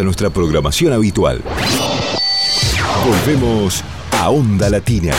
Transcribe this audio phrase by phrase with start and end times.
[0.00, 1.42] a nuestra programación habitual.
[3.06, 5.12] Volvemos a Onda Latina.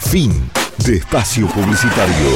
[0.00, 2.30] Fin de espacio publicitario.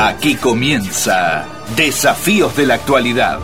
[0.00, 1.44] Aquí comienza
[1.74, 3.40] Desafíos de la Actualidad.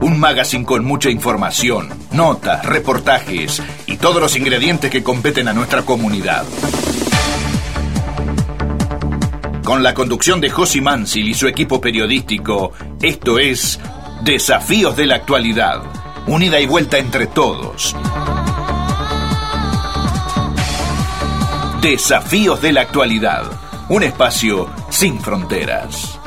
[0.00, 5.82] Un magazine con mucha información, notas, reportajes y todos los ingredientes que competen a nuestra
[5.82, 6.44] comunidad.
[9.64, 12.70] Con la conducción de Josi Mansil y su equipo periodístico,
[13.02, 13.80] esto es
[14.22, 15.82] Desafíos de la Actualidad.
[16.28, 17.96] Unida y vuelta entre todos.
[21.80, 23.44] Desafíos de la actualidad.
[23.88, 26.17] Un espacio sin fronteras.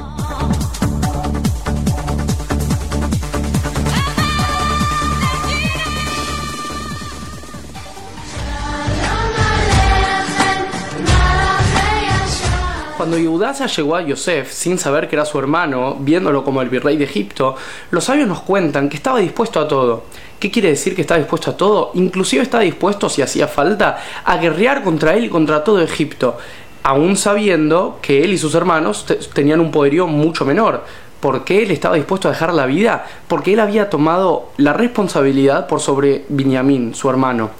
[13.11, 16.95] Cuando Yehuda llegó a Yosef sin saber que era su hermano, viéndolo como el virrey
[16.95, 17.57] de Egipto,
[17.89, 20.05] los sabios nos cuentan que estaba dispuesto a todo.
[20.39, 21.91] ¿Qué quiere decir que está dispuesto a todo?
[21.95, 26.38] Inclusive está dispuesto, si hacía falta, a guerrear contra él y contra todo Egipto,
[26.83, 30.85] aún sabiendo que él y sus hermanos tenían un poderío mucho menor.
[31.19, 33.05] ¿Por qué él estaba dispuesto a dejar la vida?
[33.28, 37.51] Porque él había tomado la responsabilidad por sobre Binyamin, su hermano.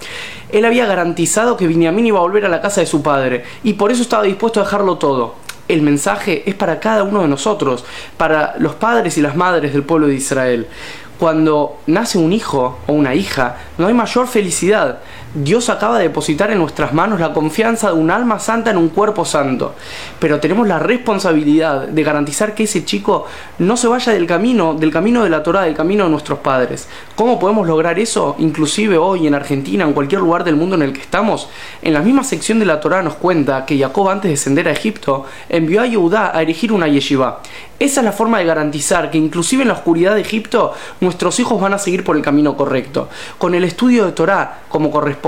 [0.48, 3.74] Él había garantizado que Binyamin iba a volver a la casa de su padre y
[3.74, 5.41] por eso estaba dispuesto a dejarlo todo.
[5.72, 7.82] El mensaje es para cada uno de nosotros,
[8.18, 10.66] para los padres y las madres del pueblo de Israel.
[11.18, 14.98] Cuando nace un hijo o una hija, no hay mayor felicidad.
[15.34, 18.90] Dios acaba de depositar en nuestras manos la confianza de un alma santa en un
[18.90, 19.74] cuerpo santo.
[20.18, 23.24] Pero tenemos la responsabilidad de garantizar que ese chico
[23.58, 26.86] no se vaya del camino, del camino de la Torah, del camino de nuestros padres.
[27.16, 28.36] ¿Cómo podemos lograr eso?
[28.40, 31.48] Inclusive hoy en Argentina, en cualquier lugar del mundo en el que estamos.
[31.80, 34.72] En la misma sección de la Torah nos cuenta que Jacob antes de descender a
[34.72, 37.40] Egipto envió a Yehudá a erigir una yeshiva.
[37.78, 41.60] Esa es la forma de garantizar que inclusive en la oscuridad de Egipto nuestros hijos
[41.60, 43.08] van a seguir por el camino correcto,
[43.38, 45.21] con el estudio de Torah como corresponde.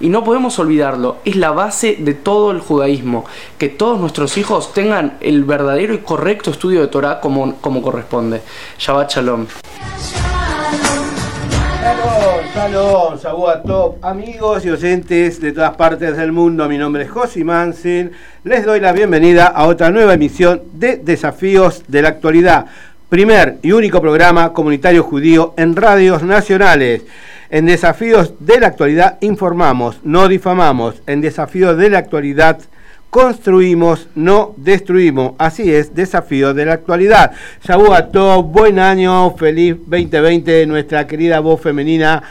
[0.00, 3.24] Y no podemos olvidarlo, es la base de todo el judaísmo,
[3.58, 8.42] que todos nuestros hijos tengan el verdadero y correcto estudio de Torah como, como corresponde.
[8.78, 9.46] Shabbat Shalom.
[12.54, 16.68] Shalom, Shabuah Top, amigos y oyentes de todas partes del mundo.
[16.68, 18.12] Mi nombre es Josi Mansin.
[18.44, 22.66] Les doy la bienvenida a otra nueva emisión de Desafíos de la Actualidad.
[23.10, 27.02] Primer y único programa comunitario judío en radios nacionales.
[27.50, 31.02] En Desafíos de la Actualidad informamos, no difamamos.
[31.08, 32.60] En Desafíos de la Actualidad
[33.10, 35.32] construimos, no destruimos.
[35.38, 37.32] Así es, desafío de la actualidad.
[37.64, 42.22] Shabuah Top, buen año, feliz 2020, nuestra querida voz femenina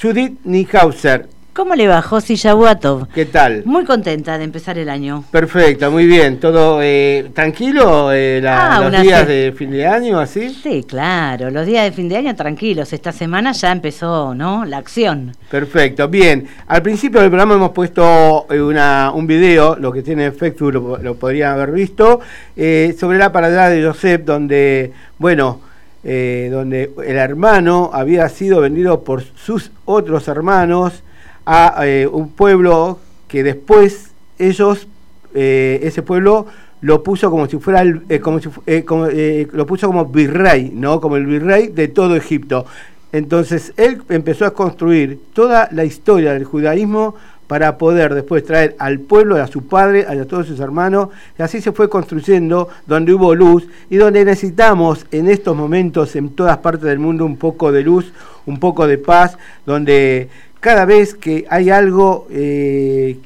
[0.00, 1.31] Judith Niehauser.
[1.54, 3.08] ¿Cómo le va, Josi Yabuatov?
[3.08, 3.62] ¿Qué tal?
[3.66, 5.22] Muy contenta de empezar el año.
[5.30, 6.40] Perfecto, muy bien.
[6.40, 10.48] ¿Todo eh, tranquilo eh, la, Ah, los días de fin de año, así?
[10.48, 12.94] Sí, claro, los días de fin de año tranquilos.
[12.94, 14.64] Esta semana ya empezó, ¿no?
[14.64, 15.36] La acción.
[15.50, 16.48] Perfecto, bien.
[16.68, 20.96] Al principio del programa hemos puesto eh, una, un video, lo que tiene Facebook lo,
[20.96, 22.20] lo podrían haber visto,
[22.56, 25.60] eh, sobre la parada de Joseph, donde, bueno,
[26.02, 31.02] donde el hermano había sido vendido por sus otros hermanos
[31.46, 32.98] a eh, un pueblo
[33.28, 34.86] que después ellos,
[35.34, 36.46] eh, ese pueblo
[36.80, 38.48] lo puso como si fuera el, eh, como si
[38.82, 41.00] como, lo puso como virrey, ¿no?
[41.00, 42.66] Como el virrey de todo Egipto.
[43.12, 47.14] Entonces él empezó a construir toda la historia del judaísmo
[47.46, 51.60] para poder después traer al pueblo, a su padre, a todos sus hermanos, y así
[51.60, 56.84] se fue construyendo donde hubo luz y donde necesitamos en estos momentos en todas partes
[56.84, 58.10] del mundo un poco de luz,
[58.46, 59.36] un poco de paz,
[59.66, 60.30] donde
[60.62, 63.18] cada vez que hay algo eh,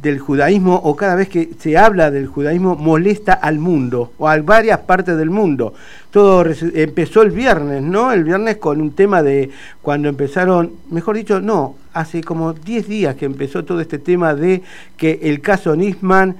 [0.00, 4.40] del judaísmo o cada vez que se habla del judaísmo molesta al mundo o a
[4.40, 5.74] varias partes del mundo.
[6.10, 6.42] Todo
[6.74, 8.12] empezó el viernes, ¿no?
[8.12, 9.50] El viernes con un tema de
[9.82, 14.62] cuando empezaron, mejor dicho, no, hace como 10 días que empezó todo este tema de
[14.96, 16.34] que el caso Nisman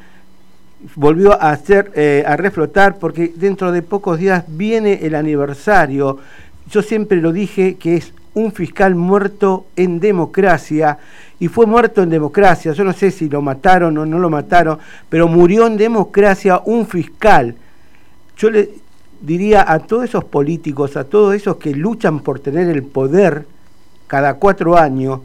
[0.95, 6.19] volvió a hacer eh, a reflotar porque dentro de pocos días viene el aniversario.
[6.71, 10.99] Yo siempre lo dije que es un fiscal muerto en democracia
[11.39, 12.73] y fue muerto en democracia.
[12.73, 16.87] Yo no sé si lo mataron o no lo mataron, pero murió en democracia un
[16.87, 17.55] fiscal.
[18.37, 18.71] Yo le
[19.21, 23.47] diría a todos esos políticos, a todos esos que luchan por tener el poder
[24.07, 25.21] cada cuatro años,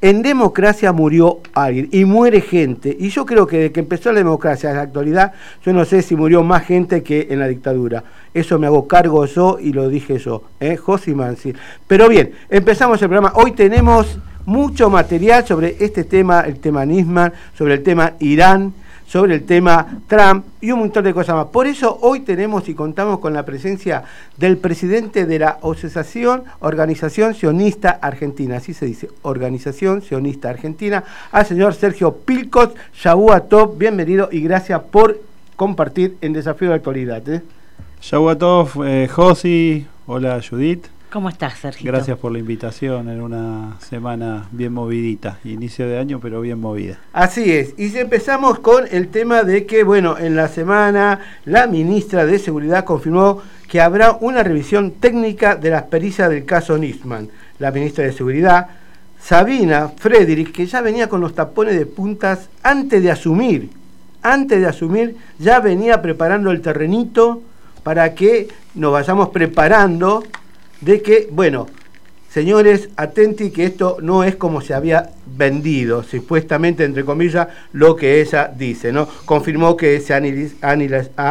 [0.00, 2.94] en democracia murió alguien y muere gente.
[2.98, 5.32] Y yo creo que desde que empezó la democracia en la actualidad,
[5.64, 8.04] yo no sé si murió más gente que en la dictadura.
[8.34, 10.76] Eso me hago cargo yo y lo dije yo, ¿eh?
[10.76, 11.54] Josi Mansi.
[11.86, 13.32] Pero bien, empezamos el programa.
[13.36, 18.72] Hoy tenemos mucho material sobre este tema, el tema Nisman, sobre el tema Irán,
[19.06, 21.46] sobre el tema Trump y un montón de cosas más.
[21.46, 24.04] Por eso hoy tenemos y contamos con la presencia
[24.36, 31.46] del presidente de la Asociación Organización Sionista Argentina, así se dice, Organización Sionista Argentina, al
[31.46, 35.20] señor Sergio Pilcos, Shabuah Top, bienvenido y gracias por
[35.54, 37.28] compartir en Desafío de Actualidad.
[37.28, 37.42] ¿eh?
[38.00, 40.95] Shabuatov, eh, Josi, hola Judith.
[41.10, 41.90] ¿Cómo estás, Sergio?
[41.90, 46.98] Gracias por la invitación en una semana bien movidita, inicio de año pero bien movida.
[47.12, 51.68] Así es, y si empezamos con el tema de que, bueno, en la semana la
[51.68, 57.28] ministra de Seguridad confirmó que habrá una revisión técnica de las pericias del caso Nisman.
[57.60, 58.68] La ministra de Seguridad,
[59.20, 63.70] Sabina Frederick, que ya venía con los tapones de puntas antes de asumir,
[64.22, 67.42] antes de asumir, ya venía preparando el terrenito
[67.84, 70.24] para que nos vayamos preparando
[70.80, 71.66] de que, bueno,
[72.30, 78.20] señores, atenti que esto no es como se había vendido, supuestamente, entre comillas, lo que
[78.20, 79.08] ella dice, ¿no?
[79.24, 80.14] Confirmó que se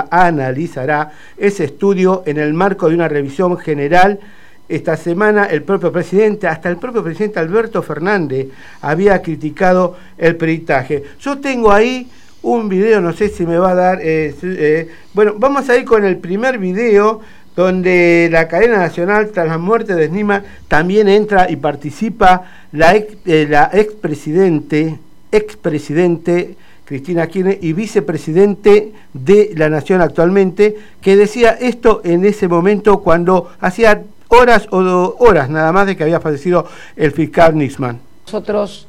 [0.09, 4.19] analizará ese estudio en el marco de una revisión general.
[4.67, 8.47] Esta semana el propio presidente, hasta el propio presidente Alberto Fernández,
[8.81, 11.03] había criticado el peritaje.
[11.19, 12.09] Yo tengo ahí
[12.41, 13.99] un video, no sé si me va a dar...
[14.01, 17.21] eh, eh, bueno, vamos a ir con el primer video
[17.55, 23.15] donde la cadena nacional tras la muerte de Snima también entra y participa la ex,
[23.25, 24.99] eh, expresidente,
[25.31, 32.99] expresidente Cristina Kirchner y vicepresidente de la Nación actualmente, que decía esto en ese momento
[32.99, 37.99] cuando hacía horas o horas nada más de que había fallecido el fiscal Nisman.
[38.25, 38.87] nosotros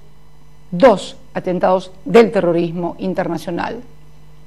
[0.71, 3.81] dos atentados del terrorismo internacional,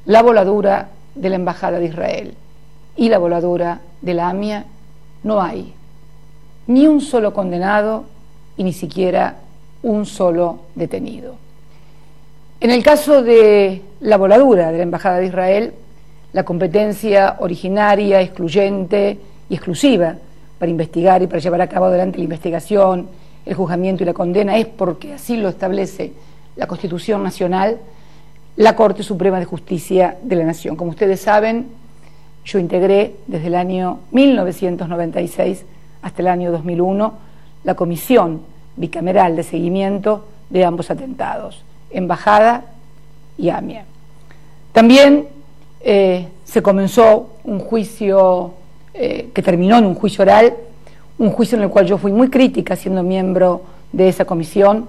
[0.05, 2.33] la voladura de la Embajada de Israel
[2.99, 4.65] y la voladura de la AMIA,
[5.23, 5.73] no hay
[6.67, 8.03] ni un solo condenado
[8.57, 9.37] y ni siquiera
[9.83, 11.35] un solo detenido.
[12.59, 15.73] En el caso de la voladura de la Embajada de Israel,
[16.33, 19.17] la competencia originaria, excluyente
[19.49, 20.15] y exclusiva
[20.59, 23.07] para investigar y para llevar a cabo adelante la investigación,
[23.45, 26.11] el juzgamiento y la condena es porque así lo establece
[26.57, 27.77] la Constitución Nacional,
[28.57, 30.75] la Corte Suprema de Justicia de la Nación.
[30.75, 31.78] Como ustedes saben,
[32.45, 35.65] yo integré desde el año 1996
[36.01, 37.13] hasta el año 2001
[37.63, 38.41] la comisión
[38.75, 42.65] bicameral de seguimiento de ambos atentados, Embajada
[43.37, 43.85] y AMIA.
[44.71, 45.27] También
[45.81, 48.53] eh, se comenzó un juicio
[48.93, 50.53] eh, que terminó en un juicio oral,
[51.17, 54.87] un juicio en el cual yo fui muy crítica siendo miembro de esa comisión.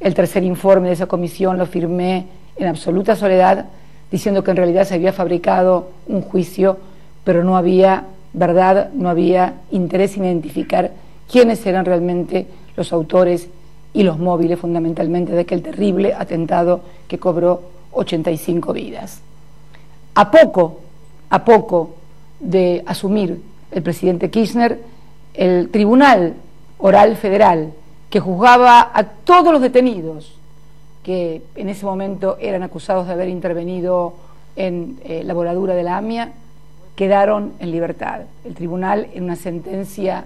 [0.00, 3.66] El tercer informe de esa comisión lo firmé en absoluta soledad,
[4.12, 6.76] diciendo que en realidad se había fabricado un juicio,
[7.24, 8.04] pero no había
[8.34, 10.92] verdad, no había interés en identificar
[11.30, 13.48] quiénes eran realmente los autores
[13.94, 19.22] y los móviles fundamentalmente de aquel terrible atentado que cobró 85 vidas.
[20.14, 20.80] A poco,
[21.30, 21.94] a poco
[22.38, 23.40] de asumir
[23.70, 24.78] el presidente Kirchner,
[25.32, 26.34] el Tribunal
[26.78, 27.72] Oral Federal,
[28.10, 30.34] que juzgaba a todos los detenidos
[31.02, 34.14] que en ese momento eran acusados de haber intervenido
[34.56, 36.32] en eh, la voladura de la AMIA,
[36.94, 38.22] quedaron en libertad.
[38.44, 40.24] El tribunal, en una sentencia,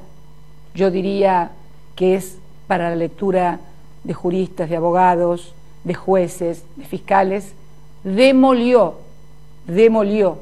[0.75, 1.53] yo diría
[1.95, 3.61] que es para la lectura
[4.05, 5.55] de juristas, de abogados,
[5.85, 7.55] de jueces, de fiscales,
[8.03, 8.95] demolió,
[9.67, 10.39] demolió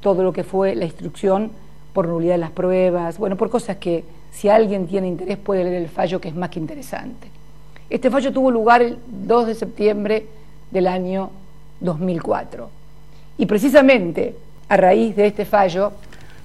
[0.00, 1.50] todo lo que fue la instrucción
[1.92, 5.82] por nulidad de las pruebas, bueno, por cosas que si alguien tiene interés puede leer
[5.82, 7.30] el fallo que es más que interesante.
[7.94, 10.26] Este fallo tuvo lugar el 2 de septiembre
[10.72, 11.30] del año
[11.78, 12.68] 2004.
[13.38, 14.34] Y precisamente
[14.68, 15.92] a raíz de este fallo...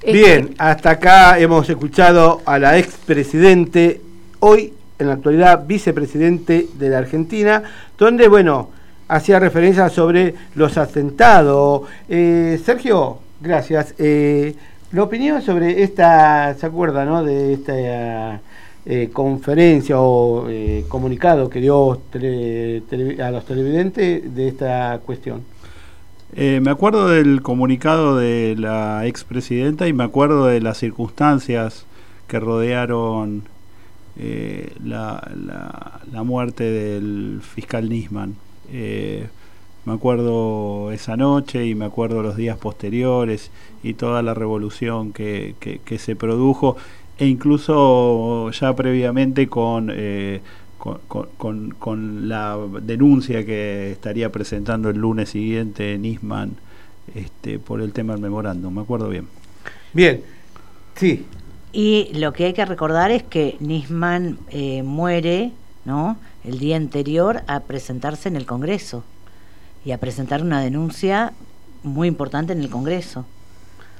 [0.06, 4.00] Bien, hasta acá hemos escuchado a la expresidente,
[4.41, 7.63] hoy en la actualidad vicepresidente de la Argentina,
[7.98, 8.70] donde, bueno,
[9.08, 11.82] hacía referencia sobre los atentados.
[12.08, 13.96] Eh, Sergio, gracias.
[13.98, 14.53] Eh,
[14.91, 17.24] la opinión sobre esta, ¿se acuerda, no?
[17.24, 18.39] De esta
[18.86, 20.48] eh, conferencia o
[20.88, 25.43] comunicado que dio a los televidentes de esta cuestión.
[26.36, 31.86] me acuerdo del comunicado de la expresidenta y me acuerdo de las circunstancias
[32.27, 33.43] que rodearon
[34.21, 35.31] eh, la,
[36.12, 38.36] la, muerte del fiscal Nisman.
[38.71, 39.27] Eh,
[39.86, 43.50] me acuerdo esa noche y me acuerdo los días posteriores
[43.81, 46.75] y toda la revolución que, que, se produjo
[47.20, 50.42] e incluso ya previamente con, eh,
[50.78, 56.56] con, con, la denuncia que estaría presentando el lunes siguiente Nisman
[57.14, 58.74] este, por el tema del memorándum.
[58.74, 59.28] Me acuerdo bien.
[59.94, 60.22] Bien,
[60.96, 61.26] sí,
[61.72, 65.52] y lo que hay que recordar es que Nisman eh, muere
[65.86, 66.18] ¿no?
[66.44, 69.04] el día anterior a presentarse en el Congreso
[69.86, 71.34] y a presentar una denuncia
[71.84, 73.26] muy importante en el Congreso.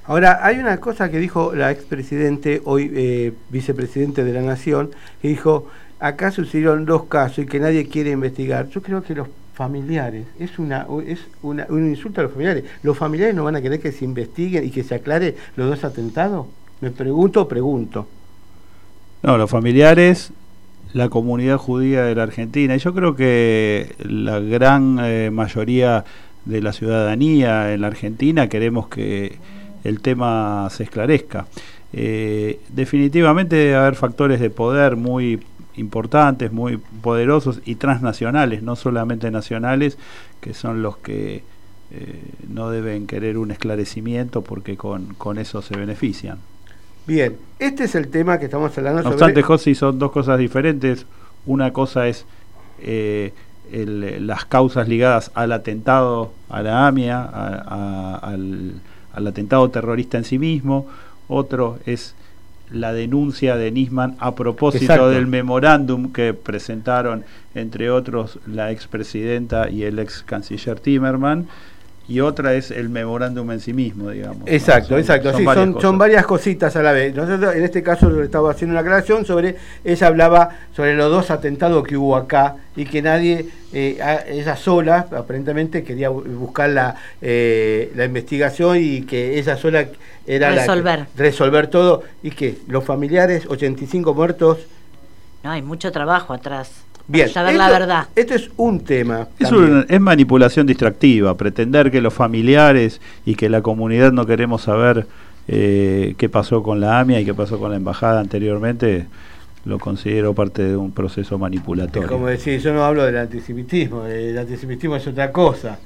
[0.06, 4.90] Ahora, hay una cosa que dijo la expresidente, hoy eh, vicepresidente de la Nación,
[5.22, 5.68] que dijo,
[6.00, 8.70] acá sucedieron dos casos y que nadie quiere investigar.
[8.70, 12.64] Yo creo que los familiares, es, una, es una, un insulto a los familiares.
[12.82, 15.84] ¿Los familiares no van a querer que se investiguen y que se aclare los dos
[15.84, 16.48] atentados?
[16.82, 18.08] Me pregunto, pregunto.
[19.22, 20.32] No, los familiares,
[20.94, 26.06] la comunidad judía de la Argentina, y yo creo que la gran eh, mayoría
[26.46, 29.38] de la ciudadanía en la Argentina queremos que
[29.84, 31.48] el tema se esclarezca.
[31.92, 35.40] Eh, definitivamente debe haber factores de poder muy
[35.76, 39.98] importantes, muy poderosos y transnacionales, no solamente nacionales,
[40.42, 41.44] que son los que
[41.92, 46.38] eh, no deben querer un esclarecimiento porque con, con eso se benefician.
[47.08, 49.02] Bien, este es el tema que estamos hablando.
[49.02, 51.08] No obstante, José, son dos cosas diferentes.
[51.48, 52.26] Una cosa es
[52.82, 53.34] eh,
[53.72, 58.82] las causas ligadas al atentado a la AMIA, al,
[59.14, 60.88] atentado terrorista en sí mismo.
[61.28, 62.16] Otro es
[62.72, 67.24] la denuncia de Nisman a propósito del memorándum que presentaron,
[67.56, 71.48] entre otros, la expresidenta y el ex canciller Timerman
[72.10, 74.42] y otra es el memorándum en sí mismo, digamos.
[74.48, 75.30] Exacto, exacto.
[75.32, 77.14] Son, sí, varias son, varias cositas a la vez.
[77.14, 81.86] Nosotros en este caso estaba haciendo una aclaración sobre, ella hablaba sobre los dos atentados
[81.86, 88.06] que hubo acá y que nadie, eh, ella sola, aparentemente quería buscar la, eh, la
[88.06, 89.86] investigación y que ella sola
[90.26, 91.00] era resolver.
[91.00, 94.58] la resolver todo y que los familiares, 85 muertos.
[95.44, 96.72] No, hay mucho trabajo atrás.
[97.10, 98.08] Bien, saber la verdad.
[98.16, 99.28] Este es un tema.
[99.40, 99.50] Es,
[99.90, 105.08] es, manipulación distractiva, pretender que los familiares y que la comunidad no queremos saber
[105.48, 109.08] eh, qué pasó con la AMIA y qué pasó con la embajada anteriormente,
[109.66, 112.08] lo considero parte de un proceso manipulatorio.
[112.08, 115.80] como decir, yo no hablo del antisemitismo, el antisemitismo es otra cosa.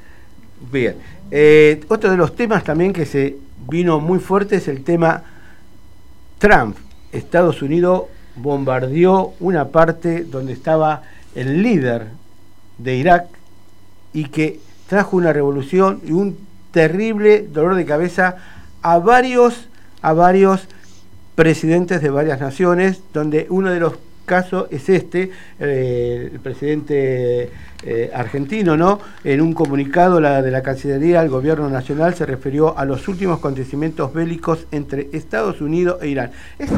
[0.70, 0.96] Bien,
[1.32, 3.38] eh, otro de los temas también que se
[3.70, 5.24] vino muy fuerte es el tema
[6.38, 6.76] Trump.
[7.14, 8.04] Estados Unidos
[8.36, 11.04] bombardeó una parte donde estaba
[11.36, 12.08] el líder
[12.78, 13.28] de Irak
[14.14, 16.38] y que trajo una revolución y un
[16.72, 18.38] terrible dolor de cabeza
[18.82, 19.70] a varios,
[20.02, 20.68] a varios
[21.36, 23.94] presidentes de varias naciones, donde uno de los
[24.26, 27.52] caso es este, eh, el presidente
[27.84, 29.00] eh, argentino, ¿no?
[29.24, 34.14] En un comunicado de la Cancillería al Gobierno Nacional se refirió a los últimos acontecimientos
[34.14, 36.32] bélicos entre Estados Unidos e Irán.
[36.58, 36.70] ¿Es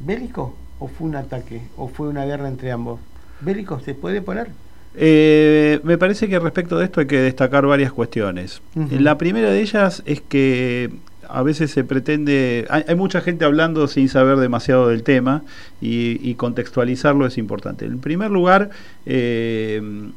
[0.00, 2.98] bélico o fue un ataque o fue una guerra entre ambos?
[3.40, 4.48] ¿Bélico se puede poner?
[4.96, 8.60] Eh, me parece que respecto de esto hay que destacar varias cuestiones.
[8.74, 10.90] La primera de ellas es que
[11.28, 15.42] a veces se pretende, hay, mucha gente hablando sin saber demasiado del tema
[15.80, 17.84] y, contextualizarlo es importante.
[17.84, 18.70] En primer lugar,
[19.06, 20.10] eh,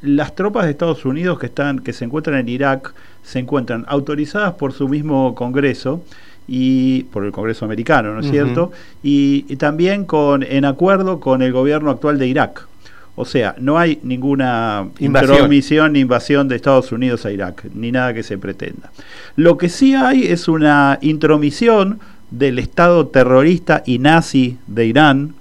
[0.00, 2.94] las tropas de Estados Unidos que están, que se encuentran en Irak,
[3.24, 6.04] se encuentran autorizadas por su mismo Congreso
[6.48, 8.72] y por el Congreso americano, ¿no es cierto?
[9.02, 12.66] Y, y, también con en acuerdo con el gobierno actual de Irak.
[13.18, 18.12] O sea, no hay ninguna intromisión ni invasión de Estados Unidos a Irak, ni nada
[18.12, 18.92] que se pretenda.
[19.36, 21.98] Lo que sí hay es una intromisión
[22.30, 25.34] del Estado terrorista y nazi de Irán,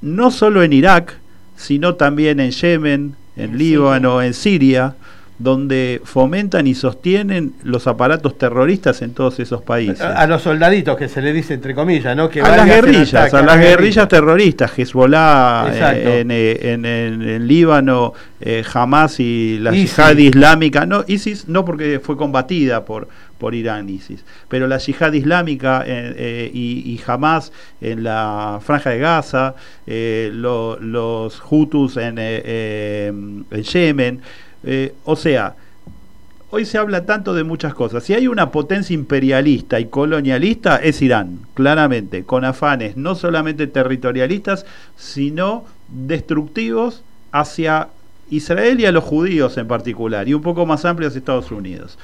[0.00, 1.18] no solo en Irak,
[1.56, 4.94] sino también en Yemen, en Líbano, en Siria,
[5.42, 10.00] donde fomentan y sostienen los aparatos terroristas en todos esos países.
[10.00, 12.28] A, los soldaditos que se le dice entre comillas, ¿no?
[12.28, 18.62] Que a las guerrillas, a las guerrillas terroristas, Hezbollah eh, eh, en, en, Líbano, eh,
[18.72, 23.08] Hamas y la yihad islámica, no, ISIS no porque fue combatida por,
[23.38, 29.56] por Irán, ISIS, pero la yihad islámica y, y, Hamas en la franja de Gaza,
[29.86, 34.20] los Hutus en, en Yemen,
[34.64, 35.54] eh, o sea,
[36.50, 38.04] hoy se habla tanto de muchas cosas.
[38.04, 44.66] Si hay una potencia imperialista y colonialista, es Irán, claramente, con afanes no solamente territorialistas,
[44.96, 47.02] sino destructivos
[47.32, 47.88] hacia
[48.30, 51.98] Israel y a los judíos en particular, y un poco más amplios Estados Unidos.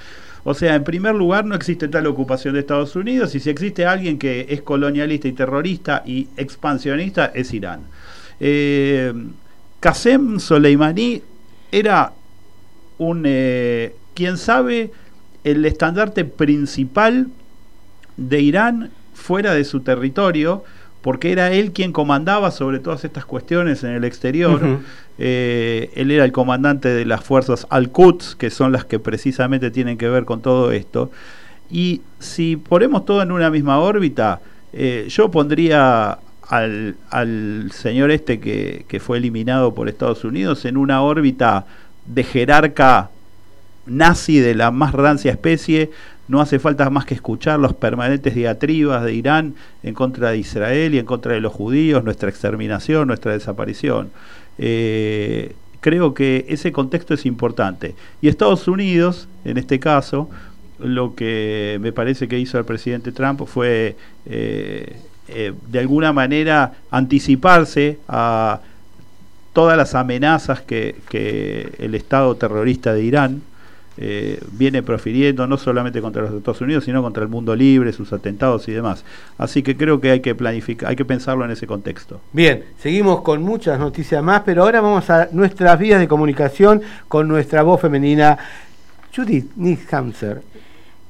[0.45, 3.85] O sea, en primer lugar, no existe tal ocupación de Estados Unidos, y si existe
[3.85, 7.81] alguien que es colonialista y terrorista y expansionista, es Irán.
[8.41, 9.13] Eh,
[9.81, 11.23] Qasem Soleimani
[11.71, 12.13] era
[12.99, 14.91] un, eh, quién sabe,
[15.45, 17.29] el estandarte principal
[18.17, 20.65] de Irán fuera de su territorio,
[21.01, 24.81] porque era él quien comandaba sobre todas estas cuestiones en el exterior.
[25.19, 29.97] Eh, él era el comandante de las fuerzas Al-Quds, que son las que precisamente tienen
[29.97, 31.11] que ver con todo esto.
[31.71, 34.41] Y si ponemos todo en una misma órbita,
[34.73, 36.19] eh, yo pondría
[36.49, 41.67] al, al, señor este que, que fue eliminado por Estados Unidos en una órbita
[42.13, 43.11] de jerarca
[43.87, 45.91] nazi de la más rancia especie,
[46.29, 50.95] no hace falta más que escuchar los permanentes diatribas de Irán en contra de Israel
[50.95, 54.11] y en contra de los judíos, nuestra exterminación, nuestra desaparición.
[54.59, 57.95] Eh, creo que ese contexto es importante.
[58.21, 60.29] Y Estados Unidos, en este caso,
[60.79, 64.97] lo que me parece que hizo el presidente Trump fue, eh,
[65.29, 68.61] eh, de alguna manera, anticiparse a
[69.59, 73.43] todas las amenazas que, el Estado terrorista de Irán
[73.97, 78.13] eh, viene profiriendo, no solamente contra los Estados Unidos, sino contra el mundo libre, sus
[78.13, 79.05] atentados y demás.
[79.37, 82.21] Así que creo que hay que planificar, hay que pensarlo en ese contexto.
[82.33, 87.27] Bien, seguimos con muchas noticias más, pero ahora vamos a nuestras vías de comunicación con
[87.27, 88.39] nuestra voz femenina,
[89.13, 90.41] Judith Nishamser.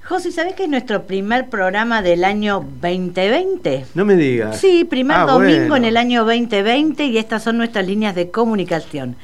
[0.09, 3.85] José, ¿sabés que es nuestro primer programa del año 2020?
[3.95, 4.59] No me digas.
[4.59, 9.17] Sí, primer ah, domingo en el año 2020 y estas son nuestras líneas de comunicación.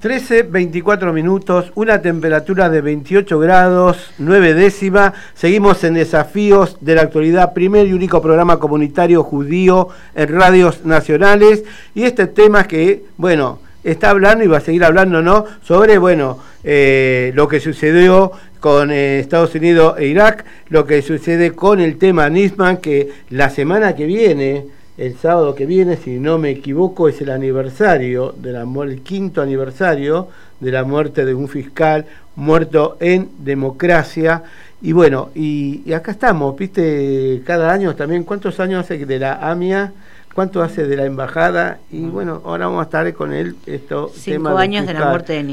[0.00, 5.12] 13, 24 minutos, una temperatura de 28 grados, 9 décima.
[5.34, 11.64] Seguimos en Desafíos de la Actualidad, primer y único programa comunitario judío en radios nacionales.
[11.94, 15.44] Y este tema que, bueno, está hablando y va a seguir hablando, ¿no?
[15.62, 21.52] Sobre, bueno, eh, lo que sucedió con eh, Estados Unidos e Irak, lo que sucede
[21.52, 24.64] con el tema Nisman, que la semana que viene,
[24.96, 29.42] el sábado que viene, si no me equivoco, es el aniversario, de la, el quinto
[29.42, 30.28] aniversario
[30.60, 34.42] de la muerte de un fiscal muerto en democracia.
[34.80, 39.50] Y bueno, y, y acá estamos, viste, cada año también, ¿cuántos años hace de la
[39.50, 39.92] AMIA?
[40.34, 44.58] Cuánto hace de la embajada y bueno, ahora vamos a estar con él esto cinco
[44.58, 45.44] años de la muerte de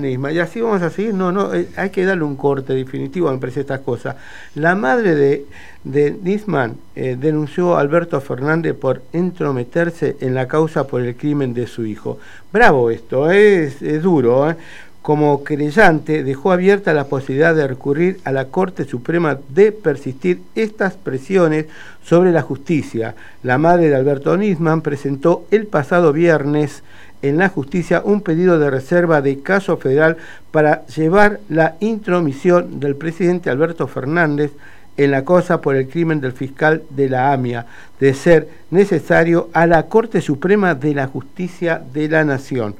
[0.00, 0.34] Nisman.
[0.34, 3.38] Y así vamos a seguir, no, no, eh, hay que darle un corte definitivo, me
[3.38, 4.16] parece estas cosas.
[4.54, 5.46] La madre de,
[5.84, 11.52] de Nisman eh, denunció a Alberto Fernández por entrometerse en la causa por el crimen
[11.52, 12.18] de su hijo.
[12.52, 14.56] Bravo esto, es, es duro, ¿eh?
[15.06, 20.94] Como querellante dejó abierta la posibilidad de recurrir a la Corte Suprema de persistir estas
[20.94, 21.66] presiones
[22.02, 23.14] sobre la justicia.
[23.44, 26.82] La madre de Alberto Nisman presentó el pasado viernes
[27.22, 30.16] en la justicia un pedido de reserva de caso federal
[30.50, 34.50] para llevar la intromisión del presidente Alberto Fernández
[34.96, 37.66] en la cosa por el crimen del fiscal de la AMIA,
[38.00, 42.74] de ser necesario a la Corte Suprema de la Justicia de la Nación.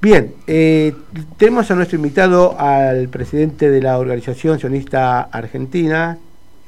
[0.00, 0.94] Bien, eh,
[1.38, 6.18] tenemos a nuestro invitado al presidente de la Organización Sionista Argentina,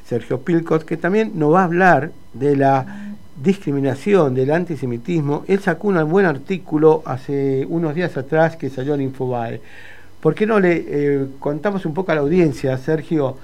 [0.04, 5.44] Sergio Pilcos, que también nos va a hablar de la discriminación, del antisemitismo.
[5.46, 9.60] Él sacó un buen artículo hace unos días atrás que salió en Infobae.
[10.20, 13.36] ¿Por qué no le eh, contamos un poco a la audiencia, Sergio,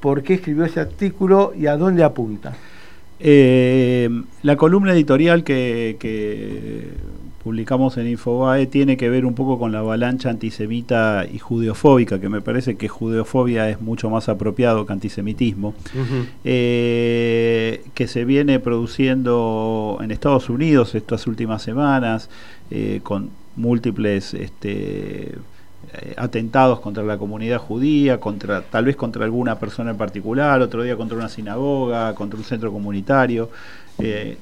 [0.00, 2.54] por qué escribió ese artículo y a dónde apunta?
[3.18, 4.06] Eh,
[4.42, 5.96] la columna editorial que
[7.44, 12.30] publicamos en Infobae tiene que ver un poco con la avalancha antisemita y judeofóbica, que
[12.30, 15.74] me parece que judeofobia es mucho más apropiado que antisemitismo,
[16.42, 22.30] eh, que se viene produciendo en Estados Unidos estas últimas semanas,
[22.70, 25.34] eh, con múltiples este,
[25.92, 30.82] eh, atentados contra la comunidad judía, contra tal vez contra alguna persona en particular, otro
[30.82, 33.50] día contra una sinagoga, contra un centro comunitario.
[33.98, 34.38] Eh,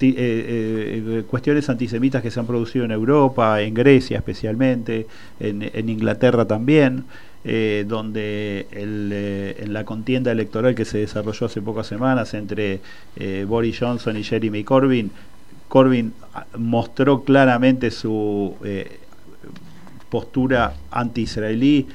[0.00, 5.06] eh, cuestiones antisemitas que se han producido en Europa, en Grecia especialmente,
[5.40, 7.04] en, Inglaterra también,
[7.44, 12.80] eh, donde en la contienda electoral que se desarrolló hace pocas semanas entre
[13.46, 15.10] Boris Johnson y Jeremy Corbyn,
[15.68, 18.54] Corbyn ah, mostró claramente su
[20.10, 21.88] postura anti-israelí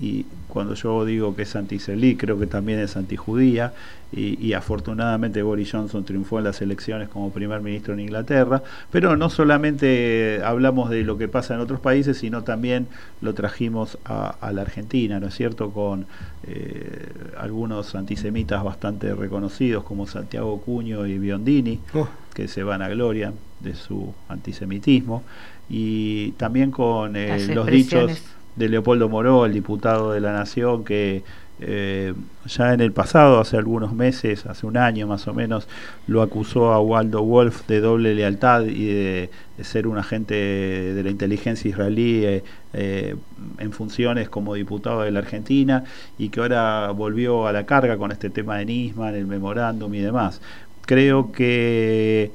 [0.00, 0.24] y
[0.56, 3.74] cuando yo digo que es anti-israelí creo que también es antijudía
[4.10, 9.28] y, afortunadamente Boris Johnson triunfó en las elecciones como primer ministro en Inglaterra, pero no
[9.28, 12.86] solamente hablamos de lo que pasa en otros países, sino también
[13.20, 16.06] lo trajimos a, la Argentina, ¿no es cierto?, con
[16.46, 22.08] eh, algunos antisemitas bastante reconocidos como Santiago Cuño y Biondini, oh.
[22.32, 25.22] que se van a gloria de su antisemitismo,
[25.68, 31.22] y también con eh, los dichos de Leopoldo Moró, el diputado de la Nación, que
[31.58, 32.12] eh,
[32.46, 35.68] ya en el pasado, hace algunos meses, hace un año más o menos,
[36.06, 39.30] lo acusó a Waldo Wolf de doble lealtad y de,
[39.62, 43.16] ser un agente de la inteligencia israelí eh, eh,
[43.58, 45.84] en funciones como diputado de la Argentina
[46.18, 50.00] y que ahora volvió a la carga con este tema de Nisman, el memorándum y
[50.00, 50.42] demás.
[50.82, 52.32] Creo que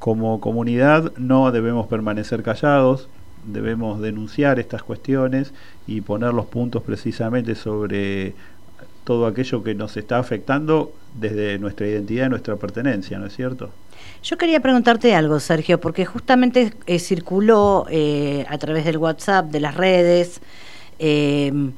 [0.00, 3.08] como comunidad no debemos permanecer callados,
[3.46, 5.52] debemos denunciar estas cuestiones
[5.86, 8.34] y poner los puntos precisamente sobre
[9.04, 13.70] todo aquello que nos está afectando desde nuestra identidad y nuestra pertenencia, ¿no es cierto?
[14.22, 19.60] Yo quería preguntarte algo, Sergio, porque justamente eh, circuló eh, a través del WhatsApp, de
[19.60, 20.40] las redes,
[20.98, 21.72] em,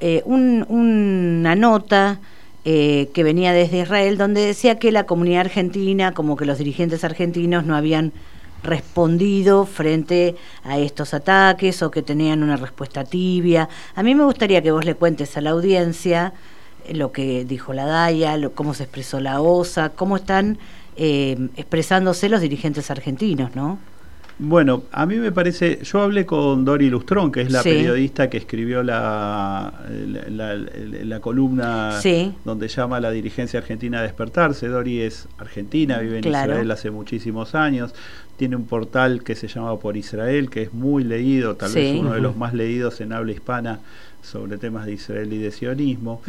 [0.00, 2.20] eh, una nota
[2.64, 7.64] que venía desde Israel donde decía que la comunidad argentina, como que los dirigentes argentinos
[7.64, 8.12] no habían
[8.62, 13.68] respondido frente a estos ataques o que tenían una respuesta tibia.
[13.94, 16.32] A mí me gustaría que vos le cuentes a la audiencia
[16.92, 20.58] lo que dijo la DAIA, cómo se expresó la OSA, cómo están
[20.96, 23.78] eh, expresándose los dirigentes argentinos, ¿no?
[24.40, 28.36] Bueno, a mí me parece, yo hablé con Dori Lustrón, que es la periodista que
[28.36, 29.72] escribió la,
[30.28, 31.98] la, columna
[32.44, 34.68] donde llama a la dirigencia argentina a despertarse.
[34.68, 37.92] Dori es argentina, vive en Israel hace muchísimos años,
[38.36, 42.12] tiene un portal que se llama Por Israel, que es muy leído, tal vez uno
[42.12, 43.80] de los más leídos en habla hispana
[44.22, 46.20] sobre temas de Israel y de sionismo.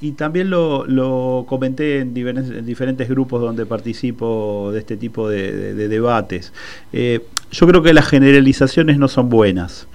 [0.00, 6.52] Y también lo, comenté en, diferentes, grupos donde participo de este tipo de, debates.
[6.92, 9.86] Eh, yo creo que las generalizaciones no son buenas.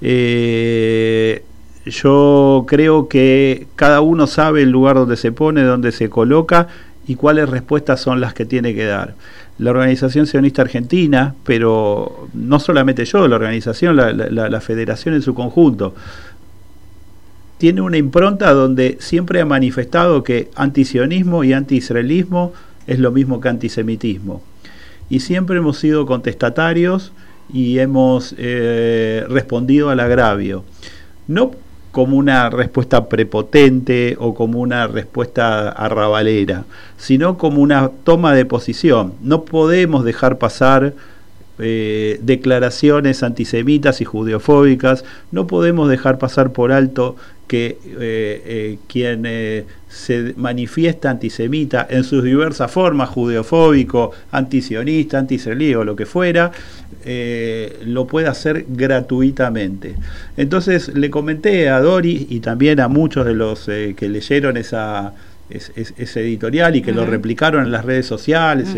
[0.00, 1.44] Eh,
[1.86, 6.68] yo creo que cada uno sabe el lugar donde se pone, donde se coloca
[7.06, 9.14] y cuáles respuestas son las que tiene que dar.
[9.58, 15.34] La Organización Sionista Argentina, pero no solamente yo, la organización, la, la federación en su
[15.34, 15.94] conjunto,
[17.58, 22.52] tiene una impronta donde siempre ha manifestado que antisionismo y antiisraelismo
[22.86, 24.42] es lo mismo que antisemitismo.
[25.08, 27.12] Y siempre hemos sido contestatarios
[27.52, 30.64] y hemos eh, respondido al agravio.
[31.28, 31.52] No
[31.94, 36.64] como una respuesta prepotente o como una respuesta arrabalera,
[36.96, 39.14] sino como una toma de posición.
[39.22, 40.94] No podemos dejar pasar
[41.60, 47.14] eh, declaraciones antisemitas y judeofóbicas, no podemos dejar pasar por alto
[47.46, 55.74] que eh, eh, quien eh, se manifiesta antisemita en sus diversas formas, judeofóbico, antisionista, antisraelí
[55.74, 56.50] o lo que fuera,
[57.84, 59.94] lo puede hacer gratuitamente.
[60.36, 65.12] Entonces le comenté a Dori y también a muchos de los que leyeron esa,
[65.50, 68.74] ese editorial y que lo replicaron en las redes sociales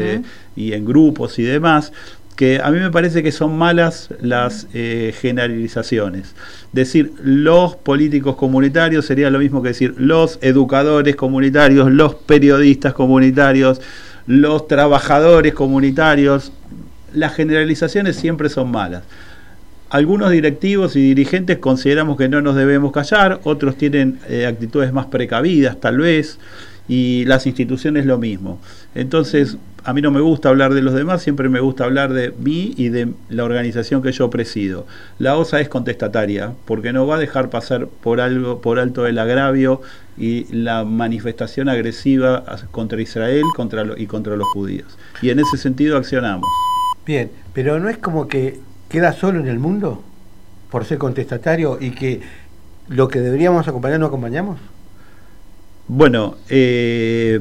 [0.56, 1.92] y en grupos y demás,
[2.36, 6.34] que a mí me parece que son malas las eh, generalizaciones.
[6.72, 13.80] Decir los políticos comunitarios sería lo mismo que decir los educadores comunitarios, los periodistas comunitarios,
[14.26, 16.52] los trabajadores comunitarios.
[17.14, 19.02] Las generalizaciones siempre son malas.
[19.88, 25.06] Algunos directivos y dirigentes consideramos que no nos debemos callar, otros tienen eh, actitudes más
[25.06, 26.38] precavidas tal vez,
[26.88, 28.60] y las instituciones lo mismo.
[28.94, 32.32] Entonces, a mí no me gusta hablar de los demás, siempre me gusta hablar de
[32.38, 34.86] mí y de la organización que yo presido.
[35.18, 39.18] La OSA es contestataria, porque no va a dejar pasar por algo, por alto el
[39.18, 39.80] agravio
[40.18, 44.98] y la manifestación agresiva contra Israel contra y contra los judíos.
[45.22, 46.46] Y en ese sentido accionamos.
[47.06, 50.02] Bien, pero no es como que queda solo en el mundo
[50.70, 52.22] por ser contestatario y que
[52.88, 54.58] lo que deberíamos acompañar no acompañamos.
[55.88, 57.40] Bueno, eh,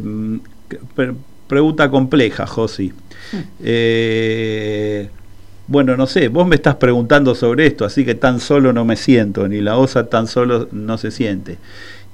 [1.47, 2.93] pregunta compleja, Josi.
[3.63, 5.09] Eh,
[5.67, 8.95] bueno, no sé, vos me estás preguntando sobre esto, así que tan solo no me
[8.95, 11.57] siento, ni la OSA tan solo no se siente.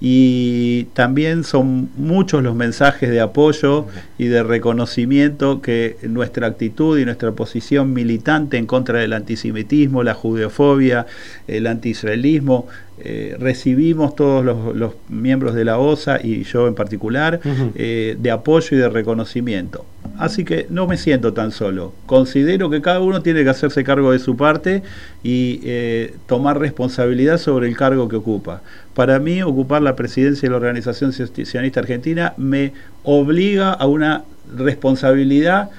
[0.04, 3.86] Y también son muchos los mensajes de apoyo
[4.18, 10.16] y de reconocimiento que nuestra actitud y nuestra posición militante en contra del antisemitismo, la
[10.16, 11.06] judeofobia,
[11.48, 12.68] el antiisraelismo,
[13.04, 17.40] eh, recibimos todos los, miembros de la OSA y yo en particular
[17.76, 19.86] eh, de apoyo y de reconocimiento.
[20.18, 21.94] Así que no me siento tan solo.
[22.06, 24.84] Considero que cada uno tiene que hacerse cargo de su parte
[25.24, 28.62] y eh, tomar responsabilidad sobre el cargo que ocupa.
[28.94, 34.24] Para mí, ocupar la presidencia de la Organización Sionista Argentina me obliga a una
[34.56, 35.70] responsabilidad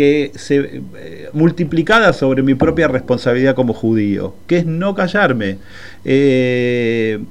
[0.00, 5.58] que se eh, multiplicada sobre mi propia responsabilidad como judío, que es no callarme.
[6.06, 7.22] Eh,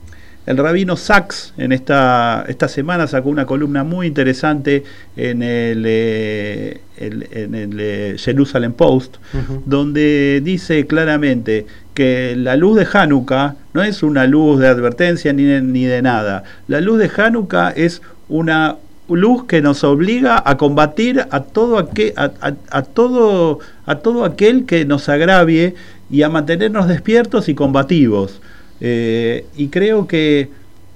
[0.45, 4.83] el rabino Sachs en esta, esta semana sacó una columna muy interesante
[5.17, 9.17] en el, eh, en el Jerusalem Post,
[9.65, 15.43] donde dice claramente que la luz de Hanukkah no es una luz de advertencia ni,
[15.61, 16.43] ni de nada.
[16.67, 18.75] La luz de Hanukkah es una
[19.09, 24.85] luz que nos obliga a combatir a todo, aquel, a, todo, a todo aquel que
[24.85, 25.75] nos agravie
[26.09, 28.41] y a mantenernos despiertos y combativos.
[28.81, 30.49] Eh, y creo que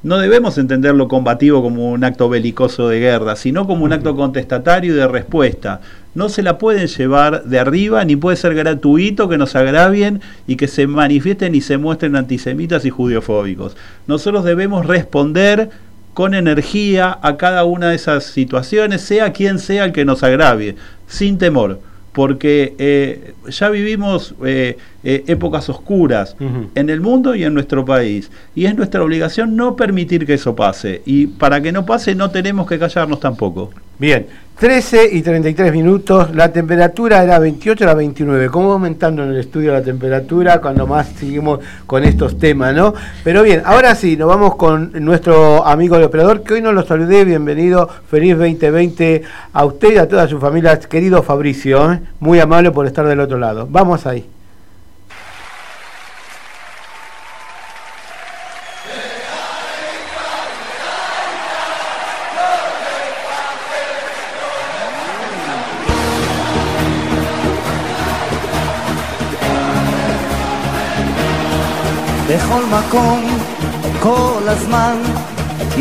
[0.03, 4.17] no debemos entender lo combativo como un acto belicoso de guerra, sino como un acto
[4.17, 5.79] contestatario y de respuesta.
[6.13, 10.57] No se la pueden llevar de arriba, ni puede ser gratuito que nos agravien y
[10.57, 13.77] que se manifiesten y se muestren antisemitas y judiofóbicos.
[14.05, 15.69] Nosotros debemos responder
[16.13, 20.75] con energía a cada una de esas situaciones, sea quien sea el que nos agravie,
[21.07, 21.79] sin temor,
[22.11, 26.35] porque eh, ya vivimos eh, eh, épocas oscuras
[26.75, 30.55] en el mundo y en nuestro país, y es nuestra obligación no permitir que eso
[30.55, 33.71] pase, y para que no pase no tenemos que callarnos tampoco.
[33.97, 34.27] Bien,
[34.59, 39.73] 13 y 33 minutos, la temperatura era 28 a 29, ¿cómo aumentando en el estudio
[39.73, 42.93] la temperatura cuando más seguimos con estos temas, no?
[43.23, 46.85] Pero bien, ahora sí, nos vamos con nuestro amigo el operador, que hoy nos lo
[46.85, 51.99] saludé, bienvenido, feliz 2020 a usted y a toda su familia, querido Fabricio, ¿eh?
[52.19, 53.67] muy amable por estar del otro lado.
[53.69, 54.32] Vamos ahí.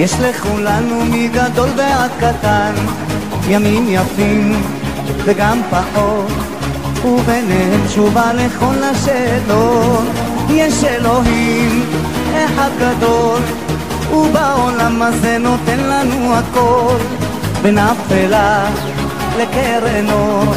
[0.02, 2.72] יש לכולנו מגדול ועד קטן,
[3.48, 4.62] ימים יפים
[5.24, 6.32] וגם פחות,
[7.04, 10.04] וביניהם תשובה לכל השאלות.
[10.50, 11.84] יש אלוהים
[12.32, 13.40] אחד גדול,
[14.12, 16.96] ובעולם הזה נותן לנו הכל,
[17.62, 18.64] בין אפלה
[19.38, 20.54] לקרן אור,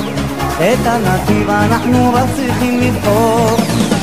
[0.57, 3.57] את הנתיב אנחנו רק צריכים לבחור.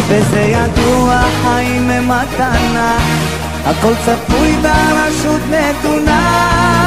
[0.08, 2.96] וזה ידוע, חיים הם מתנה,
[3.64, 6.81] הכל צפוי והרשות נתונה.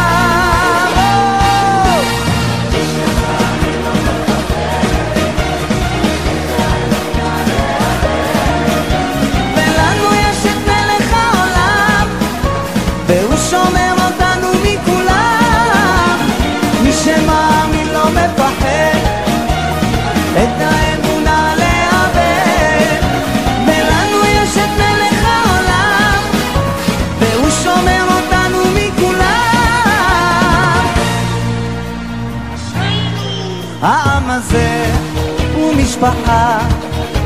[35.95, 36.58] ומשפחה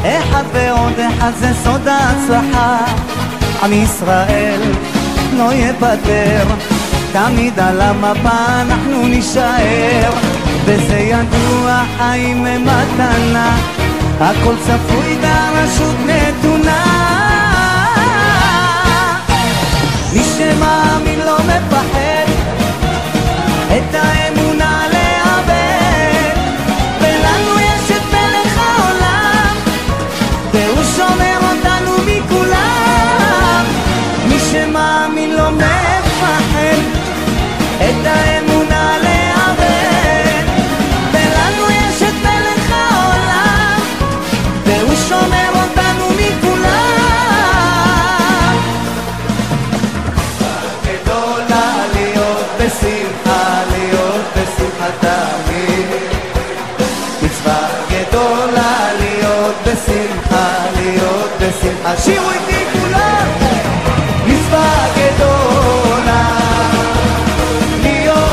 [0.03, 2.77] אחד ועוד אחד זה סוד ההצלחה.
[3.63, 4.62] עם ישראל
[5.38, 6.43] לא יוותר
[7.12, 10.12] תמיד על המפה אנחנו נישאר.
[10.65, 13.58] וזה ידוע חיים הם מתנה?
[14.19, 16.86] הכל צפוי והרשות נתונה.
[20.13, 21.88] מי שמאמין לא מפחד
[61.93, 63.28] השירו איתי כולם
[64.25, 65.60] מספגדונה
[67.82, 68.30] להיות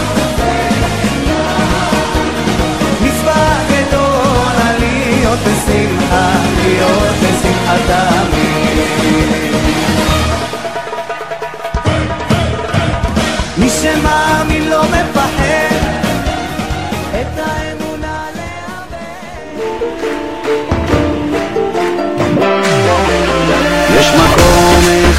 [3.03, 6.31] מספגדונה להיות בשמחה
[6.63, 8.36] להיות בשמחתם.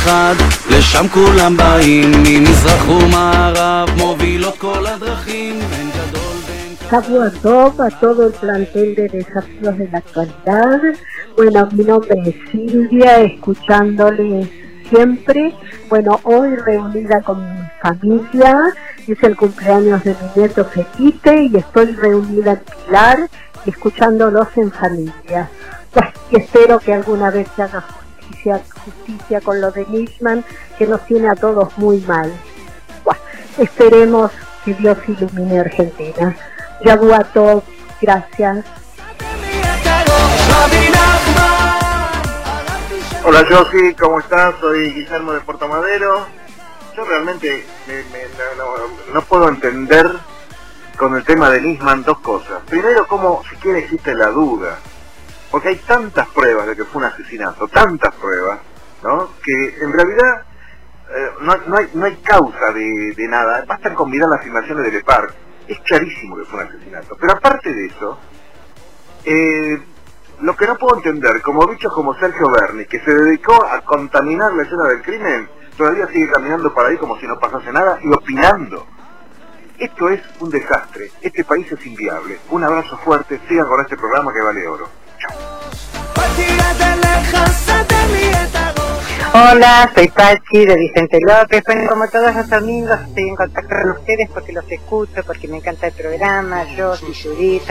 [0.06, 0.34] אחד,
[0.70, 6.62] לשם כולם bאים, ממזרח ומערב, מובילות כל הדרכים, בין גדול בין...
[6.90, 10.80] Sabua Tov, a todo el plantel de desafíos de la actualidad.
[11.36, 14.50] Bueno, mi nombre es Silvia, escuchándole
[14.90, 15.54] siempre.
[15.88, 18.52] Bueno, hoy reunida con mi familia,
[19.06, 23.18] es el cumpleaños de mi nieto Felipe y estoy reunida en Pilar,
[23.64, 25.48] escuchándolos en familia.
[25.92, 27.82] Pues, y espero que alguna vez se haga
[28.83, 30.43] justicia, con lo de Nisman,
[30.77, 32.31] que nos tiene a todos muy mal.
[33.03, 33.19] Bueno,
[33.57, 34.31] esperemos
[34.65, 36.35] que Dios ilumine a Argentina.
[36.83, 37.63] Yaguato,
[38.01, 38.65] gracias.
[43.23, 44.55] Hola Josi, ¿cómo estás?
[44.61, 46.25] Soy Guillermo de Puerto Madero.
[46.95, 50.09] Yo realmente me- no puedo entender
[50.97, 52.61] con el tema de Nisman dos cosas.
[52.69, 54.79] Primero, cómo siquiera existe la duda.
[55.57, 58.59] Porque hay tantas pruebas de que fue un asesinato, tantas pruebas,
[59.01, 59.31] ¿no?
[59.43, 60.43] Que en realidad
[61.09, 63.65] eh, no, no hay, no hay causa de, de nada.
[63.65, 65.33] Bastan con mirar las filmaciones del EPAR.
[65.67, 67.17] Es clarísimo que fue un asesinato.
[67.19, 68.19] Pero aparte de eso,
[69.25, 69.81] eh,
[70.41, 74.53] lo que no puedo entender, como bichos como Sergio Berni, que se dedicó a contaminar
[74.53, 78.13] la escena del crimen, todavía sigue caminando por ahí como si no pasase nada y
[78.13, 78.85] opinando.
[79.79, 81.09] Esto es un desastre.
[81.19, 82.37] Este país es inviable.
[82.51, 83.41] Un abrazo fuerte.
[83.47, 85.06] Sigan con este programa que vale oro.
[89.33, 91.63] Hola, soy Pachi de Vicente López.
[91.65, 95.57] Bueno, como todos los domingos estoy en contacto con ustedes porque los escucho, porque me
[95.57, 97.63] encanta el programa, yo y Judith.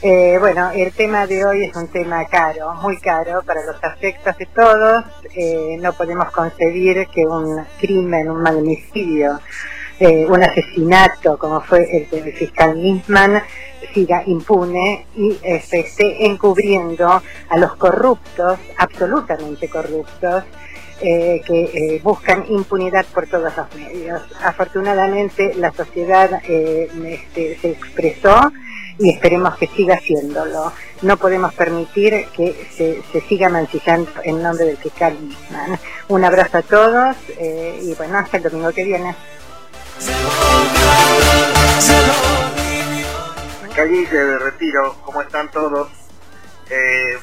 [0.00, 4.36] Eh, bueno, el tema de hoy es un tema caro, muy caro para los afectos
[4.38, 5.04] de todos.
[5.34, 9.40] Eh, no podemos concebir que un crimen, un magnicidio,
[10.00, 13.42] eh, un asesinato como fue el del fiscal Nisman
[13.92, 20.44] siga impune y se esté encubriendo a los corruptos, absolutamente corruptos,
[21.00, 24.22] eh, que eh, buscan impunidad por todos los medios.
[24.42, 28.52] Afortunadamente la sociedad eh, este, se expresó
[28.98, 30.72] y esperemos que siga haciéndolo.
[31.02, 35.78] No podemos permitir que se, siga mancillando en nombre del fiscal Nisman.
[36.08, 37.16] Un abrazo a todos
[37.82, 39.14] y bueno, hasta el domingo que viene.
[43.74, 45.90] Calle de Retiro, ¿cómo están todos?
[46.70, 47.18] Eh,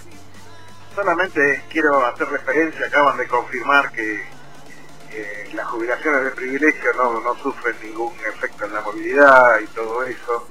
[0.93, 4.21] solamente quiero hacer referencia, acaban de confirmar que
[5.53, 10.47] las jubilaciones de privilegio no, no sufren ningún efecto en la movilidad y todo eso,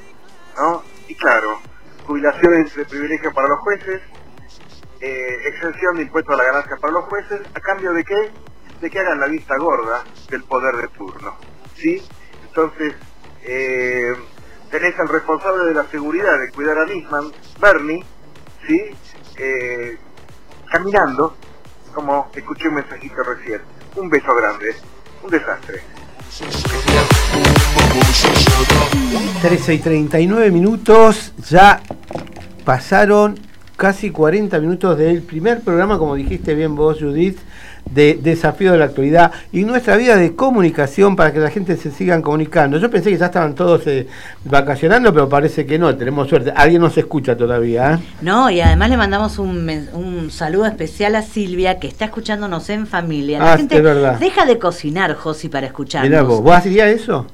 [0.56, 0.82] ¿no?
[1.06, 1.60] Y claro,
[2.06, 4.00] jubilaciones de privilegio para los jueces,
[5.00, 8.32] eh, exención de impuestos a la ganancia para los jueces, ¿a cambio de qué?
[8.80, 11.36] De que hagan la vista gorda del poder de turno,
[11.76, 12.02] ¿sí?
[12.42, 12.94] Entonces,
[13.42, 14.14] eh,
[14.70, 18.04] tenés al responsable de la seguridad de cuidar a Nisman, Bernie,
[18.66, 18.80] ¿sí?
[19.36, 19.98] Eh,
[20.70, 21.36] caminando,
[21.94, 23.60] como escuché un mensajito recién.
[23.96, 24.76] Un beso grande,
[25.22, 25.82] un desastre.
[29.42, 31.80] 13 y 39 minutos, ya
[32.64, 33.38] pasaron
[33.76, 37.38] casi 40 minutos del primer programa, como dijiste bien vos, Judith,
[37.90, 41.90] de Desafío de la Actualidad y nuestra vida de comunicación para que la gente se
[41.90, 42.78] sigan comunicando.
[42.78, 44.06] Yo pensé que ya estaban todos eh,
[44.44, 46.52] vacacionando, pero parece que no, tenemos suerte.
[46.54, 47.94] Alguien nos escucha todavía.
[47.94, 47.98] ¿eh?
[48.22, 52.86] No, y además le mandamos un, un saludo especial a Silvia, que está escuchándonos en
[52.86, 53.38] familia.
[53.38, 54.18] La Ah, gente es verdad.
[54.18, 56.08] deja de cocinar, Josi, para escucharnos.
[56.10, 57.26] Mirá vos, ¿vos hacías eso?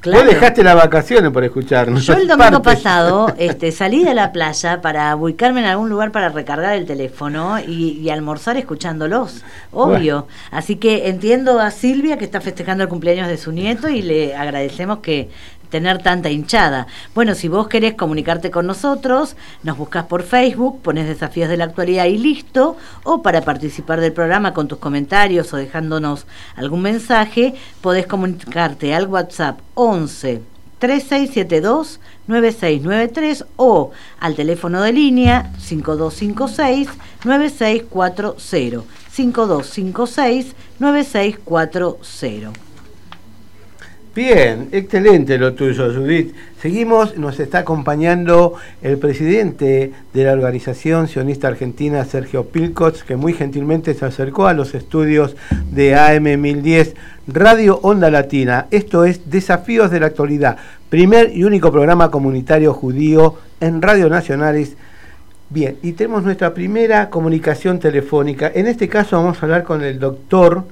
[0.00, 0.24] Claro.
[0.24, 2.06] Vos dejaste las vacaciones por escucharnos.
[2.06, 6.30] Yo el domingo pasado este, salí de la playa para ubicarme en algún lugar para
[6.30, 10.26] recargar el teléfono y, y almorzar escuchándolos, obvio.
[10.50, 14.34] Así que entiendo a Silvia que está festejando el cumpleaños de su nieto y le
[14.34, 15.28] agradecemos que
[15.70, 16.86] tener tanta hinchada.
[17.14, 21.64] Bueno, si vos querés comunicarte con nosotros, nos buscas por Facebook, pones desafíos de la
[21.64, 27.54] actualidad y listo, o para participar del programa con tus comentarios o dejándonos algún mensaje,
[27.80, 30.42] podés comunicarte al WhatsApp 11
[30.78, 36.88] 3672 9693 o al teléfono de línea 5256
[37.24, 42.69] 9640 5256 9640.
[44.12, 46.34] Bien, excelente lo tuyo, Judith.
[46.60, 53.34] Seguimos, nos está acompañando el presidente de la Organización Sionista Argentina, Sergio Pilcots, que muy
[53.34, 55.36] gentilmente se acercó a los estudios
[55.70, 56.96] de AM 1010
[57.28, 58.66] Radio Onda Latina.
[58.72, 60.56] Esto es Desafíos de la Actualidad,
[60.88, 64.76] primer y único programa comunitario judío en Radio Nacionales.
[65.50, 68.50] Bien, y tenemos nuestra primera comunicación telefónica.
[68.52, 70.64] En este caso vamos a hablar con el doctor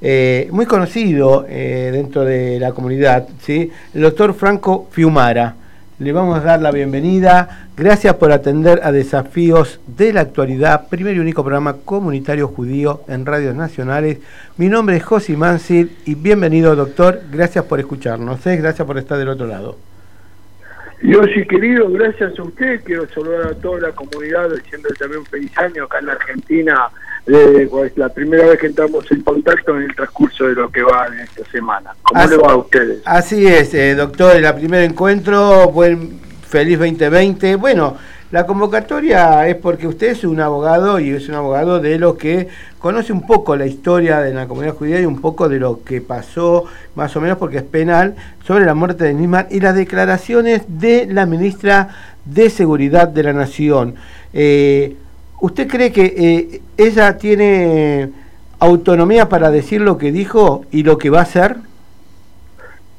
[0.00, 3.70] eh, muy conocido eh, dentro de la comunidad, ¿sí?
[3.94, 5.54] el doctor Franco Fiumara.
[5.98, 7.68] Le vamos a dar la bienvenida.
[7.76, 13.26] Gracias por atender a Desafíos de la Actualidad, primer y único programa comunitario judío en
[13.26, 14.18] radios nacionales.
[14.56, 17.22] Mi nombre es Josi Mansir y bienvenido, doctor.
[17.32, 18.46] Gracias por escucharnos.
[18.46, 18.56] ¿eh?
[18.56, 19.76] Gracias por estar del otro lado.
[21.02, 22.80] Yo sí, querido, gracias a usted.
[22.84, 26.88] Quiero saludar a toda la comunidad, diciendo también un feliz año acá en la Argentina.
[27.30, 30.82] Eh, pues, la primera vez que entramos en contacto en el transcurso de lo que
[30.82, 31.94] va en esta semana.
[32.02, 33.02] ¿Cómo Así- le va a ustedes?
[33.04, 37.56] Así es, eh, doctor, el primer encuentro, buen feliz 2020.
[37.56, 37.96] Bueno,
[38.30, 42.48] la convocatoria es porque usted es un abogado y es un abogado de lo que
[42.78, 46.00] conoce un poco la historia de la comunidad judía y un poco de lo que
[46.00, 46.64] pasó,
[46.94, 48.16] más o menos porque es penal,
[48.46, 51.88] sobre la muerte de Nisman y las declaraciones de la ministra
[52.24, 53.94] de Seguridad de la Nación.
[54.32, 54.96] Eh,
[55.40, 58.10] ¿Usted cree que eh, ella tiene
[58.58, 61.56] autonomía para decir lo que dijo y lo que va a hacer?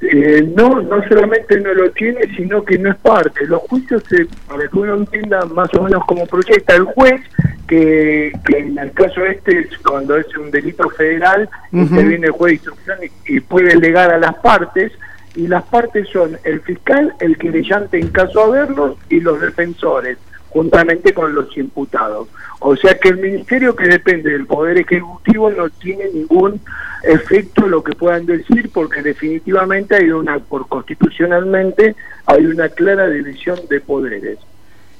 [0.01, 3.45] Eh, no, no solamente no lo tiene, sino que no es parte.
[3.45, 7.21] Los juicios, se, para que uno entienda más o menos cómo proyecta el juez,
[7.67, 11.81] que, que en el caso este, es cuando es un delito federal, Ujú.
[11.81, 14.93] interviene el juez de instrucción y, y puede delegar a las partes,
[15.35, 20.17] y las partes son el fiscal, el querellante en caso de haberlos, y los defensores,
[20.49, 22.27] juntamente con los imputados.
[22.59, 26.59] O sea que el ministerio que depende del Poder Ejecutivo no tiene ningún
[27.03, 31.95] efecto lo que puedan decir porque definitivamente hay una, por constitucionalmente,
[32.25, 34.39] hay una clara división de poderes.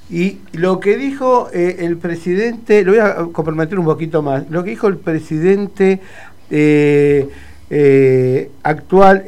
[0.09, 4.63] Y lo que dijo eh, el presidente, lo voy a comprometer un poquito más, lo
[4.63, 5.99] que dijo el presidente
[6.49, 7.29] eh,
[7.69, 9.23] eh, actual,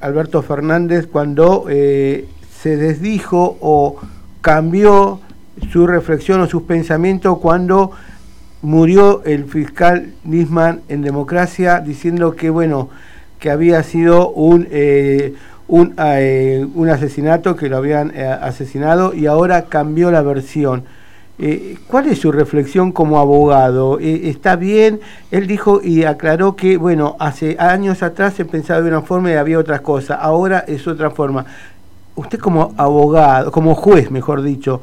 [0.00, 4.00] Alberto Fernández, cuando se desdijo o
[4.40, 5.20] cambió
[5.72, 7.92] su reflexión o sus pensamientos cuando
[8.62, 12.88] murió el fiscal Nisman en democracia, diciendo que, bueno,
[13.38, 14.66] que había sido un...
[14.70, 15.34] eh,
[15.70, 20.84] un, eh, un asesinato que lo habían eh, asesinado y ahora cambió la versión.
[21.38, 24.00] Eh, ¿Cuál es su reflexión como abogado?
[24.00, 24.98] Eh, ¿Está bien?
[25.30, 29.34] Él dijo y aclaró que, bueno, hace años atrás se pensaba de una forma y
[29.34, 31.44] había otras cosas, ahora es otra forma.
[32.16, 34.80] Usted como abogado, como juez, mejor dicho,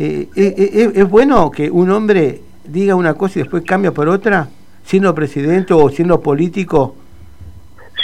[0.00, 4.08] eh, eh, eh, ¿es bueno que un hombre diga una cosa y después cambia por
[4.08, 4.48] otra,
[4.84, 6.94] siendo presidente o siendo político?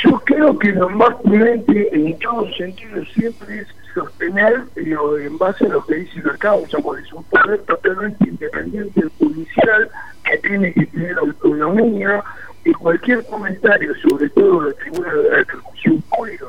[0.03, 5.67] Yo creo que lo más prudente en todos sentidos siempre es sostener lo, en base
[5.67, 9.89] a lo que dice la causa, porque es un poder totalmente independiente del judicial
[10.25, 12.25] que tiene que tener autonomía
[12.65, 16.47] y cualquier comentario, sobre todo de figura de la ejecución pública,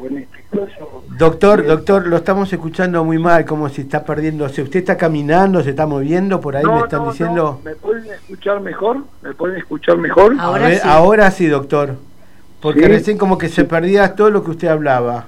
[0.00, 0.18] o en
[1.18, 4.62] Doctor, doctor, lo estamos escuchando muy mal, como si está perdiéndose.
[4.62, 6.40] ¿Usted está caminando, se está moviendo?
[6.40, 7.60] Por ahí No, me están no, diciendo...
[7.64, 8.98] no, ¿Me pueden escuchar mejor?
[9.22, 10.34] ¿Me pueden escuchar mejor?
[10.38, 11.96] A ver, ahora sí, doctor.
[12.60, 12.86] Porque Sí.
[12.88, 15.26] recién como que se perdía todo lo que usted hablaba.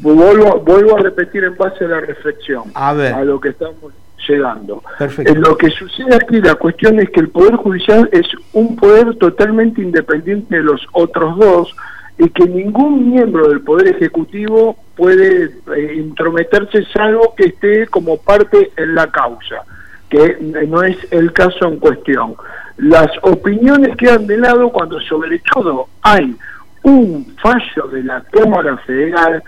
[0.00, 3.16] Vuelvo, vuelvo a repetir en base a la reflexión, A ver.
[3.26, 3.92] lo que estamos
[4.26, 4.82] llegando.
[4.98, 5.32] Perfecto.
[5.32, 9.16] Eh, lo que sucede aquí, la cuestión es que el Poder Judicial es un poder
[9.16, 11.76] totalmente independiente de los otros dos
[12.18, 18.70] y que ningún miembro del Poder Ejecutivo puede eh, intrometerse salvo que esté como parte
[18.76, 19.62] en la causa,
[20.08, 20.36] que
[20.68, 22.34] no es el caso en cuestión.
[22.76, 26.36] las opiniones quedan de lado cuando sobre todo hay
[26.82, 29.42] un fallo de la Cámara Federal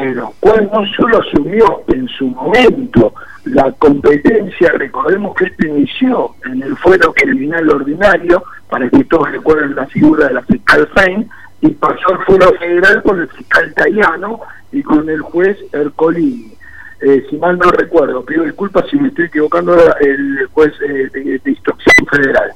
[0.00, 3.14] lo cual no solo asumió en su momento
[3.44, 9.74] la competencia, recordemos que esto inició en el fuero criminal ordinario, para que todos recuerden
[9.74, 11.28] la figura de la fiscal Fein,
[11.62, 14.40] y pasó al fuero federal con el fiscal italiano
[14.72, 16.52] y con el juez Ercolini.
[17.00, 21.38] Eh, si mal no recuerdo, pido disculpas si me estoy equivocando, el juez eh, de,
[21.38, 22.52] de, instrucción federal.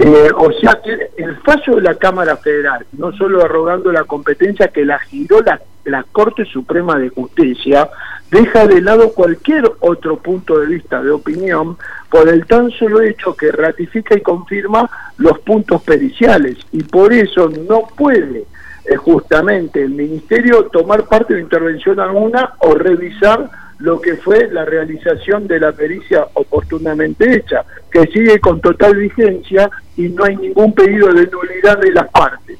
[0.00, 4.68] eh, o sea que el fallo de la Cámara Federal, no solo arrogando la competencia
[4.68, 7.88] que la giró la, la Corte Suprema de Justicia,
[8.30, 11.76] deja de lado cualquier otro punto de vista de opinión
[12.10, 17.48] por el tan solo hecho que ratifica y confirma los puntos periciales y por eso
[17.68, 18.44] no puede
[18.84, 24.64] eh, justamente el Ministerio tomar parte de intervención alguna o revisar lo que fue la
[24.64, 30.72] realización de la pericia oportunamente hecha, que sigue con total vigencia y no hay ningún
[30.72, 32.58] pedido de nulidad de las partes.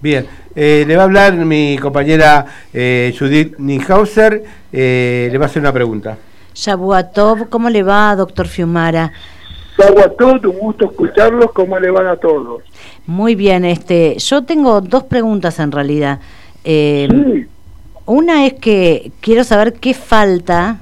[0.00, 0.26] Bien,
[0.60, 4.42] eh, le va a hablar mi compañera eh, Judith Ninhauser,
[4.72, 6.18] eh, le va a hacer una pregunta.
[6.52, 9.12] Shabuatov, ¿cómo le va, doctor Fiumara?
[9.78, 12.64] Shabuatov, un gusto escucharlos, ¿cómo le van a todos?
[13.06, 16.18] Muy bien, este, yo tengo dos preguntas en realidad.
[16.64, 17.46] Eh, Sí.
[18.06, 20.78] Una es que quiero saber qué falta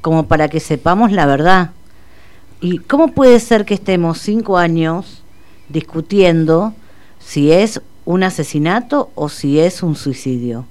[0.00, 1.72] como para que sepamos la verdad.
[2.62, 5.22] ¿Y cómo puede ser que estemos cinco años
[5.68, 6.72] discutiendo
[7.18, 10.64] si es un asesinato o si es un suicidio?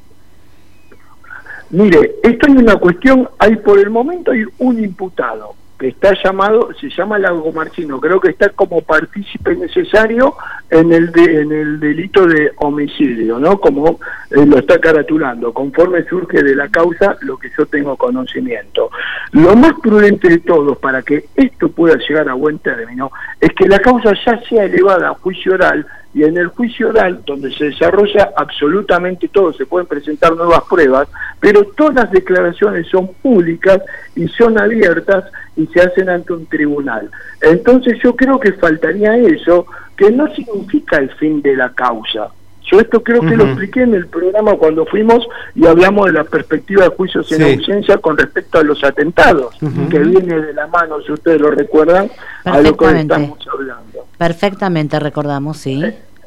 [1.69, 6.69] Mire, esto es una cuestión, hay por el momento hay un imputado que está llamado,
[6.79, 10.35] se llama Lago Marchino, creo que está como partícipe necesario
[10.69, 13.59] en el de, en el delito de homicidio, ¿no?
[13.59, 13.99] Como
[14.31, 18.89] eh, lo está caratulando, conforme surge de la causa lo que yo tengo conocimiento.
[19.31, 23.11] Lo más prudente de todos para que esto pueda llegar a buen término
[23.41, 27.21] es que la causa ya sea elevada a juicio oral y en el juicio oral,
[27.25, 31.09] donde se desarrolla absolutamente todo, se pueden presentar nuevas pruebas,
[31.41, 33.81] pero todas las declaraciones son públicas
[34.15, 35.25] y son abiertas
[35.57, 37.11] y se hacen ante un tribunal.
[37.41, 42.29] Entonces yo creo que faltaría eso, que no significa el fin de la causa.
[42.71, 46.23] Yo esto creo que lo expliqué en el programa cuando fuimos y hablamos de la
[46.23, 47.53] perspectiva de juicios en Sí.
[47.55, 49.55] ausencia con respecto a los atentados,
[49.91, 52.09] que viene de la mano, si ustedes lo recuerdan,
[52.43, 53.94] a lo que estamos hablando.
[54.17, 55.83] Perfectamente recordamos, sí.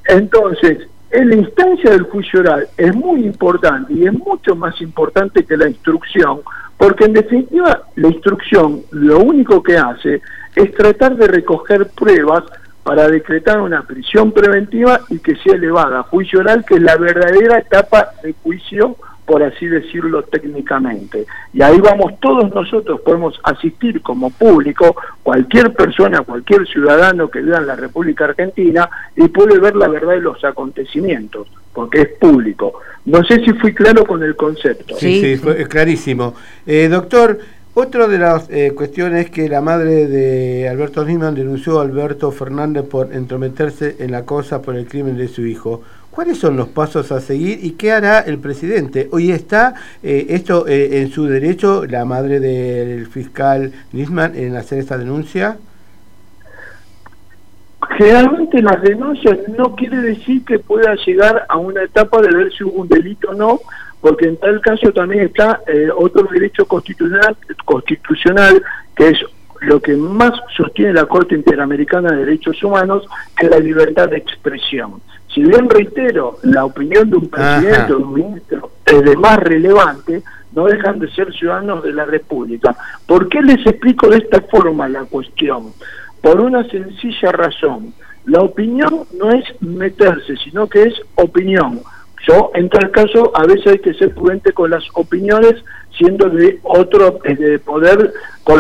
[0.06, 5.44] Entonces, en la instancia del juicio oral es muy importante y es mucho más importante
[5.44, 6.40] que la instrucción,
[6.76, 10.20] porque en definitiva la instrucción lo único que hace
[10.54, 12.44] es tratar de recoger pruebas
[12.82, 16.96] para decretar una prisión preventiva y que sea elevada a juicio oral, que es la
[16.96, 18.96] verdadera etapa de juicio,
[19.28, 21.26] por así decirlo técnicamente.
[21.52, 27.58] Y ahí vamos todos nosotros, podemos asistir como público, cualquier persona, cualquier ciudadano que viva
[27.58, 32.80] en la República Argentina y puede ver la verdad de los acontecimientos, porque es público.
[33.04, 34.96] No sé si fui claro con el concepto.
[34.96, 36.34] Sí, sí, fue es clarísimo.
[36.66, 37.38] Eh, doctor,
[37.74, 42.32] otra de las eh, cuestiones es que la madre de Alberto Nisman denunció a Alberto
[42.32, 45.82] Fernández por entrometerse en la causa por el crimen de su hijo.
[46.18, 49.08] ¿Cuáles son los pasos a seguir y qué hará el presidente?
[49.12, 54.80] Hoy está eh, esto eh, en su derecho, la madre del fiscal Nisman, en hacer
[54.80, 55.58] esta denuncia.
[57.96, 62.64] Generalmente las denuncias no quiere decir que pueda llegar a una etapa de ver si
[62.64, 63.60] hubo un delito o no,
[64.00, 68.60] porque en tal caso también está eh, otro derecho constitucional, constitucional
[68.96, 69.18] que es
[69.60, 73.06] lo que más sostiene la Corte Interamericana de Derechos Humanos,
[73.36, 75.00] que es la libertad de expresión.
[75.38, 77.84] Si bien reitero, la opinión de un presidente Ajá.
[77.94, 80.20] o de un ministro es de más relevante,
[80.52, 82.74] no dejan de ser ciudadanos de la República.
[83.06, 85.66] ¿Por qué les explico de esta forma la cuestión?
[86.20, 87.94] Por una sencilla razón.
[88.24, 91.82] La opinión no es meterse, sino que es opinión.
[92.26, 95.54] Yo, en tal caso, a veces hay que ser prudente con las opiniones,
[95.96, 98.12] siendo de otro eh, de poder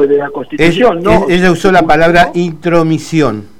[0.08, 1.02] de la Es- Constitución.
[1.28, 3.57] ella usó la palabra intromisión.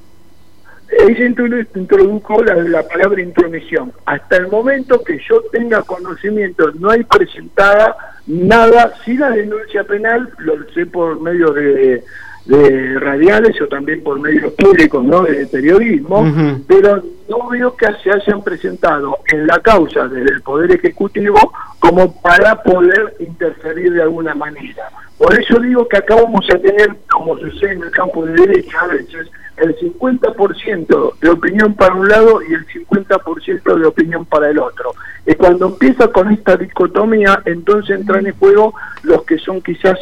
[1.07, 3.93] Ella introdu- introdujo la, la palabra intromisión.
[4.05, 7.97] Hasta el momento que yo tenga conocimiento, no hay presentada
[8.27, 12.03] nada, sí la denuncia penal, lo sé por medio de,
[12.47, 15.23] de radiales o también por medios públicos, ¿no?
[15.23, 16.25] De periodismo,
[16.67, 21.39] pero no veo que se hayan presentado en la causa desde el Poder Ejecutivo
[21.79, 24.85] como para poder interferir de alguna manera.
[25.17, 28.79] Por eso digo que acá vamos a tener, como sucede en el campo de derecha
[28.81, 29.29] a veces,
[29.61, 34.93] el 50% de opinión para un lado y el 50% de opinión para el otro.
[35.27, 39.99] Y cuando empieza con esta dicotomía, entonces entran en juego los que son quizás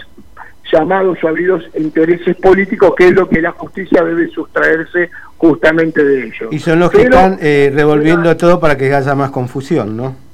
[0.72, 6.26] llamados o habidos intereses políticos, que es lo que la justicia debe sustraerse justamente de
[6.26, 6.48] ellos.
[6.52, 10.25] Y son los que están eh, revolviendo todo para que haya más confusión, ¿no?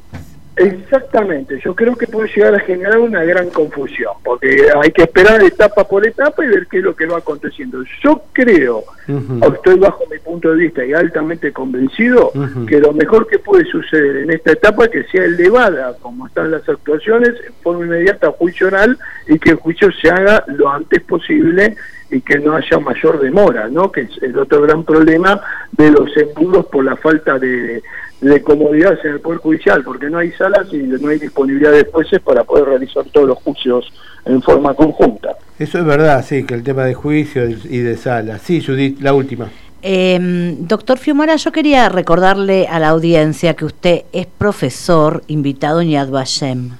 [0.54, 5.42] Exactamente, yo creo que puede llegar a generar una gran confusión, porque hay que esperar
[5.42, 7.82] etapa por etapa y ver qué es lo que va aconteciendo.
[8.02, 8.84] Yo creo,
[9.40, 12.32] o estoy bajo mi punto de vista y altamente convencido,
[12.68, 16.50] que lo mejor que puede suceder en esta etapa es que sea elevada, como están
[16.50, 18.98] las actuaciones, en forma inmediata a juicio oral
[19.28, 21.76] y que el juicio se haga lo antes posible
[22.10, 23.90] y que no haya mayor demora, ¿no?
[23.90, 25.40] Que es el otro gran problema
[25.72, 27.82] de los embudos por la falta de,
[28.22, 31.84] de comodidad en el Poder Judicial, porque no hay salas y no hay disponibilidad de
[31.84, 33.92] jueces para poder realizar todos los juicios
[34.24, 35.36] en forma conjunta.
[35.58, 38.40] Eso es verdad, sí, que el tema de juicio y de salas.
[38.42, 39.50] Sí, Judith, la última.
[39.82, 45.90] Eh, doctor Fiumara, yo quería recordarle a la audiencia que usted es profesor invitado en
[45.90, 46.70] Yad Vashem.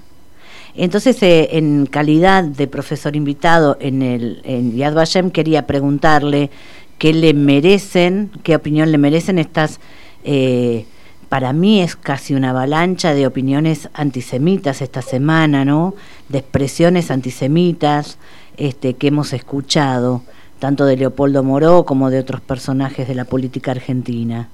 [0.76, 6.51] Entonces, eh, en calidad de profesor invitado en, el, en Yad Vashem, quería preguntarle
[6.99, 9.80] qué le merecen, qué opinión le merecen estas,
[10.22, 10.86] eh,
[11.33, 15.95] para mí es casi una avalancha de opiniones antisemitas esta semana, ¿no?
[16.28, 18.18] De expresiones antisemitas
[18.59, 20.20] este, que hemos escuchado,
[20.59, 24.51] tanto de Leopoldo Moró como de otros personajes de la política argentina.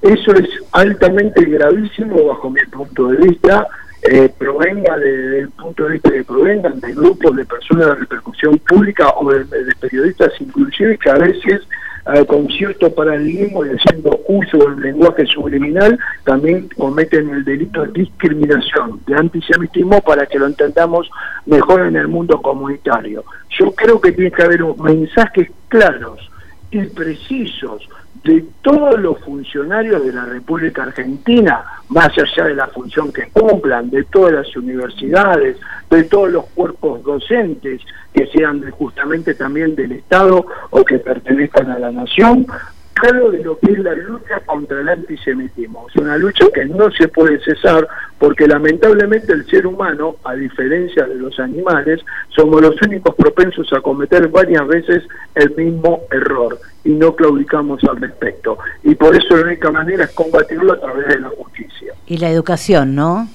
[0.00, 3.68] Eso es altamente gravísimo bajo mi punto de vista
[4.00, 9.10] eh, provenga del punto de vista que provengan de grupos de personas de repercusión pública
[9.10, 9.44] o de,
[9.78, 11.68] periodistas inclusive que a veces
[12.12, 17.92] eh, con cierto paralelismo y haciendo uso del lenguaje subliminal también cometen el delito de
[17.92, 21.10] discriminación, de antisemitismo para que lo entendamos
[21.46, 23.24] mejor en el mundo comunitario.
[23.58, 26.30] Yo creo que tiene que haber mensajes claros
[26.70, 27.88] y precisos
[28.24, 33.90] de todos los funcionarios de la República Argentina, más allá de la función que cumplan,
[33.90, 35.58] de todas las universidades,
[35.90, 37.82] de todos los cuerpos docentes
[38.14, 42.46] que sean justamente también del Estado o que pertenezcan a la nación,
[42.94, 45.86] claro de lo que es la lucha contra el antisemitismo.
[45.88, 47.86] Es una lucha que no se puede cesar
[48.18, 53.80] porque lamentablemente el ser humano, a diferencia de los animales, somos los únicos propensos a
[53.80, 55.02] cometer varias veces
[55.34, 58.58] el mismo error y no claudicamos al respecto.
[58.82, 61.92] Y por eso la única manera es combatirlo a través de la justicia.
[62.06, 63.28] Y la educación, ¿no?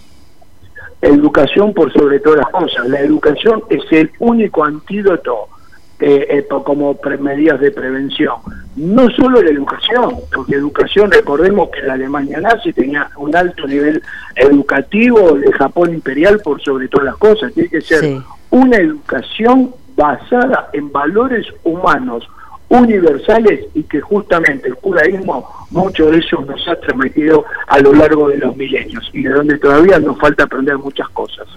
[1.02, 2.88] Educación por sobre todas las cosas.
[2.90, 5.48] La educación es el único antídoto
[6.00, 8.36] eh, como medidas de prevención.
[8.76, 14.02] No solo la educación, porque educación, recordemos que la Alemania nazi tenía un alto nivel
[14.36, 18.20] educativo, el Japón imperial por sobre todas las cosas, tiene que ser
[18.52, 22.28] una educación basada en valores humanos
[22.70, 28.30] universales y que justamente el judaísmo mucho de eso nos ha transmitido a lo largo
[28.30, 31.48] de los milenios y de donde todavía nos falta aprender muchas cosas.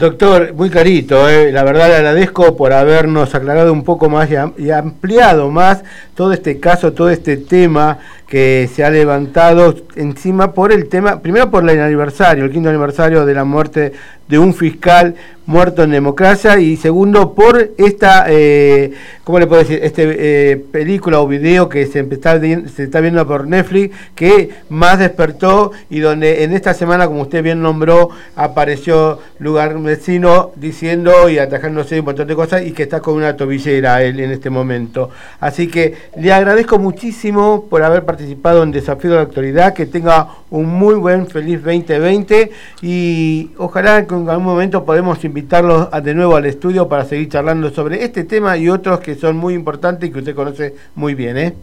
[0.00, 1.52] Doctor, muy clarito, eh.
[1.52, 5.84] la verdad le agradezco por habernos aclarado un poco más y, ampliado más
[6.14, 7.98] todo este caso, todo este tema
[8.30, 13.26] que se ha levantado encima por el tema, primero por el aniversario, el quinto aniversario
[13.26, 13.92] de la muerte
[14.28, 15.16] de un fiscal
[15.46, 18.92] muerto en democracia y segundo por esta, eh,
[19.24, 19.80] ¿cómo le puedo decir?
[19.82, 25.00] Este eh, película o video que se está, se está viendo por Netflix que más
[25.00, 31.38] despertó y donde en esta semana, como usted bien nombró, apareció lugar vecino diciendo y
[31.38, 35.10] atajándose un montón de cosas y que está con una tobillera él en este momento.
[35.40, 40.28] Así que le agradezco muchísimo por haber participado en Desafío de la Actualidad, que tenga
[40.50, 42.50] un muy buen, feliz 2020
[42.82, 47.70] y ojalá que en algún momento podemos invitarlos de nuevo al estudio para seguir charlando
[47.70, 51.38] sobre este tema y otros que son muy importantes y que usted conoce muy bien.
[51.38, 51.54] ¿eh?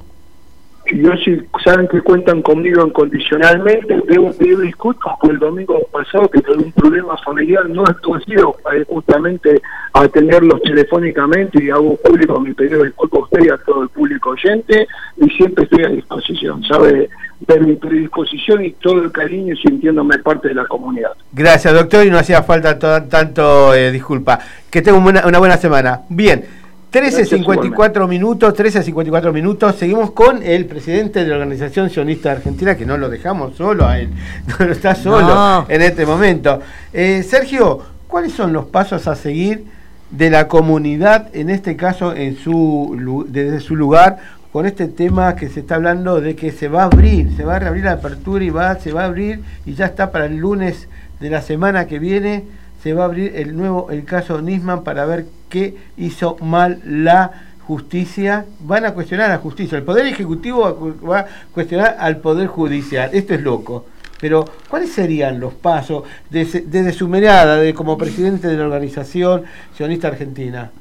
[0.95, 6.41] Yo si saben que cuentan conmigo incondicionalmente, debo pedir disculpas por el domingo pasado que
[6.41, 9.61] tuve un problema familiar, no estuve eh, justamente
[9.93, 13.89] atenderlos telefónicamente y hago público mi pedido de disculpas a usted y a todo el
[13.89, 17.09] público oyente y siempre estoy a disposición, sabe
[17.39, 21.11] de mi predisposición y todo el cariño sintiéndome parte de la comunidad.
[21.31, 24.39] Gracias doctor y no hacía falta tanto eh, disculpa.
[24.69, 26.01] Que tenga una buena semana.
[26.09, 26.56] Bien.
[26.91, 29.75] 13.54 minutos, 13.54 minutos.
[29.75, 33.99] Seguimos con el presidente de la Organización Sionista Argentina, que no lo dejamos solo a
[33.99, 34.09] él,
[34.59, 36.61] no lo está solo en este momento.
[36.93, 39.65] Eh, Sergio, ¿cuáles son los pasos a seguir
[40.11, 44.19] de la comunidad, en este caso en su, desde su lugar,
[44.53, 47.57] con este tema que se está hablando de que se va a abrir, se va
[47.57, 50.37] a reabrir la apertura y va, se va a abrir y ya está para el
[50.37, 50.87] lunes
[51.19, 52.45] de la semana que viene?
[52.87, 57.31] se va a abrir el nuevo el caso Nisman para ver qué hizo mal la
[57.65, 58.45] justicia.
[58.61, 59.77] Van a cuestionar a la justicia.
[59.77, 63.09] El Poder Ejecutivo va a cuestionar al Poder Judicial.
[63.13, 63.85] Esto es loco.
[64.19, 69.43] Pero, ¿cuáles serían los pasos desde, desde su mirada de, como presidente de la organización
[69.75, 70.71] sionista argentina?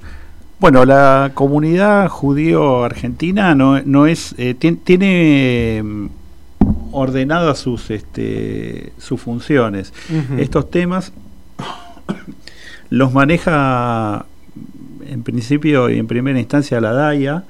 [0.59, 6.07] Bueno, la comunidad judío argentina no, no es eh, tien- tiene mm,
[6.93, 9.93] ordenadas sus este, sus funciones.
[10.39, 11.13] Estos temas
[12.89, 14.25] los maneja
[15.09, 17.45] en principio y en primera instancia la DAIA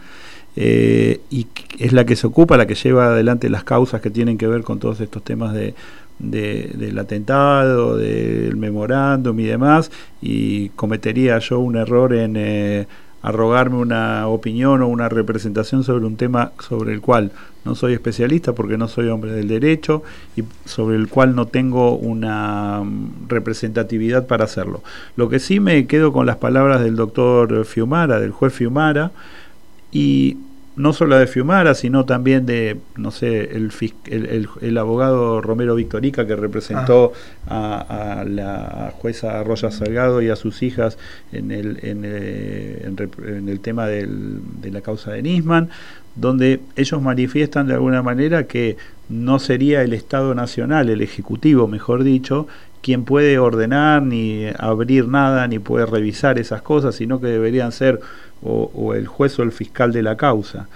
[0.57, 1.47] eh, y
[1.79, 4.63] es la que se ocupa, la que lleva adelante las causas que tienen que ver
[4.63, 5.75] con todos estos temas de,
[6.19, 9.91] de- del atentado, del memorándum y demás,
[10.23, 12.87] y cometería yo un error en eh,
[13.27, 17.33] arrogarme una opinión o una representación sobre un tema sobre el cual
[17.65, 20.05] no soy especialista porque no soy hombre del derecho
[20.37, 24.81] y sobre el cual no tengo una mm, representatividad para hacerlo.
[25.17, 29.11] Lo que sí me quedo con las palabras del doctor Fiumara, del juez Fiumara,
[29.91, 30.37] y
[30.77, 33.71] no solo de Fiumara, sino también de, no sé, el,
[34.07, 37.13] el, el- el abogado Romero Victorica que representó
[37.49, 40.99] a, a la jueza Roya Salgado y a sus hijas
[41.33, 45.71] en el, en, eh, en rep- en el tema del- de la causa de Nisman,
[46.15, 48.77] donde ellos manifiestan de alguna manera que
[49.09, 52.47] no sería el Estado Nacional, el Ejecutivo, mejor dicho,
[52.83, 58.01] quien puede ordenar ni abrir nada ni puede revisar esas cosas, sino que deberían ser
[58.43, 60.69] o, el juez o el fiscal de la causa.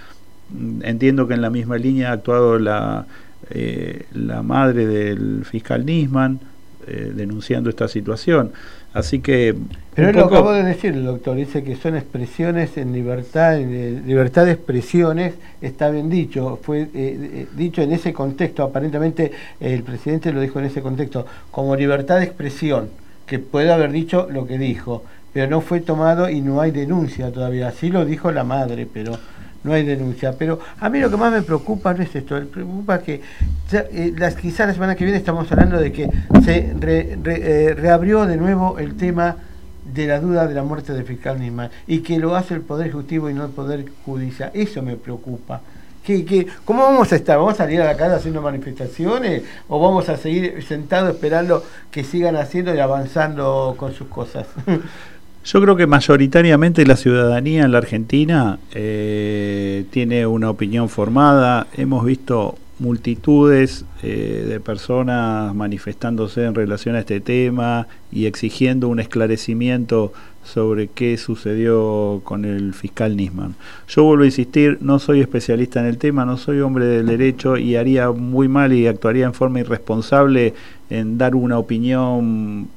[0.81, 3.05] Entiendo que en la misma línea ha actuado la,
[3.49, 6.39] eh, la madre del fiscal Nisman
[6.87, 8.51] eh, denunciando esta situación.
[8.93, 9.55] Así que...
[9.95, 14.01] Pero lo acabó de decir el doctor, dice que son expresiones en libertad, en, eh,
[14.05, 19.83] libertad de expresiones, está bien dicho, fue eh, eh, dicho en ese contexto, aparentemente el
[19.83, 22.89] presidente lo dijo en ese contexto, como libertad de expresión,
[23.25, 27.31] que puede haber dicho lo que dijo, pero no fue tomado y no hay denuncia
[27.31, 29.17] todavía, así lo dijo la madre, pero
[29.63, 30.33] no hay denuncia.
[30.37, 33.21] Pero a mí lo que más me preocupa no es esto, me preocupa que
[33.69, 36.09] ya, eh, las, quizás la semana que viene estamos hablando de que
[36.43, 39.37] se eh, reabrió de nuevo el tema
[39.85, 42.87] de la duda de la muerte del fiscal Nisman y que lo hace el Poder
[42.87, 44.51] Ejecutivo y no el Poder Judicial.
[44.53, 45.61] Eso me preocupa.
[46.03, 47.37] ¿Qué, qué, ¿Cómo vamos a estar?
[47.37, 52.03] ¿Vamos a salir a la calle haciendo manifestaciones o vamos a seguir sentados esperando que
[52.03, 54.47] sigan haciendo y avanzando con sus cosas?
[55.43, 61.65] Yo creo que mayoritariamente la ciudadanía en la Argentina eh, tiene una opinión formada.
[61.75, 68.99] Hemos visto multitudes eh, de personas manifestándose en relación a este tema y exigiendo un
[68.99, 70.13] esclarecimiento
[70.43, 73.55] sobre qué sucedió con el fiscal Nisman.
[73.87, 77.57] Yo vuelvo a insistir, no soy especialista en el tema, no soy hombre del derecho
[77.57, 80.53] y haría muy mal y actuaría en forma irresponsable
[80.91, 82.67] en dar una opinión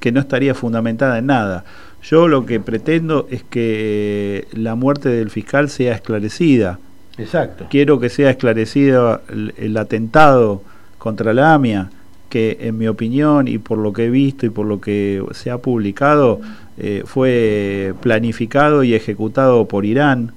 [0.00, 1.64] que no estaría fundamentada en nada.
[2.04, 6.78] Yo lo que pretendo es que la muerte del fiscal sea esclarecida.
[7.16, 7.66] Exacto.
[7.70, 10.62] Quiero que sea esclarecido el, el atentado
[10.98, 11.90] contra la AMIA,
[12.28, 15.50] que en mi opinión y por lo que he visto y por lo que se
[15.50, 16.40] ha publicado,
[16.76, 20.32] eh, fue planificado y ejecutado por Irán.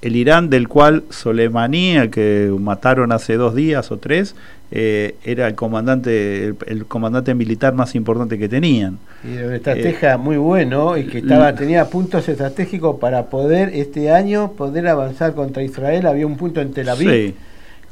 [0.00, 4.34] El Irán del cual Soleimani, que mataron hace dos días o tres,
[4.74, 8.98] eh, era el comandante, el, el comandante militar más importante que tenían.
[9.22, 14.10] Y era una estrategia muy bueno y que estaba tenía puntos estratégicos para poder este
[14.10, 16.06] año poder avanzar contra Israel.
[16.06, 17.34] Había un punto en Tel Aviv Sí.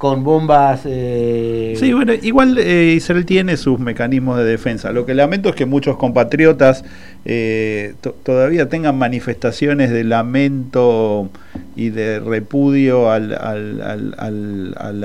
[0.01, 0.81] Con bombas.
[0.87, 4.93] eh, Sí, bueno, igual eh, Israel tiene sus mecanismos de defensa.
[4.93, 6.85] Lo que lamento es que muchos compatriotas
[7.27, 11.29] eh, to- todavía tengan manifestaciones de lamento
[11.77, 15.05] y de repudio al, al, al, al,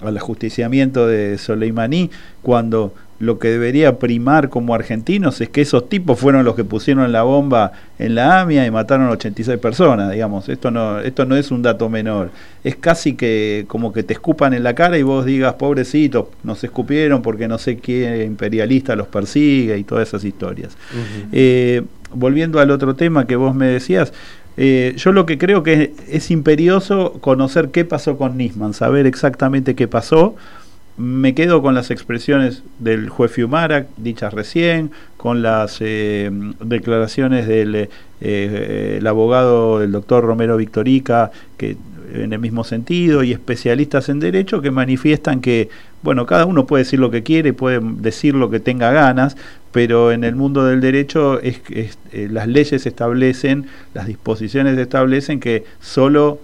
[0.00, 2.10] al ajusticiamiento de Soleimani,
[2.40, 7.12] cuando lo que debería primar como argentinos es que esos tipos fueron los que pusieron
[7.12, 10.48] la bomba en la AMIA y mataron 86 personas, digamos.
[10.48, 12.30] Esto no, esto no es un dato menor.
[12.64, 16.64] Es casi que como que te escupan en la cara y vos digas, pobrecitos, nos
[16.64, 20.78] escupieron porque no sé qué imperialista los persigue y todas esas historias.
[21.30, 21.82] Eh,
[22.14, 24.14] volviendo al otro tema que vos me decías,
[24.56, 29.06] eh, yo lo que creo que es, es imperioso conocer qué pasó con Nisman, saber
[29.06, 30.36] exactamente qué pasó.
[31.00, 36.30] Me quedo con las expresiones del juez Fiumara, dichas recién, con las eh,
[36.62, 37.88] declaraciones del eh,
[38.20, 41.78] eh, el abogado del doctor Romero Victorica, que
[42.12, 45.70] en el mismo sentido, y especialistas en derecho que manifiestan que,
[46.02, 49.38] bueno, cada uno puede decir lo que quiere, puede decir lo que tenga ganas,
[49.72, 55.64] pero en el mundo del derecho es, eh, las leyes establecen, las disposiciones establecen que
[55.80, 56.40] solo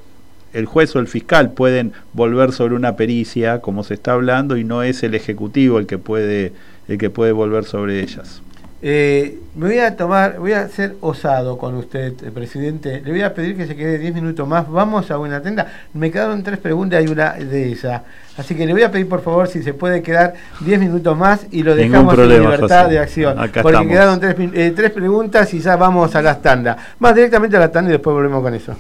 [0.57, 4.65] el juez o el fiscal pueden volver sobre una pericia, como se está hablando, y
[4.65, 6.53] no es el ejecutivo el que puede,
[6.89, 8.41] el que puede volver sobre ellas.
[8.83, 13.03] Eh, me voy a tomar, voy a ser osado con usted, eh, presidente.
[13.05, 14.71] Le voy a pedir que se quede 10 minutos más.
[14.71, 15.67] Vamos a una tenda.
[15.93, 18.05] Me quedaron tres preguntas y una de esa.
[18.37, 21.47] Así que le voy a pedir por favor si se puede quedar 10 minutos más
[21.51, 22.93] y lo dejamos en libertad José.
[22.93, 23.39] de acción.
[23.39, 23.93] Acá porque estamos.
[23.93, 26.77] quedaron tres, eh, tres preguntas y ya vamos a las tandas.
[26.99, 28.77] Más directamente a la tanda y después volvemos con eso.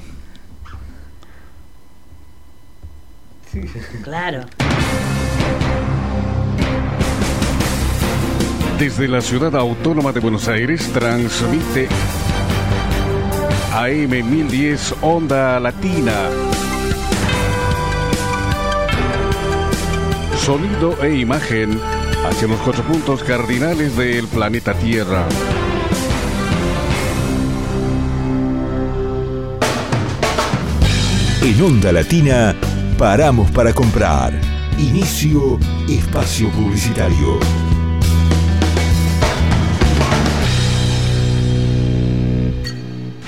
[4.02, 4.44] Claro.
[8.78, 11.88] Desde la ciudad autónoma de Buenos Aires transmite
[13.72, 16.12] AM 1010 Onda Latina.
[20.36, 21.80] Sonido e imagen
[22.28, 25.26] hacia los cuatro puntos cardinales del planeta Tierra.
[31.42, 32.54] En Onda Latina,
[32.97, 34.32] paramos para comprar.
[34.78, 37.38] Inicio espacio publicitario.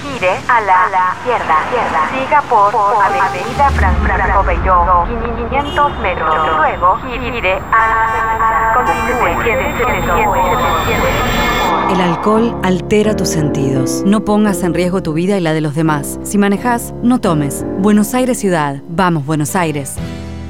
[0.02, 2.08] Gire a la, izquierda.
[2.12, 5.06] Siga por, Avenida Fran- Franco Beiró,
[5.50, 6.56] 500 metros.
[6.56, 8.72] Luego gire a...
[8.74, 11.47] Continúe, quédese derecho.
[11.90, 14.02] El alcohol altera tus sentidos.
[14.04, 16.20] No pongas en riesgo tu vida y la de los demás.
[16.22, 17.64] Si manejas, no tomes.
[17.78, 18.82] Buenos Aires Ciudad.
[18.90, 19.94] Vamos, Buenos Aires.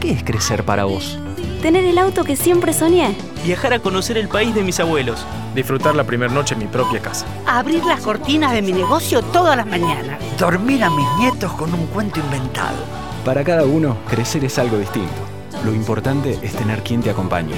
[0.01, 1.17] ¿Qué es crecer para vos?
[1.63, 3.17] Tener el auto que siempre soñé.
[3.45, 5.25] Viajar a conocer el país de mis abuelos.
[5.55, 7.25] Disfrutar la primera noche en mi propia casa.
[7.47, 10.19] Abrir las cortinas de mi negocio todas las mañanas.
[10.39, 12.79] Dormir a mis nietos con un cuento inventado.
[13.25, 15.21] Para cada uno, crecer es algo distinto.
[15.65, 17.55] Lo importante es tener quien te acompañe.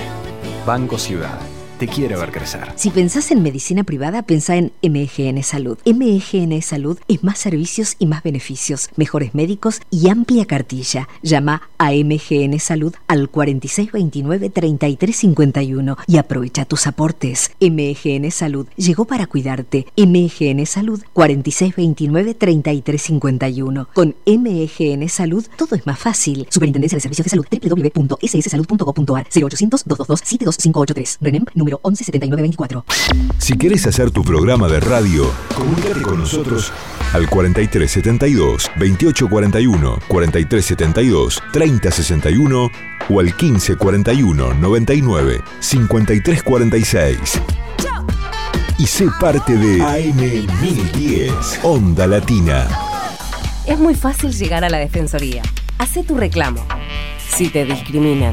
[0.66, 1.38] Banco Ciudad.
[1.80, 2.72] Te quiere ver crecer.
[2.76, 5.78] Si pensás en medicina privada, pensá en MGN Salud.
[5.86, 11.08] MGN Salud es más servicios y más beneficios, mejores médicos y amplia cartilla.
[11.22, 17.52] Llama a MGN Salud al 4629-3351 y aprovecha tus aportes.
[17.62, 19.86] MGN Salud llegó para cuidarte.
[19.96, 23.86] MGN Salud 4629-3351.
[23.94, 26.46] Con MGN Salud todo es más fácil.
[26.50, 32.84] Superintendencia de Servicios de Salud www.sssalud.gov.ar 0800 222 72583 Renem número 117924.
[33.38, 36.72] Si querés hacer tu programa de radio, comunícate con nosotros
[37.12, 42.70] al 4372 2841, 4372 3061
[43.08, 47.40] o al 1541 99 5346.
[48.78, 52.66] Y sé parte de AM1010 Onda Latina.
[53.66, 55.42] Es muy fácil llegar a la Defensoría.
[55.78, 56.64] Hacé tu reclamo.
[57.28, 58.32] Si te discriminan.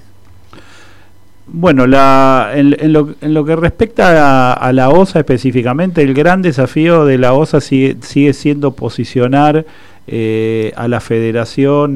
[1.46, 7.06] Bueno, la, en, lo, en, lo, que respecta a, la OSA específicamente, el gran desafío
[7.06, 9.66] de la OSA sigue, sigue siendo posicionar
[10.08, 11.96] eh, a la federación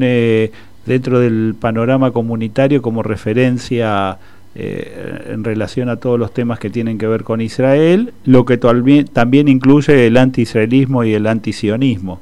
[0.86, 4.18] dentro del panorama comunitario como referencia
[4.54, 8.58] eh, en relación a todos los temas que tienen que ver con Israel, lo que
[8.58, 12.20] también incluye el anti-israelismo y el antisionismo.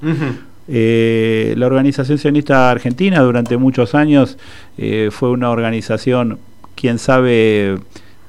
[0.68, 4.39] Eh, la Organización Sionista Argentina durante muchos años
[4.78, 6.39] eh, fue una organización,
[6.76, 7.78] quién sabe,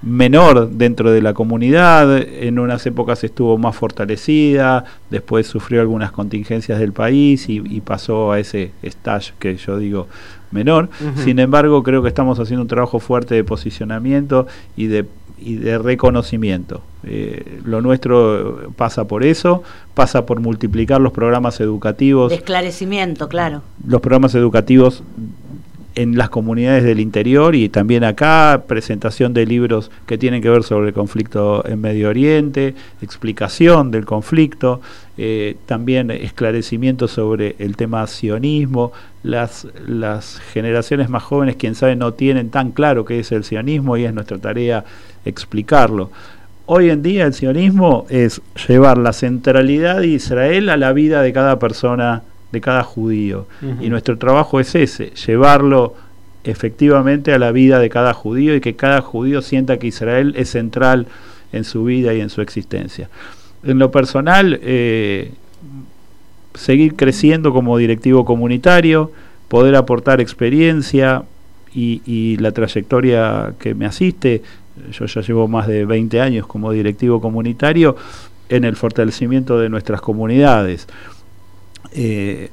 [0.02, 6.80] menor dentro de la comunidad, en unas épocas estuvo más fortalecida, después sufrió algunas contingencias
[6.80, 10.08] del país y, y pasó a ese stage que yo digo
[10.52, 10.89] menor.
[11.24, 15.06] Sin embargo, creo que estamos haciendo un trabajo fuerte de posicionamiento y de,
[15.39, 16.82] y de reconocimiento.
[17.04, 22.30] Eh, lo nuestro pasa por eso, pasa por multiplicar los programas educativos.
[22.30, 23.62] De esclarecimiento, claro.
[23.86, 25.04] Los programas educativos
[26.02, 30.64] en las comunidades del interior y también acá, presentación de libros que tienen que ver
[30.64, 34.82] sobre el conflicto en Medio Oriente, explicación del conflicto,
[35.18, 38.91] eh, también esclarecimiento sobre el tema sionismo.
[39.22, 43.97] Las, las generaciones más jóvenes, quien sabe, no tienen tan claro qué es el sionismo
[43.97, 44.84] y es nuestra tarea
[45.24, 46.10] explicarlo.
[46.66, 51.34] Hoy en día el sionismo es llevar la centralidad de Israel a la vida de
[51.34, 53.47] cada persona de cada judío.
[53.80, 55.95] Y nuestro trabajo es ese, llevarlo
[56.43, 60.49] efectivamente a la vida de cada judío y que cada judío sienta que Israel es
[60.49, 61.08] central
[61.52, 63.10] en su vida y en su existencia.
[63.64, 65.32] En lo personal, eh,
[66.56, 69.12] seguir creciendo como directivo comunitario,
[69.47, 71.24] poder aportar experiencia
[71.74, 74.41] y, y, la trayectoria que me asiste,
[74.91, 77.95] yo ya llevo más de 20 años como directivo comunitario,
[78.52, 80.88] en el fortalecimiento de nuestras comunidades.
[81.94, 82.50] Eh,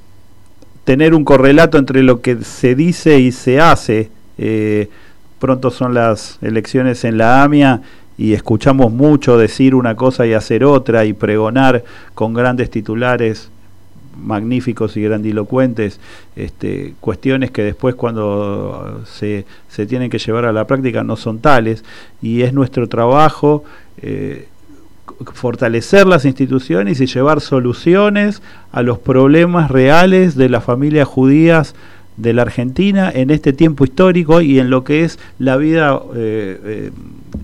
[0.85, 4.11] tener un correlato entre lo que se dice y se hace.
[4.39, 4.89] Eh,
[5.39, 7.83] pronto son las elecciones en la AMIA
[8.17, 11.85] y escuchamos mucho decir una cosa y hacer otra y pregonar
[12.15, 13.51] con grandes titulares
[14.17, 16.01] magníficos y grandilocuentes,
[16.35, 21.39] este, cuestiones que después cuando se, se, tienen que llevar a la práctica no son
[21.39, 21.85] tales,
[22.21, 23.63] y es nuestro trabajo
[24.03, 24.49] eh,
[25.35, 28.43] fortalecer las instituciones y llevar soluciones
[28.73, 31.75] a los problemas reales de las familias judías
[32.19, 36.61] de la Argentina en este tiempo histórico y en lo que es la vida eh,
[36.65, 36.91] eh,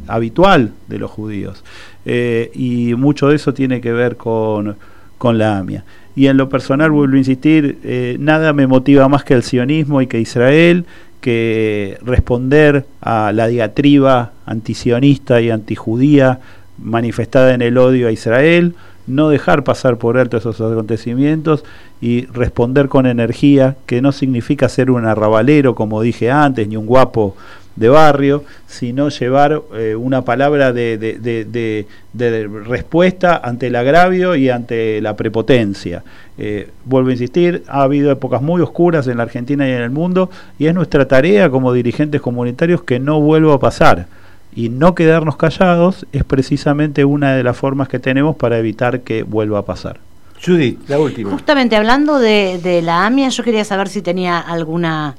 [0.09, 1.65] habitual de los judíos.
[2.05, 4.77] Eh, y mucho de eso tiene que ver con,
[5.17, 5.85] con la AMIA.
[6.17, 10.07] Y en lo personal, vuelvo a insistir, nada me motiva más que el sionismo y
[10.07, 10.85] que Israel,
[11.21, 16.39] que responder a la diatriba antisionista y antijudía
[16.79, 18.75] manifestada en el odio a Israel,
[19.07, 21.65] no dejar pasar por alto esos acontecimientos
[22.01, 26.87] y responder con energía, que no significa ser un arrabalero, como dije antes, ni un
[26.87, 27.37] guapo
[27.77, 35.01] de barrio, sino llevar eh, una palabra de, de, respuesta ante el agravio y ante
[35.01, 36.05] la prepotencia.
[36.39, 39.91] Eh, vuelvo a insistir, ha habido épocas muy oscuras en la Argentina y en el
[39.91, 44.07] mundo y es nuestra tarea como dirigentes comunitarios que no vuelva a pasar
[44.55, 49.23] y no quedarnos callados es precisamente una de las formas que tenemos para evitar que
[49.23, 49.99] vuelva a pasar.
[50.45, 51.31] Judith, la última.
[51.31, 55.17] Justamente hablando de, la AMIA, yo quería saber si tenía alguna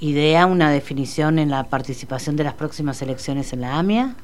[0.00, 4.14] idea, una definición en la participación de las próximas elecciones en la AMIA.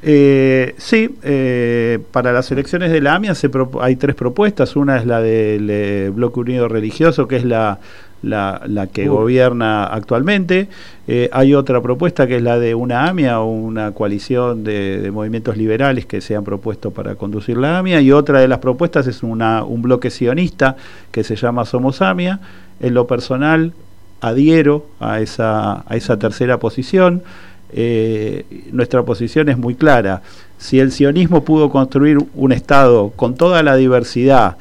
[0.00, 3.50] Eh, sí, eh, para las elecciones de la AMIA se
[3.80, 4.76] hay tres propuestas.
[4.76, 7.80] Una es la del eh, Bloque Unido Religioso, que es la
[8.22, 10.68] la, la que gobierna actualmente.
[11.06, 15.56] Eh, hay otra propuesta que es la de una AMIA o una coalición de, movimientos
[15.56, 18.00] liberales que se han propuesto para conducir la AMIA.
[18.00, 20.76] Y otra de las propuestas es una, un bloque sionista
[21.10, 22.40] que se llama Somos AMIA.
[22.80, 23.72] En lo personal
[24.20, 27.22] adhiero a esa, a esa tercera posición.
[27.70, 30.22] Eh, nuestra posición es muy clara.
[30.58, 34.56] Si el sionismo pudo construir un Estado con toda la diversidad,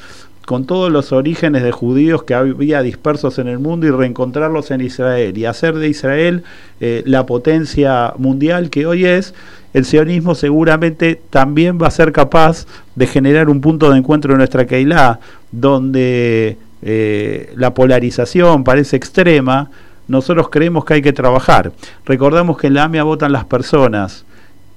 [0.47, 4.79] con todos los orígenes de judíos que había dispersos en el mundo y reencontrarlos en
[4.79, 6.45] Israel y hacer de Israel
[6.79, 9.33] eh, la potencia mundial que hoy es,
[9.73, 14.37] el sionismo seguramente también va a ser capaz de generar un punto de encuentro en
[14.37, 15.19] nuestra Keilah,
[15.51, 19.69] donde eh, la polarización parece extrema,
[20.07, 21.73] nosotros creemos que hay que trabajar.
[22.05, 24.23] Recordamos que en la AMIA votan las personas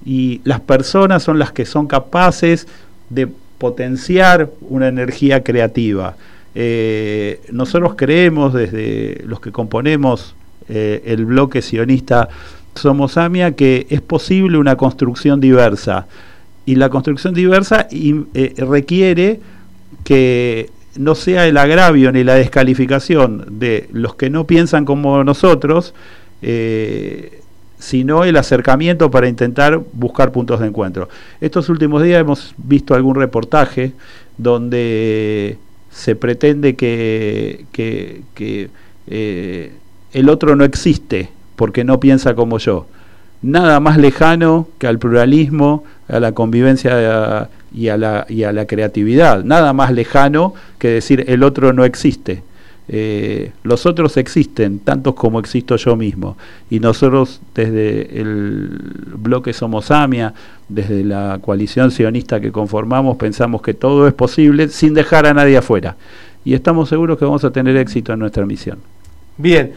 [0.05, 2.67] y las personas son las que son capaces
[3.09, 3.29] de
[3.61, 6.15] potenciar una energía creativa.
[6.55, 10.33] Eh, nosotros creemos, desde los que componemos
[10.67, 12.27] eh, el bloque sionista
[12.73, 16.07] Somos AMIA, que es posible una construcción diversa.
[16.65, 19.39] Y la construcción diversa eh, requiere
[20.03, 25.93] que no sea el agravio ni la descalificación de los que no piensan como nosotros,
[27.81, 31.09] sino el acercamiento para intentar buscar puntos de encuentro.
[31.41, 33.93] Estos últimos días hemos visto algún reportaje
[34.37, 35.57] donde
[35.91, 37.65] se pretende que,
[39.07, 39.71] eh,
[40.13, 42.85] el otro no existe porque no piensa como yo.
[43.41, 48.67] Nada más lejano que al pluralismo, a la convivencia y a la, y a la
[48.67, 49.43] creatividad.
[49.43, 52.43] Nada más lejano que decir el otro no existe.
[52.87, 56.37] Eh, los otros existen, tantos como existo yo mismo.
[56.69, 58.69] Y nosotros desde el
[59.17, 60.33] bloque Somos Amia,
[60.67, 65.57] desde la coalición sionista que conformamos, pensamos que todo es posible sin dejar a nadie
[65.57, 65.95] afuera.
[66.43, 68.79] Y estamos seguros que vamos a tener éxito en nuestra misión.
[69.37, 69.73] Bien,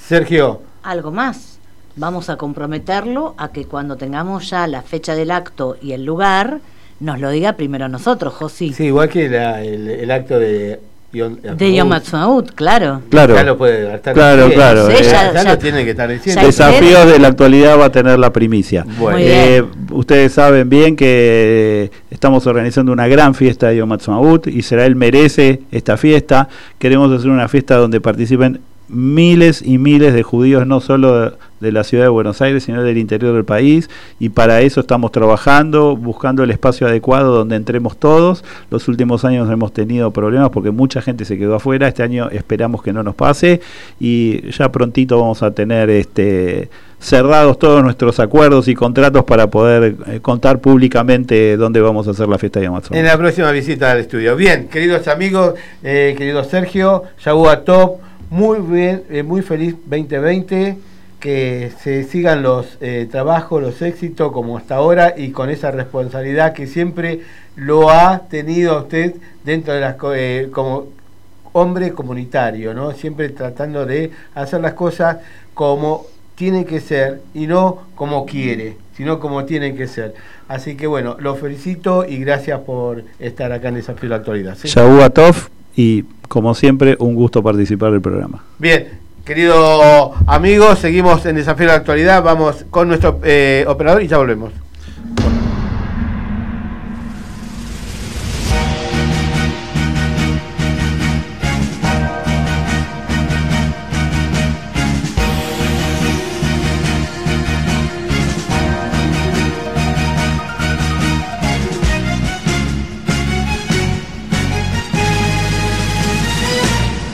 [0.00, 0.62] Sergio.
[0.82, 1.58] Algo más.
[1.96, 6.60] Vamos a comprometerlo a que cuando tengamos ya la fecha del acto y el lugar,
[7.00, 8.72] nos lo diga primero nosotros, José.
[8.72, 10.80] Sí, igual que el acto de
[11.12, 11.90] de Yom
[12.54, 13.02] claro.
[13.10, 14.88] Claro, ya lo puede claro, claro.
[14.90, 16.42] Eh, ya, lo tiene que estar diciendo.
[16.42, 18.86] Desafíos de la actualidad va a tener la primicia.
[19.18, 23.96] Eh, ustedes saben bien que estamos organizando una gran fiesta de Yom
[24.46, 26.48] y Israel merece esta fiesta.
[26.78, 28.60] Queremos hacer una fiesta donde participen
[28.90, 32.98] miles y miles de judíos, no solo de la ciudad de Buenos Aires, sino del
[32.98, 33.88] interior del país,
[34.18, 38.44] y para eso estamos trabajando, buscando el espacio adecuado donde entremos todos.
[38.70, 42.82] Los últimos años hemos tenido problemas porque mucha gente se quedó afuera, este año esperamos
[42.82, 43.60] que no nos pase,
[43.98, 46.68] y ya prontito vamos a tener este
[47.00, 52.28] cerrados todos nuestros acuerdos y contratos para poder eh, contar públicamente dónde vamos a hacer
[52.28, 52.94] la fiesta de Amazon.
[52.94, 54.36] En la próxima visita al estudio.
[54.36, 58.00] Bien, queridos amigos, eh, querido Sergio, Yahua Top,
[58.30, 60.78] muy bien, eh, muy feliz 2020,
[61.18, 66.54] que se sigan los eh, trabajos, los éxitos como hasta ahora y con esa responsabilidad
[66.54, 67.20] que siempre
[67.56, 70.86] lo ha tenido usted dentro de las eh, como
[71.52, 72.92] hombre comunitario, ¿no?
[72.92, 75.18] Siempre tratando de hacer las cosas
[75.52, 80.14] como tiene que ser y no como quiere, sino como tienen que ser.
[80.48, 84.56] Así que bueno, lo felicito y gracias por estar acá en Desafío de la Actualidad.
[84.56, 84.68] ¿sí?
[85.76, 88.44] Y como siempre, un gusto participar del programa.
[88.58, 88.88] Bien,
[89.24, 94.18] querido amigo, seguimos en Desafío de la Actualidad, vamos con nuestro eh, operador y ya
[94.18, 94.52] volvemos.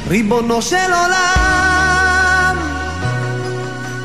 [0.09, 2.57] ריבונו של עולם,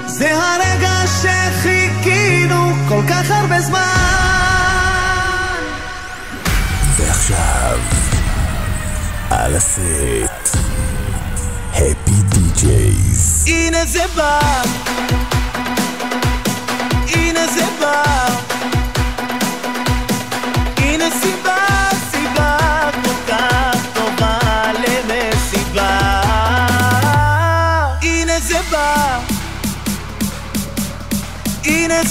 [0.06, 3.78] זה הרגע שחיכינו כל כך הרבה זמן.
[6.98, 7.80] ועכשיו,
[9.30, 10.58] על הסט,
[11.74, 13.46] הפי די-ג'ייז.
[13.48, 14.40] הנה זה בא,
[17.16, 18.21] הנה זה בא,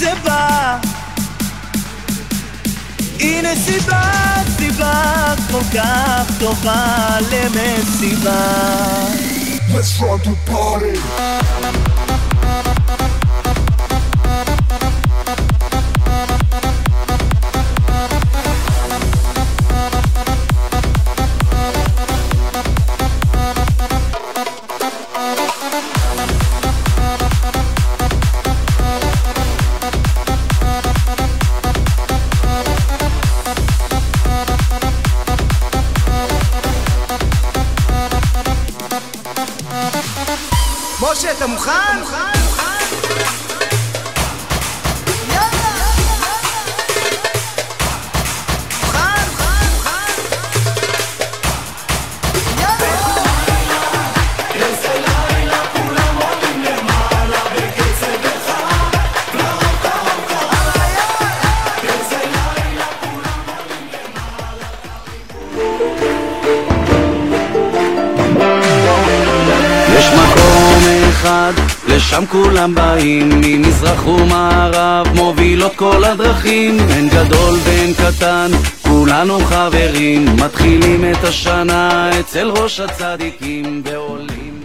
[0.00, 0.78] זה בא,
[3.20, 4.12] הנה סיבה,
[4.58, 8.40] סיבה כל כך טובה למסיבה.
[9.74, 11.79] Let's run to party.
[72.20, 78.48] לשם כולם באים, ממזרח ומערב, מובילות כל הדרכים, אין גדול ואין קטן,
[78.82, 84.56] כולנו חברים, מתחילים את השנה אצל ראש הצדיקים, ועולים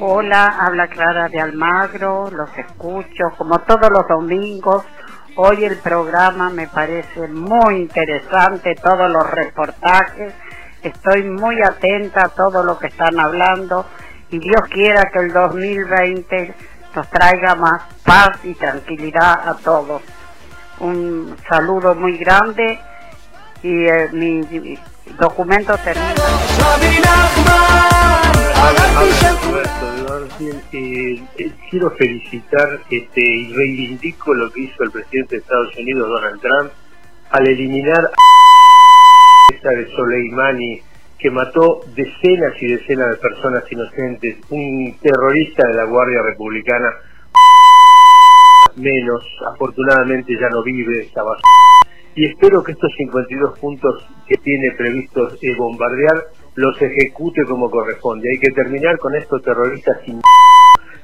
[0.00, 4.84] Hola, habla Clara de Almagro, los escucho como todos los domingos.
[5.34, 10.32] Hoy el programa me parece muy interesante, todos los reportajes.
[10.90, 13.86] Estoy muy atenta a todo lo que están hablando
[14.30, 16.54] y Dios quiera que el 2020
[16.95, 20.01] nos traiga más paz y tranquilidad a todos.
[20.79, 22.79] Un saludo muy grande
[23.61, 24.77] y eh, mi,
[25.17, 26.13] documento termina.
[31.69, 36.71] Quiero felicitar este, y reivindico lo que hizo el presidente de Estados Unidos, Donald Trump,
[37.31, 40.81] al eliminar a de Soleimani,
[41.23, 46.89] que mató decenas y decenas de personas inocentes, un terrorista de la Guardia Republicana,
[48.75, 49.23] menos,
[49.53, 51.47] afortunadamente ya no vive esa basura.
[52.15, 56.25] Y espero que estos 52 puntos que tiene previstos eh, bombardear
[56.55, 58.29] los ejecute como corresponde.
[58.29, 60.19] Hay que terminar con estos terroristas sin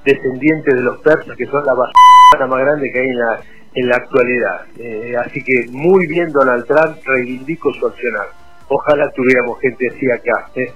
[0.03, 3.39] descendientes de los persas que son la basura más grande que hay en la,
[3.73, 4.65] en la actualidad.
[4.77, 8.38] Eh, así que muy bien Donald Trump, reivindico su accionar.
[8.69, 10.49] Ojalá tuviéramos gente así acá.
[10.55, 10.73] ¿eh?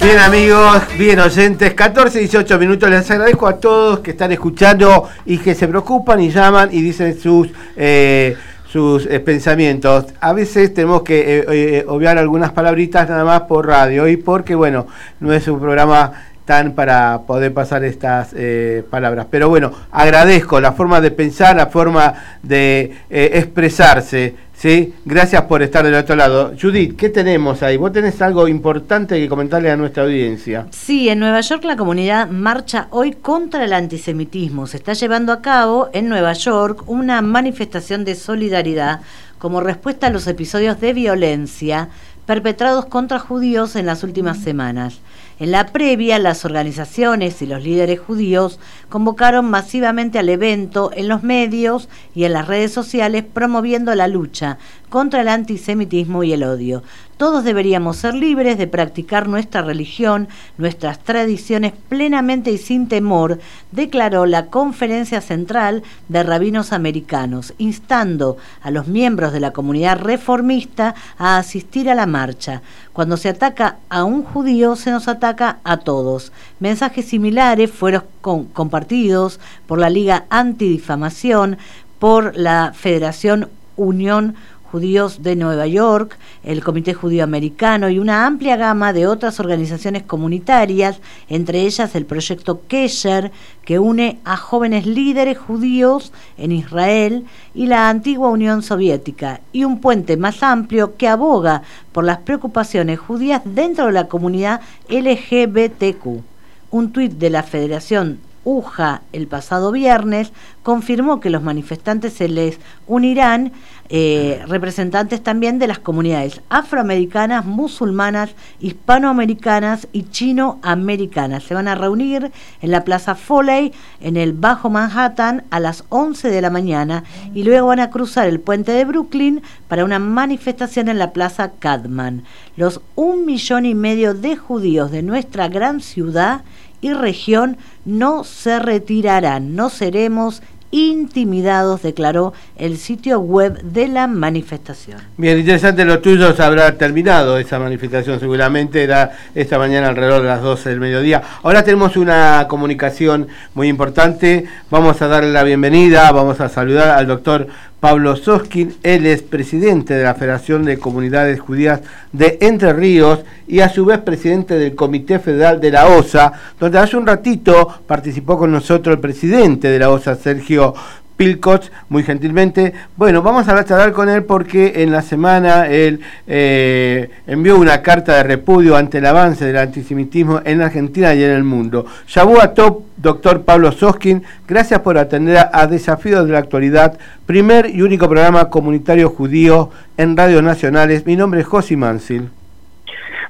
[0.00, 2.88] Bien amigos, bien oyentes, 14, 18 minutos.
[2.88, 7.18] Les agradezco a todos que están escuchando y que se preocupan y llaman y dicen
[7.20, 10.06] sus eh, sus eh, pensamientos.
[10.20, 14.54] A veces tenemos que eh, eh, obviar algunas palabritas nada más por radio y porque
[14.54, 14.86] bueno,
[15.18, 16.12] no es un programa
[16.50, 19.28] tan para poder pasar estas eh, palabras.
[19.30, 22.12] Pero bueno, agradezco la forma de pensar, la forma
[22.42, 24.34] de eh, expresarse.
[24.60, 24.92] ¿Sí?
[25.06, 26.52] Gracias por estar del otro lado.
[26.60, 27.78] Judith, ¿qué tenemos ahí?
[27.78, 30.66] Vos tenés algo importante que comentarle a nuestra audiencia.
[30.70, 34.66] Sí, en Nueva York la comunidad marcha hoy contra el antisemitismo.
[34.66, 39.00] Se está llevando a cabo en Nueva York una manifestación de solidaridad
[39.38, 41.88] como respuesta a los episodios de violencia
[42.26, 45.00] perpetrados contra judíos en las últimas semanas.
[45.40, 48.60] En la previa, las organizaciones y los líderes judíos
[48.90, 54.58] convocaron masivamente al evento en los medios y en las redes sociales promoviendo la lucha
[54.90, 56.82] contra el antisemitismo y el odio.
[57.20, 60.26] Todos deberíamos ser libres de practicar nuestra religión,
[60.56, 63.40] nuestras tradiciones plenamente y sin temor,
[63.72, 70.94] declaró la Conferencia Central de Rabinos Americanos, instando a los miembros de la comunidad reformista
[71.18, 72.62] a asistir a la marcha.
[72.94, 76.32] Cuando se ataca a un judío, se nos ataca a todos.
[76.58, 81.58] Mensajes similares fueron compartidos por la Liga Antidifamación,
[81.98, 84.36] por la Federación Unión
[84.70, 90.04] Judíos de Nueva York, el Comité Judío Americano y una amplia gama de otras organizaciones
[90.04, 93.32] comunitarias, entre ellas el proyecto Kesher,
[93.64, 99.80] que une a jóvenes líderes judíos en Israel y la antigua Unión Soviética, y un
[99.80, 106.22] puente más amplio que aboga por las preocupaciones judías dentro de la comunidad LGBTQ.
[106.70, 110.32] Un tuit de la Federación UJA el pasado viernes
[110.64, 112.58] confirmó que los manifestantes se les
[112.88, 113.52] unirán
[113.88, 121.44] eh, representantes también de las comunidades afroamericanas, musulmanas, hispanoamericanas y chinoamericanas.
[121.44, 126.28] Se van a reunir en la Plaza Foley, en el Bajo Manhattan, a las 11
[126.28, 127.04] de la mañana
[127.34, 131.52] y luego van a cruzar el puente de Brooklyn para una manifestación en la Plaza
[131.58, 132.24] Cadman.
[132.56, 136.42] Los un millón y medio de judíos de nuestra gran ciudad
[136.80, 145.00] y región no se retirarán, no seremos intimidados, declaró el sitio web de la manifestación.
[145.16, 150.42] Bien, interesante lo tuyo, habrá terminado esa manifestación, seguramente era esta mañana alrededor de las
[150.42, 151.22] 12 del mediodía.
[151.42, 157.06] Ahora tenemos una comunicación muy importante, vamos a darle la bienvenida, vamos a saludar al
[157.06, 157.48] doctor
[157.80, 161.80] Pablo Soskin, él es presidente de la Federación de Comunidades Judías
[162.12, 166.78] de Entre Ríos y a su vez presidente del Comité Federal de la OSA, donde
[166.78, 170.74] hace un ratito participó con nosotros el presidente de la OSA, Sergio
[171.20, 172.72] Pilcoch, muy gentilmente.
[172.96, 178.16] Bueno, vamos a hablar con él porque en la semana él eh, envió una carta
[178.16, 181.84] de repudio ante el avance del antisemitismo en Argentina y en el mundo.
[182.16, 187.82] a Top, doctor Pablo Soskin, gracias por atender a, Desafíos de la Actualidad, primer y
[187.82, 189.68] único programa comunitario judío
[189.98, 191.04] en radios nacionales.
[191.04, 192.30] Mi nombre es Josi Mansil.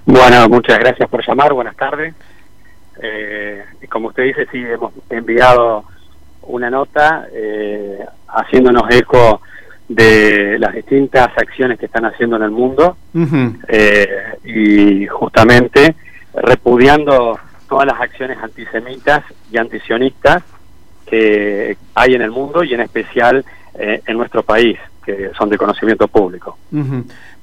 [0.06, 2.14] Bueno, muchas gracias por llamar, buenas tardes.
[3.02, 5.86] Eh, como usted dice, sí, hemos enviado
[6.42, 9.40] una nota eh, haciéndonos eco
[9.88, 12.96] de las distintas acciones que están haciendo en el mundo
[13.66, 14.08] eh,
[14.44, 15.96] y justamente
[16.34, 17.38] repudiando
[17.68, 20.44] todas las acciones antisemitas y antisionistas
[21.06, 23.44] que hay en el mundo y en especial
[23.74, 26.56] eh, en nuestro país, que son de conocimiento público.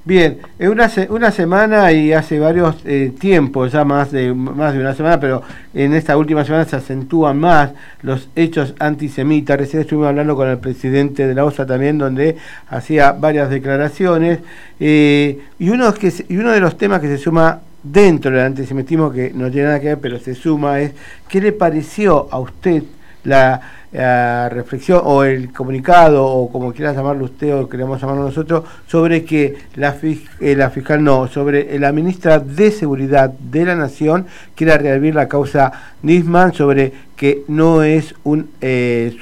[0.04, 4.80] Bien, en una, una semana y hace varios eh, tiempos, ya más de, más de
[4.80, 5.42] una semana, pero
[5.74, 9.58] en esta última semana se acentúan más los hechos antisemitas.
[9.58, 12.36] Recién estuvimos hablando con el presidente de la OSA también, donde
[12.68, 14.38] hacía varias declaraciones.
[14.80, 19.10] Eh, y, uno que, y uno de los temas que se suma dentro del antisemitismo,
[19.10, 20.92] que no tiene nada que ver, pero se suma, es
[21.28, 22.82] ¿qué le pareció a usted
[23.24, 28.64] la eh, reflexión o el comunicado o como quiera llamarlo usted o queremos llamarlo nosotros
[28.86, 33.74] sobre que la, eh, la fiscal no, sobre eh, la ministra de Seguridad de la
[33.74, 35.72] Nación quiera reabrir la causa
[36.02, 38.50] Nisman sobre que no es un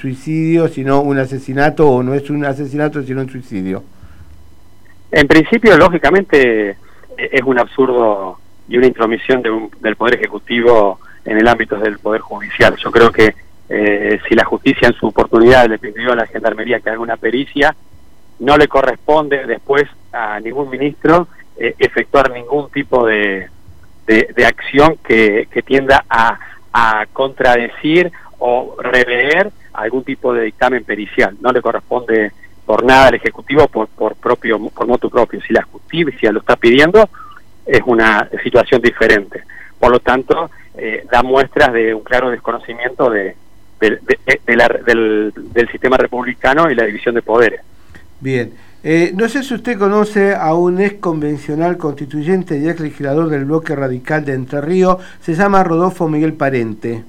[0.00, 3.84] suicidio sino un asesinato o no es un asesinato sino un suicidio.
[5.12, 6.76] En principio, lógicamente,
[7.16, 9.42] es un absurdo y una intromisión
[9.80, 12.74] del Poder Ejecutivo en el ámbito del Poder Judicial.
[12.76, 16.80] Yo creo que eh, si la justicia en su oportunidad le pidió a la gendarmería
[16.80, 17.74] que haga una pericia,
[18.38, 23.48] no le corresponde después a ningún ministro eh, efectuar ningún tipo de,
[24.06, 26.38] de, acción que, que tienda a,
[26.72, 31.36] a, contradecir o rever algún tipo de dictamen pericial.
[31.40, 32.32] No le corresponde
[32.66, 35.40] por nada al Ejecutivo por, por, propio, por moto propio.
[35.40, 37.08] Si la justicia lo está pidiendo,
[37.64, 39.42] es una situación diferente.
[39.78, 43.34] Por lo tanto, eh, da muestras de un claro desconocimiento de,
[43.80, 44.00] del,
[45.52, 47.60] del, sistema republicano y la división de poderes.
[48.20, 48.52] Bien.
[48.82, 53.44] Eh, no sé si usted conoce a un ex convencional constituyente y ex legislador del
[53.44, 57.02] bloque radical de Entre Ríos, se llama Rodolfo Miguel Parente.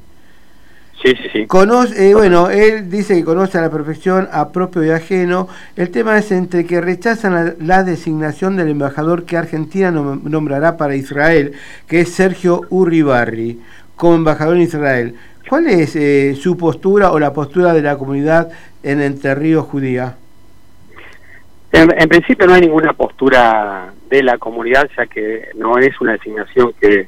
[1.04, 1.46] Sí, sí, sí.
[1.46, 5.48] Conoce, eh, bueno, él dice que conoce a la perfección a propio y ajeno.
[5.76, 11.54] El tema es entre que rechazan la, designación del embajador que Argentina nombrará para Israel,
[11.88, 13.62] que es Sergio Urribarri,
[13.96, 15.16] como embajador en Israel.
[15.50, 18.50] ¿Cuál es eh, su postura o la postura de la comunidad
[18.84, 20.16] en Entre Ríos judía?
[21.72, 26.74] En, principio no hay ninguna postura de la comunidad, ya que no es una designación
[26.80, 27.08] que,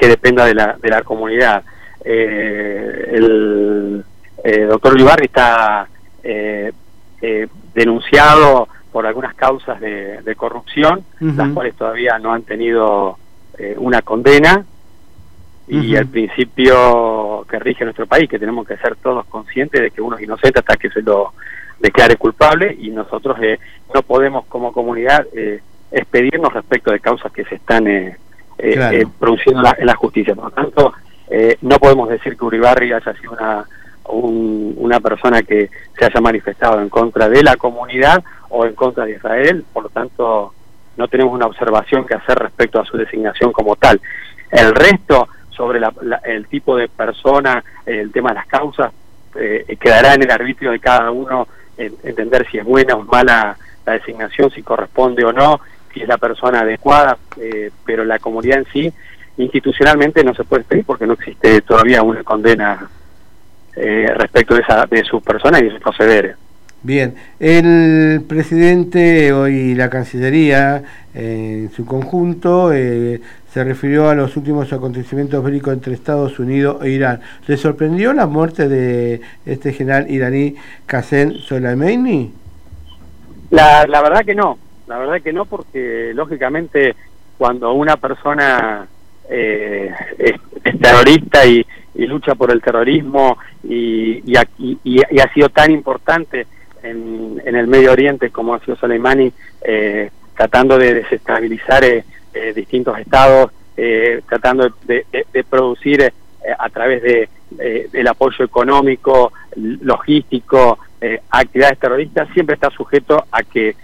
[0.00, 1.62] dependa de la, de la comunidad.
[2.04, 4.04] Eh, el
[4.44, 5.86] eh, doctor Olivarri está
[7.74, 13.18] denunciado por algunas causas de, de corrupción, las cuales todavía no han tenido
[13.58, 14.64] eh, una condena,
[15.70, 15.96] y Ujú.
[15.98, 20.16] el principio que rige nuestro país, que tenemos que ser todos conscientes de que uno
[20.16, 21.32] es inocente hasta que se lo
[21.78, 23.58] declare culpable, y nosotros eh,
[23.94, 25.60] no podemos como comunidad eh,
[25.92, 28.16] expedirnos respecto de causas que se están eh,
[28.58, 28.96] eh, Claro.
[28.96, 30.34] eh, produciendo en la, en la justicia.
[30.34, 30.92] Por lo tanto,
[31.30, 33.64] eh, no podemos decir que Uribarri haya sido una,
[34.08, 39.04] un- una persona que se haya manifestado en contra de la comunidad o en contra
[39.06, 40.52] de Israel, por lo tanto
[40.96, 44.00] no tenemos una observación que hacer respecto a su designación como tal.
[44.50, 48.92] El resto, sobre la- la- el tipo de persona, el tema de las causas,
[49.34, 51.46] eh, quedará en el arbitrio de cada uno
[51.76, 53.56] en- entender si es buena o mala
[53.86, 55.60] la designación, si corresponde o no,
[55.92, 58.92] si es la persona adecuada, eh, pero la comunidad en sí,
[59.38, 62.88] institucionalmente no se puede pedir porque no existe todavía una condena
[63.76, 66.36] eh, respecto de, esa, de su persona y de sus procederes.
[66.82, 70.82] Bien, el presidente hoy la Cancillería
[71.12, 73.20] en su conjunto eh,
[73.52, 77.20] se refirió a los últimos acontecimientos bélicos entre Estados Unidos e Irán.
[77.46, 80.54] ¿Le sorprendió la muerte de este general iraní
[80.86, 82.32] Qasem Soleimani?
[83.50, 86.94] La, la verdad que no, la verdad que no, porque lógicamente
[87.36, 88.86] cuando una persona
[89.28, 90.32] eh, es,
[90.80, 95.70] terrorista y, y lucha por el terrorismo y, y, y- y- y ha sido tan
[95.72, 96.46] importante
[96.82, 99.32] en, en el Medio Oriente como ha sido Soleimani,
[99.62, 106.12] eh, tratando de desestabilizar eh, eh, distintos estados, eh, tratando de, de- producir eh,
[106.58, 107.28] a través de,
[107.92, 110.78] del apoyo económico, logístico,
[111.30, 113.74] actividades terroristas, siempre está sujeto a que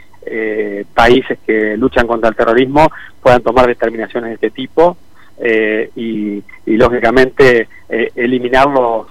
[0.95, 2.91] países que luchan contra el terrorismo
[3.21, 4.97] puedan tomar determinaciones de este tipo
[5.41, 9.09] y, y, lógicamente eliminarlos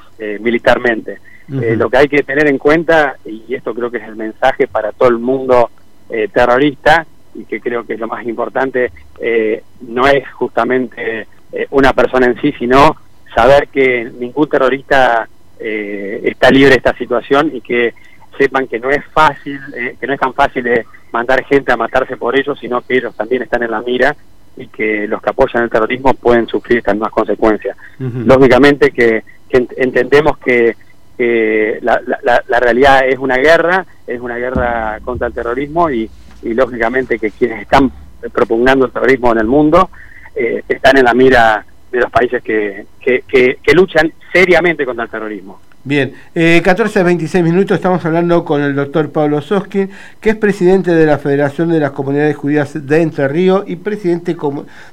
[1.51, 1.73] eh.
[1.73, 4.67] Eh, lo que hay que tener en cuenta, y esto creo que es el mensaje
[4.67, 5.69] para todo el mundo
[6.09, 11.67] eh, terrorista, y que creo que es lo más importante, eh, no es justamente eh,
[11.71, 12.95] una persona en sí, sino
[13.35, 15.27] saber que ningún terrorista
[15.59, 17.93] eh, está libre de esta situación y que
[18.37, 21.77] sepan que no es fácil, eh, que no es tan fácil de mandar gente a
[21.77, 24.15] matarse por ellos, sino que ellos también están en la mira
[24.57, 27.75] y que los que apoyan el terrorismo pueden sufrir estas mismas consecuencias.
[27.99, 30.75] Lógicamente que, que ent- entendemos que,
[31.17, 36.09] que la, la- la- realidad es una guerra, es una guerra contra el terrorismo y,
[36.43, 37.91] y lógicamente que quienes están
[38.33, 39.89] propugnando el terrorismo en el mundo
[40.35, 43.23] eh, están en la mira de los países que, que-
[43.63, 45.59] que luchan seriamente contra el terrorismo.
[45.85, 49.89] Bien, eh, 14 a 26 minutos estamos hablando con el doctor Pablo Soskin,
[50.19, 54.35] que es presidente de la Federación de las Comunidades Judías de Entre Ríos y presidente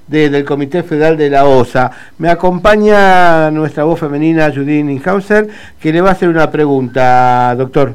[0.07, 1.91] de- del Comité Federal de la OSA.
[2.19, 5.49] Me acompaña nuestra voz femenina Judith Ninhauser,
[5.81, 7.95] que le va a hacer una pregunta, doctor.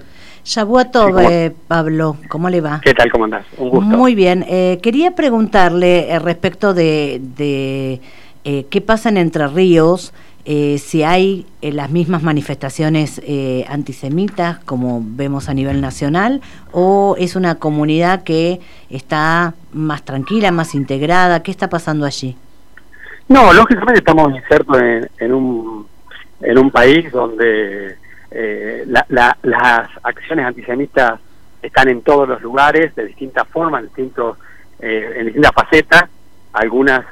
[1.14, 2.82] ¿cómo- eh, Pablo, ¿cómo le va?
[2.84, 3.10] ¿Qué tal?
[3.12, 3.46] ¿Cómo andás?
[3.58, 3.86] Un gusto.
[3.86, 4.44] Muy bien.
[4.50, 8.02] Eh, quería preguntarle eh, respecto de, de,
[8.44, 10.14] eh, qué pasa en Entre Ríos,
[10.50, 16.42] eh, si hay eh, las mismas manifestaciones eh, antisemitas como vemos a nivel nacional,
[16.72, 21.44] o es una comunidad que está más tranquila, más integrada.
[21.44, 22.38] ¿Qué está pasando allí?
[23.28, 24.78] No, lógicamente estamos insertos
[25.20, 25.86] en, un,
[26.42, 27.98] en un país donde
[28.32, 31.20] eh, la- la- las acciones antisemitas
[31.62, 34.38] están en todos los lugares, de distintas formas, en, distintos,
[34.80, 36.04] eh, en distintas facetas,
[36.54, 37.04] algunas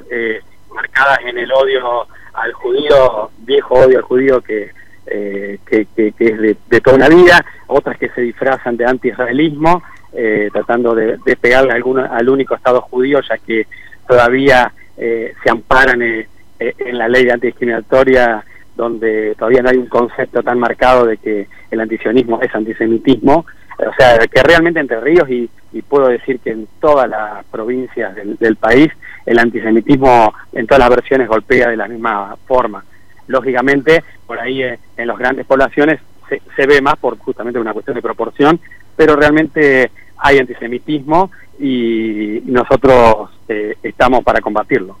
[0.74, 2.06] marcadas en el odio
[2.36, 4.70] al judío, viejo odio al judío que,
[5.06, 8.84] eh, que, que- que es de, de toda una vida, otras que se disfrazan de
[8.86, 9.82] anti-israelismo,
[10.12, 13.66] eh, tratando de, de pegarle a alguna- al único Estado judío, ya que
[14.08, 16.26] todavía eh, se amparan eh,
[16.58, 18.44] eh, en la ley antidiscriminatoria
[18.76, 23.46] donde todavía no hay un concepto tan marcado de que el antisionismo es antisemitismo,
[23.78, 28.14] o sea, que realmente Entre Ríos y, y puedo decir que en todas las provincias
[28.14, 28.90] del, del país
[29.24, 32.84] el antisemitismo en todas las versiones golpea de la misma forma.
[33.26, 37.72] Lógicamente, por ahí eh, en las grandes poblaciones se, se ve más por justamente una
[37.72, 38.60] cuestión de proporción,
[38.96, 44.96] pero realmente hay antisemitismo y nosotros eh, estamos para combatirlo.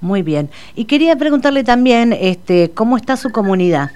[0.00, 0.50] Muy bien.
[0.74, 3.90] Y quería preguntarle también, este, ¿cómo está su comunidad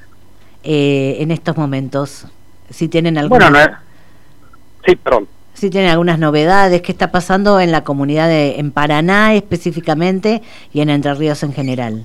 [0.62, 2.26] eh, en estos momentos?
[2.70, 3.87] Si tienen alguna, Bueno, no es...
[4.88, 5.28] Sí, perdón.
[5.54, 10.40] si tienen algunas novedades, qué está pasando en la comunidad de, en Paraná específicamente
[10.72, 12.04] y en Entre Ríos en general.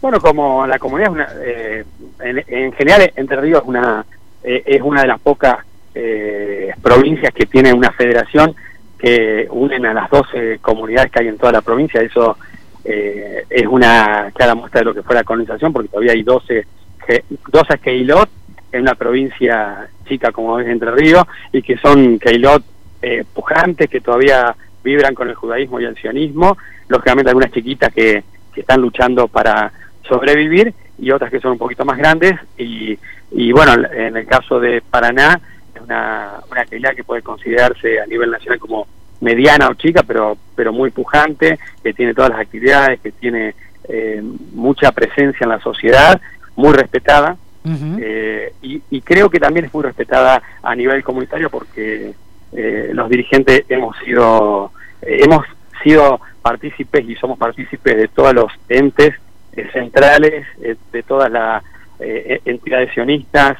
[0.00, 1.84] Bueno, como la comunidad, es una, eh,
[2.20, 4.04] en, en general Entre Ríos es una,
[4.42, 5.58] eh, es una de las pocas
[5.94, 8.54] eh, provincias que tiene una federación
[8.98, 12.00] que unen a las 12 comunidades que hay en toda la provincia.
[12.02, 12.36] Eso
[12.84, 16.66] eh, es una clara muestra de lo que fue la colonización, porque todavía hay 12,
[17.06, 18.28] ge- 12 Keilot
[18.72, 22.62] en una provincia chica como es Entre Ríos, y que son Keilot
[23.02, 26.56] eh, pujantes que todavía vibran con el judaísmo y el sionismo,
[26.88, 28.22] lógicamente algunas chiquitas que,
[28.52, 29.72] que están luchando para
[30.08, 32.34] sobrevivir y otras que son un poquito más grandes.
[32.58, 32.98] Y,
[33.32, 35.40] y bueno, en el caso de Paraná
[35.74, 38.86] es una, una que puede considerarse a nivel nacional como
[39.20, 43.54] mediana o chica, pero, pero muy pujante, que tiene todas las actividades, que tiene
[43.88, 44.22] eh,
[44.52, 46.20] mucha presencia en la sociedad,
[46.56, 52.14] muy respetada, eh, y, y creo que también es muy respetada a nivel comunitario porque
[52.52, 54.70] eh, los dirigentes hemos sido
[55.00, 55.46] eh, hemos
[55.82, 59.14] sido partícipes y somos partícipes de todos los entes
[59.56, 61.62] eh, centrales, eh, de todas las
[62.00, 63.56] eh, entidades sionistas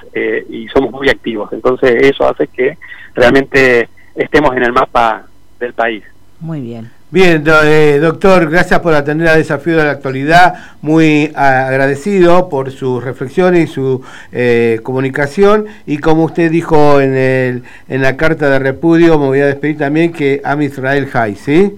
[0.49, 1.53] y somos muy activos.
[1.53, 2.77] Entonces eso hace que
[3.15, 5.25] realmente estemos en el mapa
[5.61, 6.03] del país.
[6.41, 6.91] Muy bien.
[7.15, 10.55] Bien, eh, doctor, gracias por atender al desafío de la actualidad.
[10.83, 15.67] Muy agradecido por sus reflexiones y su eh, comunicación.
[15.87, 19.79] Y como usted dijo en, el, en la carta de repudio, me voy a despedir
[19.79, 21.77] también que Am Israel Hay, ¿sí?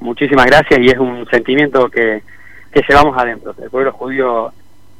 [0.00, 2.20] Muchísimas gracias y es un sentimiento que,
[2.72, 3.54] que llevamos adentro.
[3.62, 4.52] El pueblo judío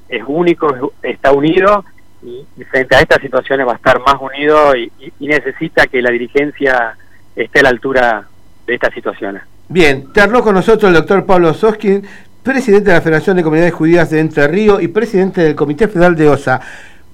[0.09, 1.85] es único, es- está unido
[2.23, 6.97] y, frente a estas situaciones va a estar más unido y necesita que la dirigencia
[7.35, 8.28] esté a la altura
[8.69, 9.43] de estas situaciones.
[9.69, 12.07] Bien, charló con nosotros el doctor Pablo Soskin,
[12.43, 16.15] presidente de la Federación de Comunidades Judías de Entre Ríos y presidente del Comité Federal
[16.15, 16.61] de OSA.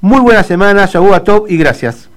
[0.00, 2.10] Muy buena semana, Shabu Top y gracias.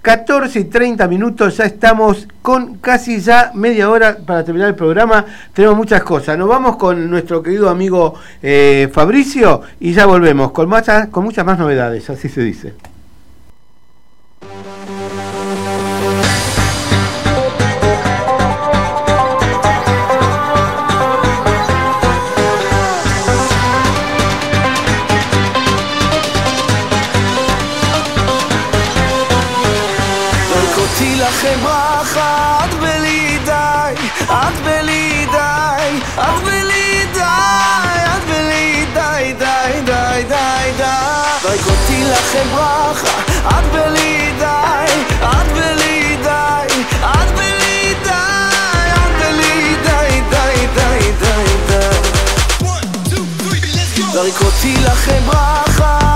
[0.00, 5.24] 14 y 30 minutos, ya estamos con casi ya media hora para terminar el programa.
[5.54, 6.36] Tenemos muchas cosas.
[6.36, 11.46] Nos vamos con nuestro querido amigo eh, Fabricio y ya volvemos con, más, con muchas
[11.46, 12.74] más novedades, así se dice.
[42.52, 44.92] ברכה, את בלי די,
[45.22, 48.10] את בלי די, את בלי די,
[48.94, 51.98] את בלי די, די, די, די, די.
[54.12, 56.13] זרק אותי לכם ברכה,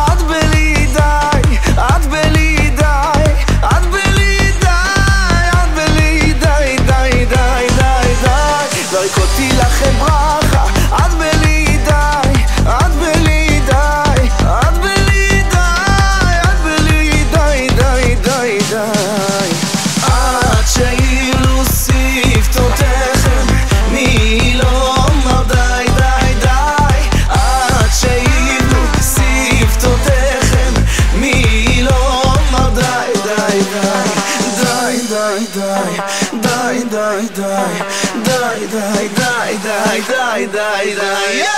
[40.77, 41.58] Ida,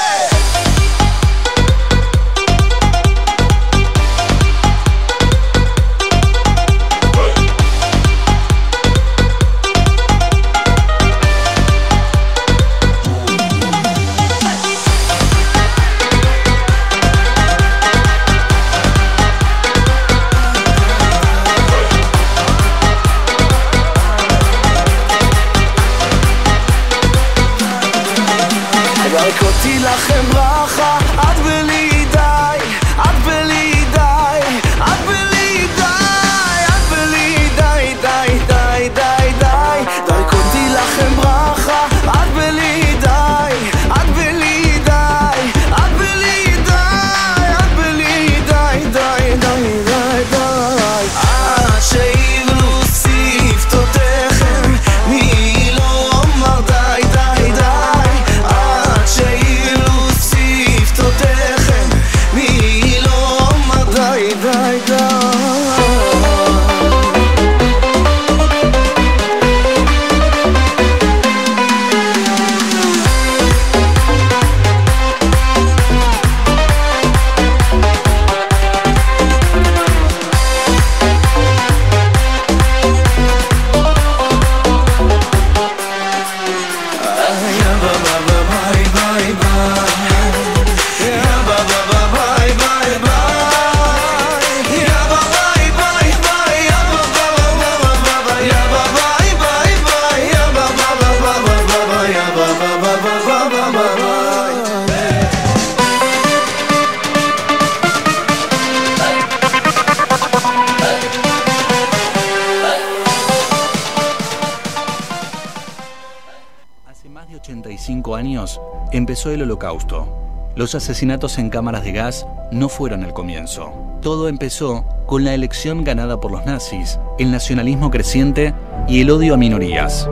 [120.61, 123.73] Los asesinatos en cámaras de gas no fueron el comienzo.
[124.03, 128.53] Todo empezó con la elección ganada por los nazis, el nacionalismo creciente
[128.87, 130.07] y el odio a minorías.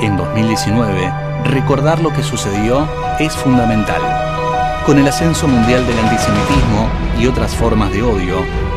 [0.00, 1.12] En 2019,
[1.44, 2.88] recordar lo que sucedió
[3.18, 4.00] es fundamental.
[4.86, 6.88] Con el ascenso mundial del antisemitismo
[7.20, 8.36] y otras formas de odio,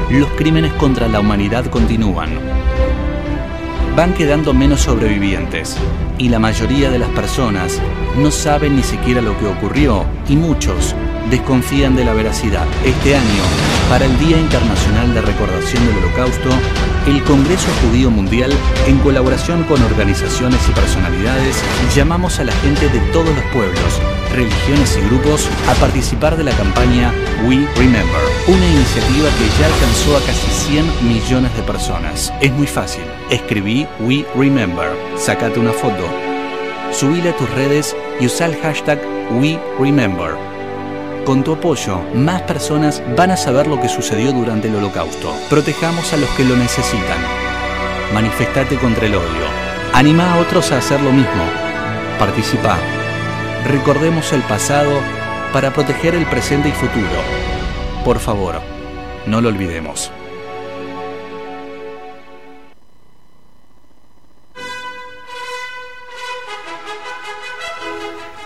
[0.10, 2.32] los crímenes contra la humanidad continúan.
[3.96, 5.78] Van quedando menos sobrevivientes
[6.18, 7.80] y la mayoría de las personas
[8.18, 10.96] no saben ni siquiera lo que ocurrió y muchos
[11.30, 12.66] desconfían de la veracidad.
[12.84, 13.44] Este año,
[13.90, 16.50] para el Día Internacional de Recordación del Holocausto,
[17.08, 18.52] el Congreso Judío Mundial,
[18.88, 21.62] en colaboración con organizaciones y personalidades,
[21.96, 24.02] llamamos a la gente de todos los pueblos,
[24.32, 27.14] religiones y grupos a participar de la campaña
[27.46, 32.34] We Remember, una iniciativa que ya alcanzó a casi 100 millones de personas.
[32.42, 33.04] Es muy fácil.
[33.30, 36.08] Escribí We Remember, sacate una foto,
[36.92, 39.00] subile a tus redes y usa el hashtag
[39.32, 40.36] We Remember.
[41.26, 45.34] Con tu apoyo, más personas van a saber lo que sucedió durante el holocausto.
[45.50, 47.20] Protejamos a los que lo necesitan.
[48.14, 49.46] Manifestate contra el odio.
[49.94, 51.44] Anima a otros a hacer lo mismo.
[52.18, 52.78] Participa.
[53.68, 55.02] Recordemos el pasado
[55.52, 57.06] para proteger el presente y futuro.
[58.06, 58.62] Por favor,
[59.26, 60.10] no lo olvidemos.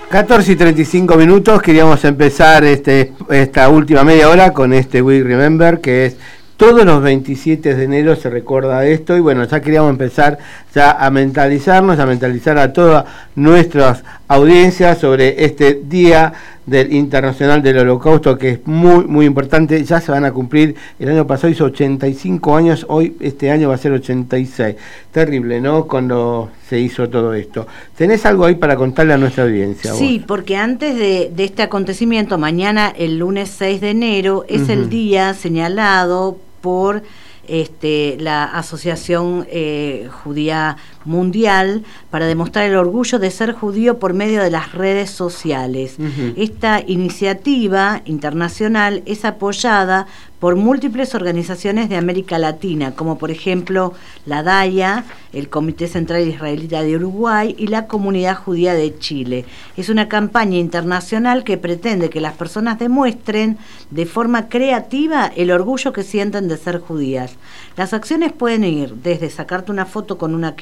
[0.10, 5.80] 14 y 35 minutos, queríamos empezar este, esta última media hora con este We Remember,
[5.80, 6.18] que es
[6.62, 10.38] todos los 27 de enero se recuerda esto y bueno, ya queríamos empezar
[10.76, 16.34] ya a mentalizarnos, a mentalizar a todas nuestras audiencias sobre este Día
[16.68, 21.10] del Internacional del Holocausto que es muy muy importante, ya se van a cumplir, el
[21.10, 24.76] año pasado hizo 85 años, hoy este año va a ser 86.
[25.12, 25.88] Terrible, ¿no?
[25.88, 27.66] Cuando se hizo todo esto.
[27.98, 29.96] ¿Tenés algo ahí para contarle a nuestra audiencia?
[29.96, 34.90] Sí, porque antes de, de este acontecimiento, mañana el lunes 6 de enero es el
[34.92, 37.04] día señalado por
[37.48, 44.42] este, la Asociación eh, Judía Mundial para demostrar el orgullo de ser judío por medio
[44.42, 45.98] de las redes sociales.
[46.36, 50.08] Esta iniciativa internacional es apoyada
[50.42, 53.94] por múltiples organizaciones de América Latina, como por ejemplo
[54.26, 59.46] la DAIA, el Comité Central Israelita de Uruguay y la Comunidad Judía de Chile.
[59.78, 63.60] Es una campaña internacional que pretende que las personas demuestren
[63.92, 67.36] de forma creativa el orgullo que sienten de ser judías.
[67.78, 70.56] Las acciones pueden ir desde sacarte una foto con una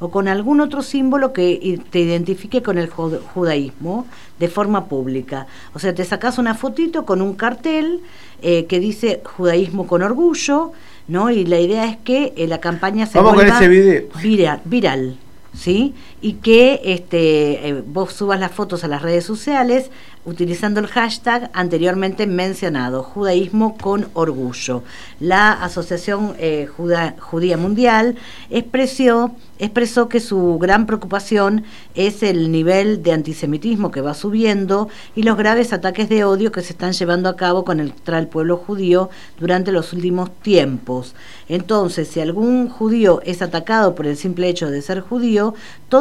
[0.00, 4.06] o con algún otro símbolo que te identifique con el jud- judaísmo
[4.38, 5.46] de forma pública.
[5.74, 8.00] O sea, te sacas una fotito con un cartel
[8.42, 10.72] eh, que dice judaísmo con orgullo,
[11.08, 11.30] ¿no?
[11.30, 14.02] Y la idea es que eh, la campaña se Vamos con vuelva ese video.
[14.22, 15.16] vira- viral,
[15.56, 15.94] ¿sí?
[16.20, 19.90] Y que este, eh, vos subas las fotos a las redes sociales
[20.26, 24.82] utilizando el hashtag anteriormente mencionado, judaísmo con orgullo.
[25.20, 28.16] La Asociación eh, Judía Mundial
[28.50, 31.64] expresó, expresó que su gran preocupación
[31.94, 36.62] es el nivel de antisemitismo que va subiendo y los graves ataques de odio que
[36.62, 41.14] se están llevando a cabo contra el pueblo judío durante los últimos tiempos.
[41.48, 45.54] Entonces, si algún judío es atacado por el simple hecho de ser judío,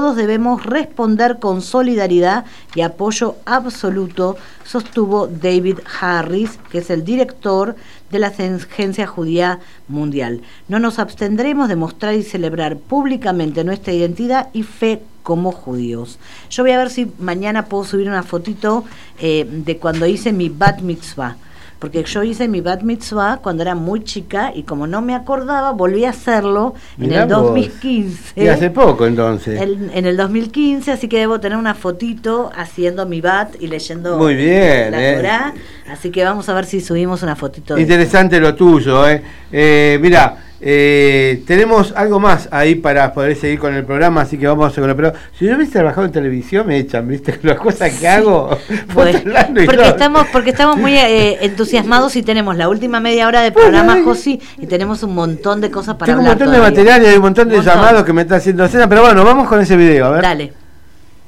[0.06, 2.46] todos debemos responder con solidaridad
[2.76, 7.76] y apoyo absoluto, sostuvo David Harris, que es el director
[8.12, 10.44] de la Agencia Judía Mundial.
[10.68, 16.20] No nos abstendremos de mostrar y celebrar públicamente nuestra identidad y fe como judíos.
[16.52, 18.84] Yo voy a ver si mañana puedo subir una fotito
[19.18, 21.36] eh, de cuando hice mi bat mitzvah.
[21.86, 25.72] Porque yo hice mi bat mitzvah cuando era muy chica y como no me acordaba,
[25.72, 27.44] volví a hacerlo en el vos.
[27.44, 28.44] 2015.
[28.44, 29.62] Y hace poco entonces.
[29.62, 34.18] El- en el 2015, así que debo tener una fotito haciendo mi bat y leyendo
[34.18, 35.16] Muy bien, la eh.
[35.18, 35.54] Torá.
[35.88, 37.76] Así que vamos a ver si subimos una fotito.
[37.76, 39.22] de Interesante lo tuyo, ¿eh?
[39.52, 44.48] eh mira, eh, tenemos algo más ahí para poder seguir con el programa, así que
[44.48, 45.20] vamos con el programa.
[45.38, 47.38] Si yo hubiese trabajado en televisión, me echan, ¿viste?
[47.44, 48.58] Las cosas que hago.
[48.94, 49.20] Bueno,
[49.66, 54.02] porque estamos porque estamos muy eh, entusiasmados y tenemos la última media hora de programa,
[54.04, 57.06] Josi, y tenemos un montón de cosas para Tengo un hablar montón de material y
[57.08, 57.76] hay un montón de Montón.
[57.76, 60.22] llamados que me está haciendo escena, pero bueno, vamos con ese video, a ver.
[60.22, 60.54] Dale.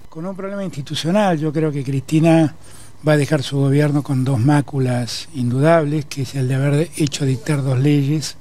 [0.09, 2.55] Con un problema institucional, yo creo que Cristina
[3.07, 7.25] va a dejar su gobierno con dos máculas indudables, que es el de haber hecho
[7.25, 8.37] dictar dos leyes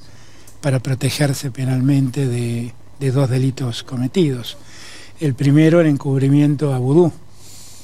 [0.67, 4.57] para protegerse penalmente de, de dos delitos cometidos.
[5.21, 7.13] El primero, el encubrimiento a Vudú,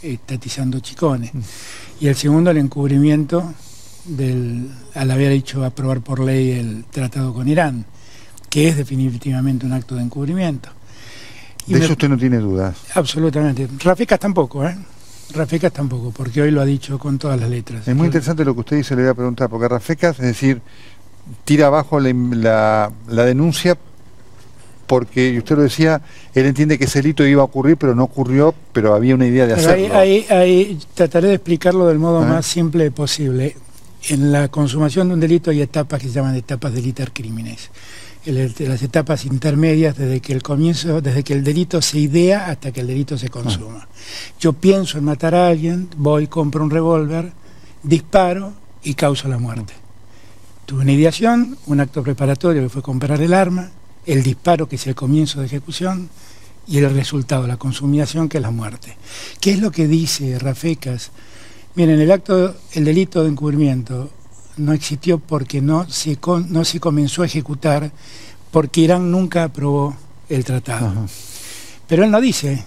[0.02, 1.30] eh, tatizando chicones.
[2.00, 3.54] Y el segundo, el encubrimiento
[4.04, 7.84] del, al haber hecho aprobar por ley el tratado con Irán,
[8.50, 10.68] que es definitivamente un acto de encubrimiento.
[11.68, 12.74] Y De me- eso usted no tiene dudas.
[12.96, 13.68] Absolutamente.
[13.78, 14.76] Rafecas tampoco, ¿eh?
[15.34, 17.86] Rafecas tampoco, porque hoy lo ha dicho con todas las letras.
[17.86, 20.60] Es muy interesante lo que usted dice, le voy a preguntar, porque Rafecas, es decir,
[21.44, 23.76] tira abajo la, la- la denuncia
[24.86, 26.02] porque, y usted lo decía,
[26.34, 29.46] él entiende que ese delito iba a ocurrir, pero no ocurrió, pero había una idea
[29.46, 29.96] de Pero hacerlo.
[29.96, 33.56] ahí- ahí trataré de explicarlo del modo más simple posible.
[34.08, 37.70] En la consumación de un delito hay etapas que se llaman etapas de liter crímenes.
[38.26, 42.80] Las etapas intermedias desde que el comienzo, desde que el delito se idea hasta que
[42.80, 43.88] el delito se consuma.
[44.38, 47.32] Yo pienso en matar a alguien, voy, compro un revólver,
[47.82, 48.52] disparo
[48.84, 49.72] y causo la muerte.
[50.66, 53.70] Tuve una ideación, un acto preparatorio que fue comprar el arma,
[54.06, 56.08] el disparo que es el comienzo de ejecución
[56.66, 58.96] y el resultado, la consumación que es la muerte.
[59.40, 61.10] ¿Qué es lo que dice Rafecas?
[61.74, 64.10] Miren, el acto, el delito de encubrimiento
[64.58, 67.90] no existió porque no se, con- no se comenzó a ejecutar
[68.50, 69.96] porque Irán nunca aprobó
[70.28, 70.92] el tratado.
[71.88, 72.62] Pero él no dice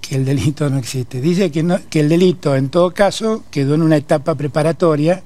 [0.00, 3.74] que el delito no existe, dice que, no- que el delito en todo caso quedó
[3.74, 5.22] en una etapa preparatoria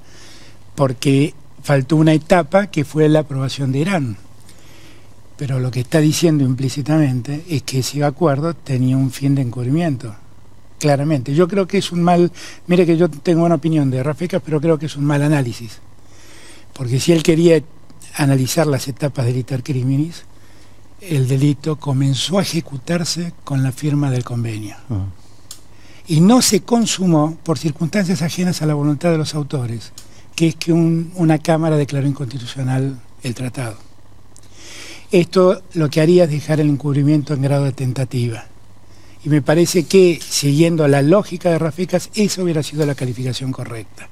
[0.75, 1.33] porque
[1.63, 4.17] faltó una etapa que fue la aprobación de Irán.
[5.37, 10.13] Pero lo que está diciendo implícitamente es que ese acuerdo tenía un fin de encubrimiento.
[10.79, 11.33] Claramente.
[11.33, 12.31] Yo creo que es un mal.
[12.67, 15.79] Mire que yo tengo una opinión de Rafecas, pero creo que es un mal análisis.
[16.73, 17.63] Porque si él quería
[18.15, 20.25] analizar las etapas del iter criminis,
[21.01, 24.75] el delito comenzó a ejecutarse con la firma del convenio.
[26.07, 29.93] Y no se consumó por circunstancias ajenas a la voluntad de los autores,
[30.35, 33.77] que es que un- una Cámara declaró inconstitucional el tratado.
[35.11, 38.45] Esto lo que haría es dejar el encubrimiento en grado de tentativa.
[39.23, 44.09] Y me parece que, siguiendo la lógica de Rafecas, eso hubiera sido la calificación correcta.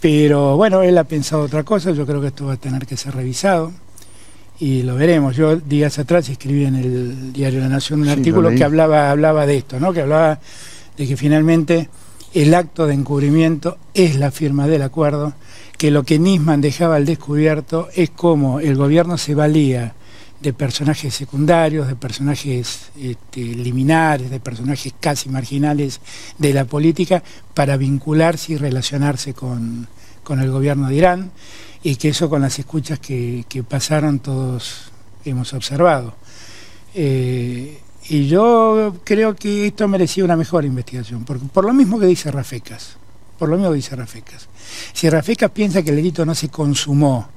[0.00, 2.96] Pero bueno, él ha pensado otra cosa, yo creo que esto va a tener que
[2.96, 3.72] ser revisado
[4.58, 5.36] y lo veremos.
[5.36, 9.46] Yo días atrás escribí en el diario La Nación un Sí, artículo que hablaba, hablaba
[9.46, 9.92] de esto, ¿no?
[9.92, 10.40] que hablaba
[10.96, 11.88] de que finalmente
[12.36, 15.32] el acto de encubrimiento es la firma del acuerdo,
[15.78, 19.94] que lo que Nisman dejaba al descubierto es cómo el gobierno se valía
[20.42, 26.02] de personajes secundarios, de personajes este, liminares, de personajes casi marginales
[26.36, 27.22] de la política
[27.54, 29.88] para vincularse y relacionarse con,
[30.22, 31.30] con el gobierno de Irán
[31.82, 34.92] y que eso con las escuchas que, que pasaron todos
[35.24, 36.14] hemos observado.
[36.94, 42.06] Eh, y yo creo que esto merecía una mejor investigación, porque por lo mismo que
[42.06, 42.96] dice Rafecas,
[43.38, 44.48] por lo mismo que dice Rafecas.
[44.92, 47.28] Si Rafecas piensa que el delito no se consumó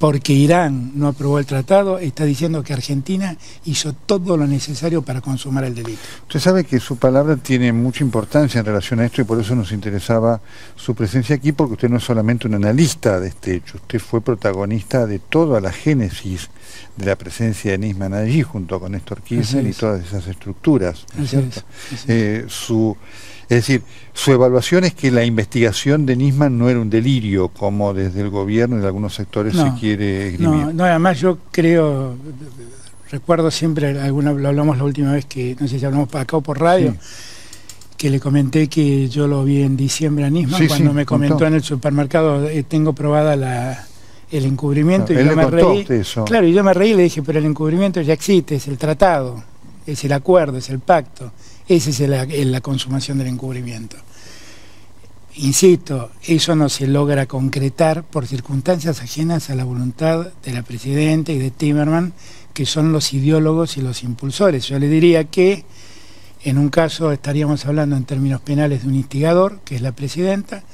[0.00, 3.36] porque Irán no aprobó el tratado, está diciendo que Argentina
[3.66, 6.00] hizo todo lo necesario para consumar el delito.
[6.22, 9.54] Usted sabe que su palabra tiene mucha importancia en relación a esto y por eso
[9.54, 10.40] nos interesaba
[10.74, 14.22] su presencia aquí, porque usted no es solamente un analista de este hecho, usted fue
[14.22, 16.48] protagonista de toda la génesis
[16.96, 21.04] de la presencia de Nisman allí, junto con Néstor Kirchner y todas esas estructuras.
[21.14, 21.60] ¿no es Así cierto?
[21.92, 22.96] es, así Eh, su,
[23.50, 23.82] es decir,
[24.14, 28.30] su evaluación es que la investigación de Nisman no era un delirio, como desde el
[28.30, 30.66] gobierno y de algunos sectores No, se quiere esgrimir.
[30.66, 32.14] No, no, además yo creo,
[33.10, 36.36] recuerdo siempre, alguna, lo hablamos la última vez que, no sé si hablamos para acá
[36.36, 36.94] o por radio,
[37.96, 41.04] que le comenté que yo lo vi en diciembre a Nisman, Sí, cuando sí, me
[41.04, 41.46] comentó contó.
[41.48, 43.84] en el supermercado, eh, tengo probada la,
[44.30, 45.86] el encubrimiento Claro, y yo me reí.
[46.00, 46.24] eso.
[46.24, 48.78] Claro, y yo me reí y le dije, pero el encubrimiento ya existe, es el
[48.78, 49.42] tratado,
[49.86, 51.32] es el acuerdo, es el pacto,
[51.70, 52.00] esa es
[52.46, 53.96] la, consumación del encubrimiento.
[55.36, 61.30] Insisto, eso no se logra concretar por circunstancias ajenas a la voluntad de la Presidenta
[61.30, 62.12] y de Timerman,
[62.52, 64.66] que son los ideólogos y los impulsores.
[64.66, 65.64] Yo le diría que
[66.42, 70.64] en un caso estaríamos hablando en términos penales de un instigador, que es la Presidenta,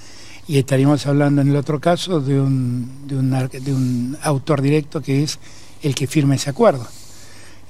[0.49, 5.39] y estaríamos hablando en el otro caso de un, de un autor directo que es
[5.83, 6.89] el que firma ese acuerdo.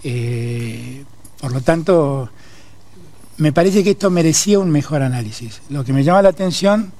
[0.04, 1.02] Eh,
[1.40, 2.30] por lo tanto,
[3.38, 5.60] me parece que esto merecía un mejor análisis.
[5.68, 6.92] Lo que me llama la atención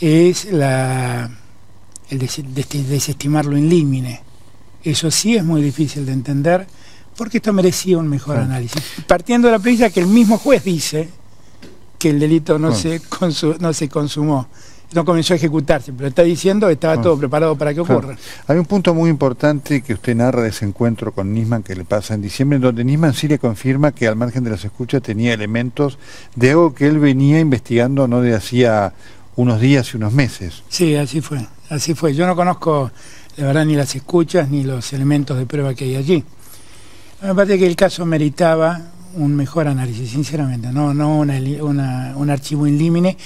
[0.00, 1.30] es la,
[2.10, 2.68] el des- des-
[3.68, 4.20] limine.
[4.84, 6.66] Eso sí es muy difícil de entender
[7.16, 8.50] porque esto merecía un mejor Claro.
[8.50, 8.82] análisis.
[9.06, 11.08] Partiendo de la premisa que el mismo juez dice
[11.98, 14.48] que el delito no, se, consu- no se consumó,
[14.94, 17.98] no comenzó a ejecutarse, pero está diciendo que estaba todo preparado para que Claro.
[17.98, 18.16] ocurra.
[18.46, 21.84] Hay un punto muy importante que usted narra de ese encuentro con Nisman que le
[21.84, 25.02] pasa en diciembre, en donde Nisman sí le confirma que al margen de las escuchas
[25.02, 25.98] tenía elementos
[26.36, 28.92] de algo que él venía investigando no de hacía
[29.36, 30.62] unos días y unos meses.
[30.68, 32.14] Sí, así fue, así fue.
[32.14, 32.90] Yo no conozco,
[33.38, 36.24] la verdad, ni las escuchas ni los elementos de prueba que hay allí.
[37.22, 38.80] Me parece que el caso meritaba
[39.14, 43.16] un mejor análisis, sinceramente, no, no una, li- una- un archivo in limine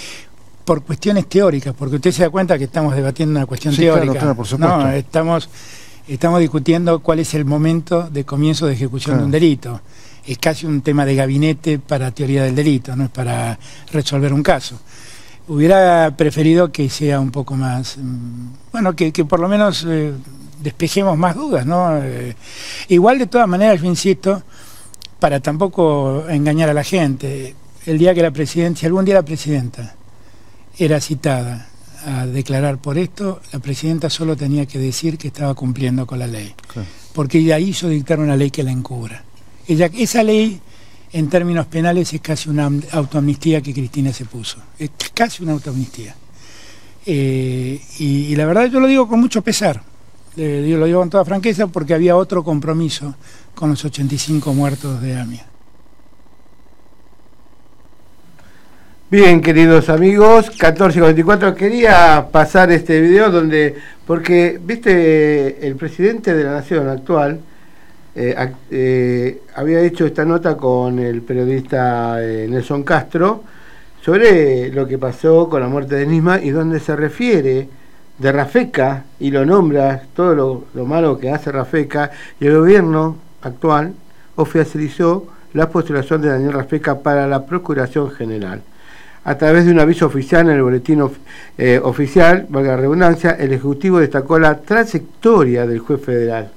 [0.66, 4.12] por cuestiones teóricas, porque usted se da cuenta que estamos debatiendo una cuestión Sí, teórica.
[4.14, 4.76] claro, por supuesto.
[4.78, 5.48] No, estamos,
[6.08, 9.20] estamos discutiendo cuál es el momento de comienzo de ejecución Claro.
[9.20, 9.80] de un delito.
[10.26, 13.56] es casi un tema de gabinete para teoría del delito, no es para
[13.92, 14.76] resolver un caso.
[15.46, 20.12] Hubiera preferido que sea un poco más, mm, bueno, que, que por lo menos eh,
[20.60, 21.96] despejemos más dudas, ¿no?
[22.02, 22.34] Eh,
[22.88, 24.42] igual de todas maneras, yo insisto,
[25.20, 27.54] para tampoco engañar a la gente,
[27.86, 29.94] el día que la presidenta, si algún día la presidenta
[30.78, 31.68] era citada
[32.04, 36.26] a declarar por esto, la presidenta solo tenía que decir que estaba cumpliendo con la
[36.26, 36.54] ley,
[37.12, 39.24] porque ella hizo dictar una ley que la encubra.
[39.66, 40.60] Ella, esa ley,
[41.12, 45.52] en términos penales, es casi una am- autoamnistía que Cristina se puso, es casi una
[45.52, 46.14] autoamnistía.
[47.04, 49.82] Eh, y, y la verdad yo lo digo con mucho pesar,
[50.38, 53.14] Eh, yo lo digo con toda franqueza porque había otro compromiso
[53.54, 55.46] con los 85 muertos de AMIA.
[59.08, 66.50] Bien, queridos amigos, 14.44, quería pasar este video donde, porque, viste, el presidente de la
[66.54, 67.38] Nación actual
[68.16, 73.44] eh, eh, había hecho esta nota con el periodista eh, Nelson Castro
[74.04, 77.68] sobre lo que pasó con la muerte de Nisma y donde se refiere
[78.18, 82.10] de Rafeca y lo nombra todo lo, lo malo que hace Rafeca
[82.40, 83.94] y el gobierno actual
[84.34, 88.62] oficializó la postulación de Daniel Rafeca para la Procuración General.
[89.26, 91.02] A través de un aviso oficial en el boletín
[91.58, 96.52] eh, oficial, valga la redundancia, el Ejecutivo destacó la trayectoria del juez federal.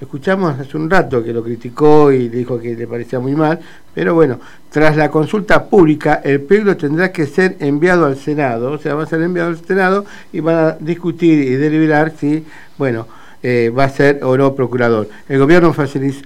[0.00, 3.58] Escuchamos hace un rato que lo criticó y dijo que le parecía muy mal,
[3.92, 4.38] pero bueno,
[4.70, 9.02] tras la consulta pública, el pedido tendrá que ser enviado al Senado, o sea, va
[9.02, 12.46] a ser enviado al Senado y van a discutir y deliberar si,
[12.76, 13.08] bueno,
[13.42, 15.08] eh, va a ser o procurador.
[15.28, 15.74] El gobierno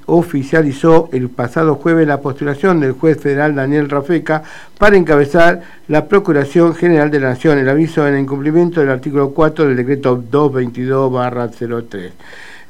[0.06, 4.42] oficializó el pasado jueves la postulación del juez federal Daniel Rafeca
[4.78, 9.66] para encabezar la Procuración General de la Nación, el aviso en incumplimiento del artículo 4
[9.66, 12.10] del decreto 222-03.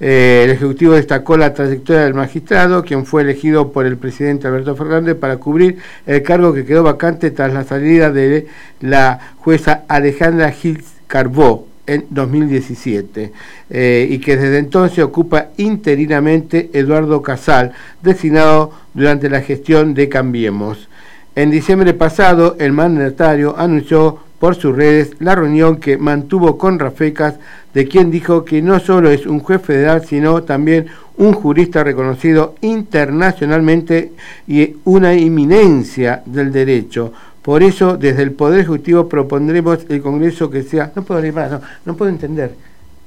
[0.01, 4.75] Eh, el Ejecutivo destacó la trayectoria del magistrado, quien fue elegido por el presidente Alberto
[4.75, 8.49] Fernández para cubrir el cargo que quedó vacante tras la salida de
[8.81, 13.33] la jueza Alejandra Gil Carbó en 2017
[13.71, 17.73] eh, y que desde entonces ocupa interinamente Eduardo Casal,
[18.03, 20.89] designado durante la gestión de Cambiemos.
[21.35, 27.37] En diciembre pasado, el mandatario anunció por sus redes la reunión que mantuvo con Rafecas,
[27.73, 30.87] de quien dijo que no solo es un juez federal, sino también
[31.17, 34.13] un jurista reconocido internacionalmente
[34.49, 37.13] y una eminencia del derecho.
[37.43, 40.93] Por eso, desde el Poder Ejecutivo propondremos el Congreso que sea...
[40.95, 42.55] No puedo leer más, no, no puedo entender.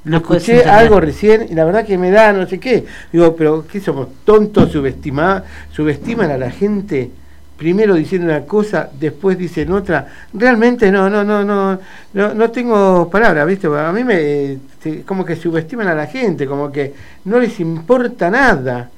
[0.04, 2.86] Lo escuché algo recién y la verdad que me da no sé qué.
[3.12, 4.08] Digo, pero ¿qué somos?
[4.24, 4.72] ¿Tontos?
[4.72, 7.10] Subestima, ¿Subestiman a la gente?
[7.58, 10.06] Primero dicen una cosa, después dicen otra.
[10.34, 11.80] Realmente no, no, no, no,
[12.14, 13.68] no, no tengo palabras, ¿viste?
[13.68, 16.94] A mí me, se- como que subestiman a la gente, como que
[17.24, 18.90] no les importa nada.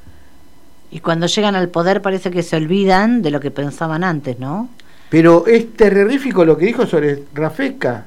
[0.90, 4.70] Y cuando llegan al poder parece que se olvidan de lo que pensaban antes, ¿no?
[5.10, 8.06] Pero es terrorífico lo que dijo sobre Rafeca.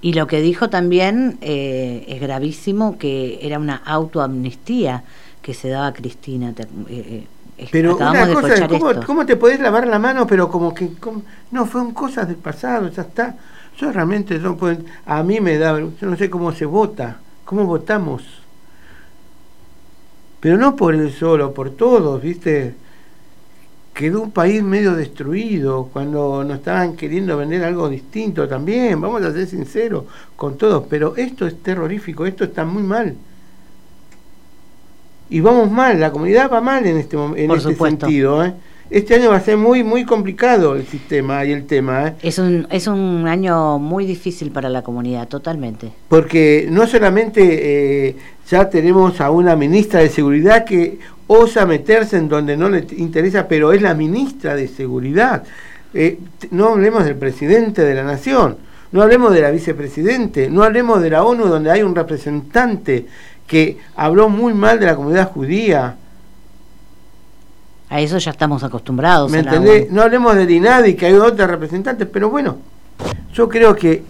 [0.00, 5.04] Y lo que dijo también eh, es gravísimo, que era una autoamnistía
[5.42, 6.52] que se daba a Cristina.
[6.52, 7.26] Te- eh,
[7.58, 9.06] eh, Pero una de cosa, ¿cómo, esto.
[9.06, 10.26] cómo te podés lavar la mano?
[10.26, 11.22] Pero como que, como-
[11.52, 13.36] no, fueron cosas del pasado, ya está.
[13.78, 17.64] Yo realmente no puedo, a mí me da, yo no sé cómo se vota, cómo
[17.64, 18.22] votamos.
[20.40, 22.74] Pero no por él solo, por todos, ¿viste?
[23.94, 29.32] Quedó un país medio destruido cuando nos estaban queriendo vender algo distinto también, vamos a
[29.32, 30.04] ser sinceros
[30.34, 33.14] con todos, pero esto es terrorífico, esto está muy mal.
[35.28, 38.06] Y vamos mal, la comunidad va mal en este, en Por este supuesto.
[38.06, 38.44] sentido.
[38.44, 38.54] ¿eh?
[38.90, 42.14] Este año va a ser muy muy complicado el sistema y el tema, ¿eh?
[42.22, 45.92] Es un, es un año muy difícil para la comunidad, totalmente.
[46.08, 48.16] porque no solamente eh,
[48.50, 50.98] ya tenemos a una ministra de Seguridad que
[51.32, 55.44] osa meterse en donde no le interesa, pero es la ministra de Seguridad.
[55.94, 56.18] Eh,
[56.50, 58.56] no hablemos del presidente de la Nación,
[58.92, 63.06] no hablemos de la vicepresidente, no hablemos de la ONU donde hay un representante
[63.46, 65.96] que habló muy mal de la comunidad judía.
[67.90, 69.30] A eso ya estamos acostumbrados.
[69.30, 69.90] ¿Me entendés?
[69.90, 72.56] No hablemos del INADI, que hay otros representantes, pero bueno,
[73.34, 74.02] yo creo que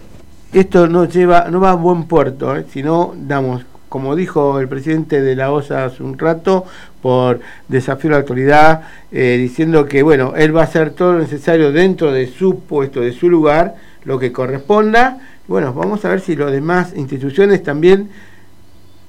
[0.53, 2.65] esto no lleva, no va a buen puerto, ¿eh?
[2.71, 6.65] si no damos, como dijo el presidente de la OSA hace un rato,
[6.99, 11.19] por desafío a la autoridad, eh, diciendo que bueno, él va a hacer todo lo
[11.19, 15.19] necesario dentro de su puesto, de su lugar, lo que corresponda.
[15.47, 18.09] Bueno, vamos a ver si las demás instituciones también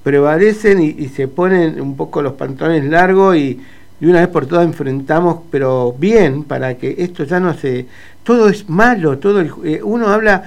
[0.02, 3.58] prevalecen y, se ponen un poco los pantalones largos y,
[4.02, 7.86] y una vez por todas enfrentamos, pero bien, para que esto ya no se...
[8.22, 10.44] Todo es malo, todo el eh, uno habla,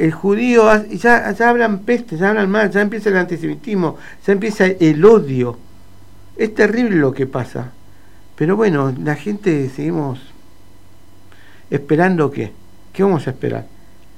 [0.00, 4.66] el judío, ya, ya hablan peste, ya hablan mal, ya empieza el antisemitismo, ya empieza
[4.66, 5.58] el odio.
[6.36, 7.72] Es terrible lo que pasa.
[8.34, 10.18] Pero bueno, la gente seguimos
[11.68, 12.50] esperando qué.
[12.94, 13.66] ¿Qué vamos a esperar?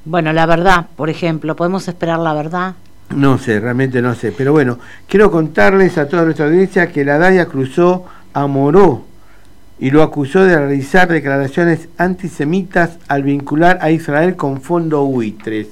[0.04, 2.74] Bueno, la verdad, por ejemplo, ¿podemos esperar la verdad?
[3.10, 4.32] No sé, realmente no sé.
[4.32, 4.78] Pero bueno,
[5.08, 9.04] quiero contarles a toda nuestra audiencia que la DAIA cruzó a Moró
[9.82, 15.66] y lo acusó de realizar declaraciones antisemitas al vincular a Israel con fondo buitres.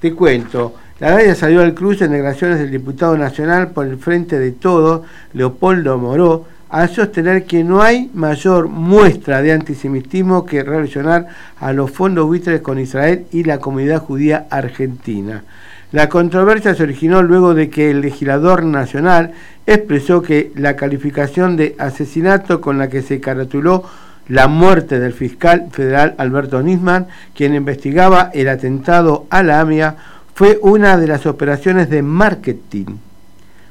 [0.00, 4.38] Te cuento, la DAIA salió al cruce en declaraciones del diputado nacional por el Frente
[4.38, 11.26] de Todo, Leopoldo Moró, a sostener que no hay mayor muestra de antisemitismo que relacionar
[11.60, 15.44] a los fondos buitres con Israel y la comunidad judía argentina.
[15.90, 19.32] La controversia se originó luego de que el legislador nacional
[19.66, 23.84] expresó que la calificación de asesinato con la que se caratuló
[24.28, 29.96] la muerte del fiscal federal Alberto Nisman, quien investigaba el atentado a la AMIA,
[30.34, 32.98] fue una de las operaciones de marketing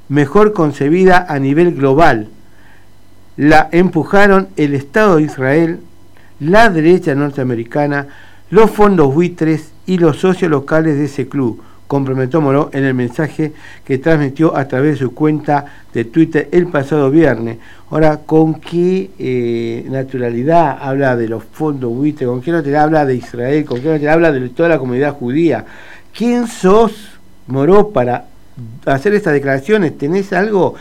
[0.09, 2.29] mejor concebida a nivel global.
[3.35, 5.79] La empujaron el Estado de Israel,
[6.39, 8.07] la derecha norteamericana,
[8.49, 13.53] los fondos buitres y los socios locales de ese club, comprometió Moró en el mensaje
[13.85, 17.57] que transmitió a través de su cuenta de Twitter el pasado viernes.
[17.89, 22.27] Ahora, ¿con qué eh, naturalidad habla de los fondos buitres?
[22.27, 23.65] ¿Con qué naturalidad habla de Israel?
[23.65, 25.65] ¿Con qué naturalidad habla de toda la comunidad judía?
[26.13, 26.93] ¿Quién sos,
[27.47, 28.25] Moró, para
[28.85, 29.97] hacer estas declaraciones?
[29.97, 30.75] ¿Tenés algo?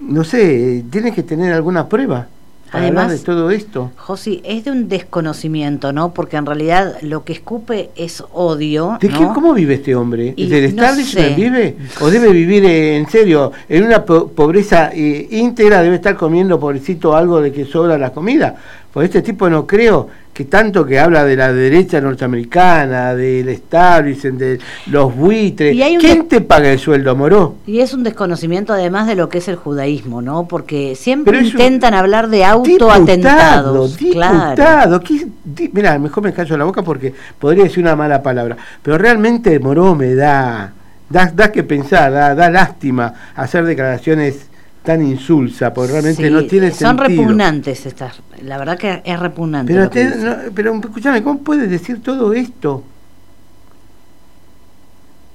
[0.00, 2.28] No sé, tienes que tener alguna prueba.
[2.74, 3.92] Para hablar Además, de todo esto.
[3.96, 6.12] Josi, es de un desconocimiento, ¿no?
[6.12, 8.98] Porque en realidad lo que escupe es odio.
[9.00, 9.18] ¿De ¿no?
[9.18, 10.34] qué, cómo vive este hombre?
[10.36, 11.76] ¿Del no establishment vive?
[12.00, 15.82] ¿O debe vivir eh, en serio en una po- pobreza eh, íntegra?
[15.82, 18.56] ¿Debe estar comiendo, pobrecito, algo de que sobra la comida?
[18.94, 24.38] Pues este tipo no creo que tanto que habla de la derecha norteamericana, del establishment,
[24.38, 25.76] de los buitres.
[26.00, 27.56] ¿Quién te paga el sueldo, Moró?
[27.66, 30.46] Y es un desconocimiento además de lo que es el judaísmo, ¿no?
[30.48, 33.96] Porque siempre intentan hablar de autoatentados.
[33.96, 34.50] Claro.
[34.50, 38.56] Diputado, ¿qué- di- Mirá, mejor me callo la boca porque podría decir una mala palabra.
[38.82, 40.72] Pero realmente Moró me da,
[41.10, 44.46] da, da que pensar, da, da lástima hacer declaraciones
[44.84, 47.08] tan insulsas, porque realmente Sí, no tiene son sentido.
[47.22, 48.20] repugnantes estas.
[48.42, 49.72] La verdad que es repugnante.
[49.72, 52.84] Pero, te- no, pero escúchame, ¿cómo puedes decir todo esto?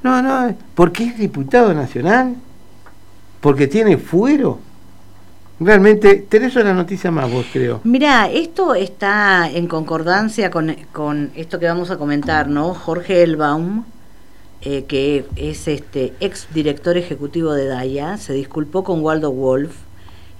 [0.04, 2.36] No, no, porque es diputado nacional,
[3.42, 4.60] porque tiene fuero.
[5.60, 7.82] Realmente, tenés una noticia más vos, creo.
[7.84, 12.74] Mira, esto está en concordancia con, con esto que vamos a comentar, ¿no?
[12.74, 13.84] Jorge Elbaum,
[14.62, 19.74] eh, que es este ex director ejecutivo de DAIA, se disculpó con Waldo Wolf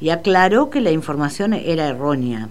[0.02, 2.50] y aclaró que la información era errónea.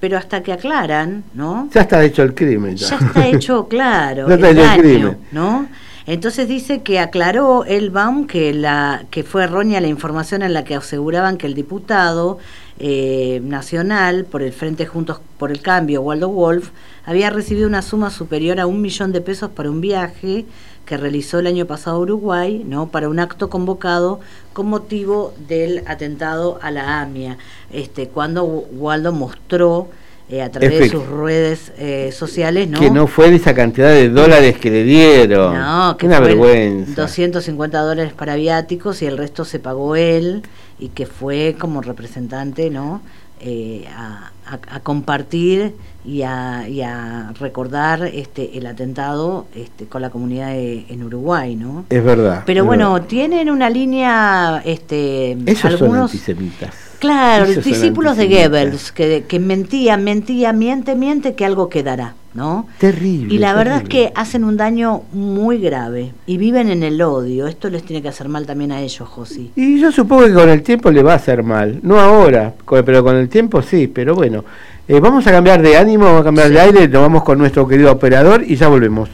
[0.00, 1.68] Pero hasta que aclaran, ¿no?
[1.72, 2.76] Ya está hecho el crimen.
[2.76, 5.18] Ya está hecho claro, Ya está el hecho el crimen.
[5.32, 5.68] ¿no?
[6.08, 10.74] Entonces dice que aclaró Elbaum que la que fue errónea la información en la que
[10.74, 12.38] aseguraban que el diputado
[12.78, 16.70] eh, nacional por el Frente Juntos por el Cambio, Waldo Wolf,
[17.04, 20.46] había recibido una suma superior a un millón de pesos para un viaje
[20.88, 22.88] que realizó el año pasado Uruguay, ¿no?
[22.88, 24.20] para un acto convocado
[24.54, 27.36] con motivo del atentado a la AMIA,
[27.70, 29.88] este, cuando Waldo mostró
[30.30, 32.80] eh, a través de sus redes eh, sociales, ¿no?
[32.80, 35.54] Que no fue de esa cantidad de dólares que le dieron.
[35.54, 37.02] No, que Una vergüenza.
[37.02, 40.42] 250 dólares para viáticos y el resto se pagó él
[40.78, 43.02] y que fue como representante, ¿no?
[43.40, 45.74] Eh, a, a- a compartir
[46.08, 51.54] y a, y a recordar este el atentado este, con la comunidad de- en Uruguay,
[51.54, 51.84] ¿no?
[51.90, 52.44] Es verdad.
[52.46, 53.06] Pero es bueno, verdad.
[53.08, 56.74] tienen una línea, este, esos son antisemitas.
[56.98, 58.26] Claro, son discípulos de.
[58.28, 62.66] Goebbels, que, que mentía, mentía, miente, miente, que algo quedará, ¿no?
[62.78, 63.32] Terrible.
[63.32, 67.46] Y la verdad es que hacen un daño muy grave y viven en el odio.
[67.46, 69.52] Esto les tiene que hacer mal también a ellos, Josi.
[69.54, 71.78] Y yo supongo que con el tiempo le va a hacer mal.
[71.82, 72.54] No ahora,
[72.84, 73.86] pero con el tiempo sí.
[73.88, 74.44] Pero bueno,
[74.90, 76.88] Eh, vamos a cambiar de ánimo, vamos a cambiar de aire.
[76.88, 79.10] Nos vamos con nuestro querido operador y ya volvemos.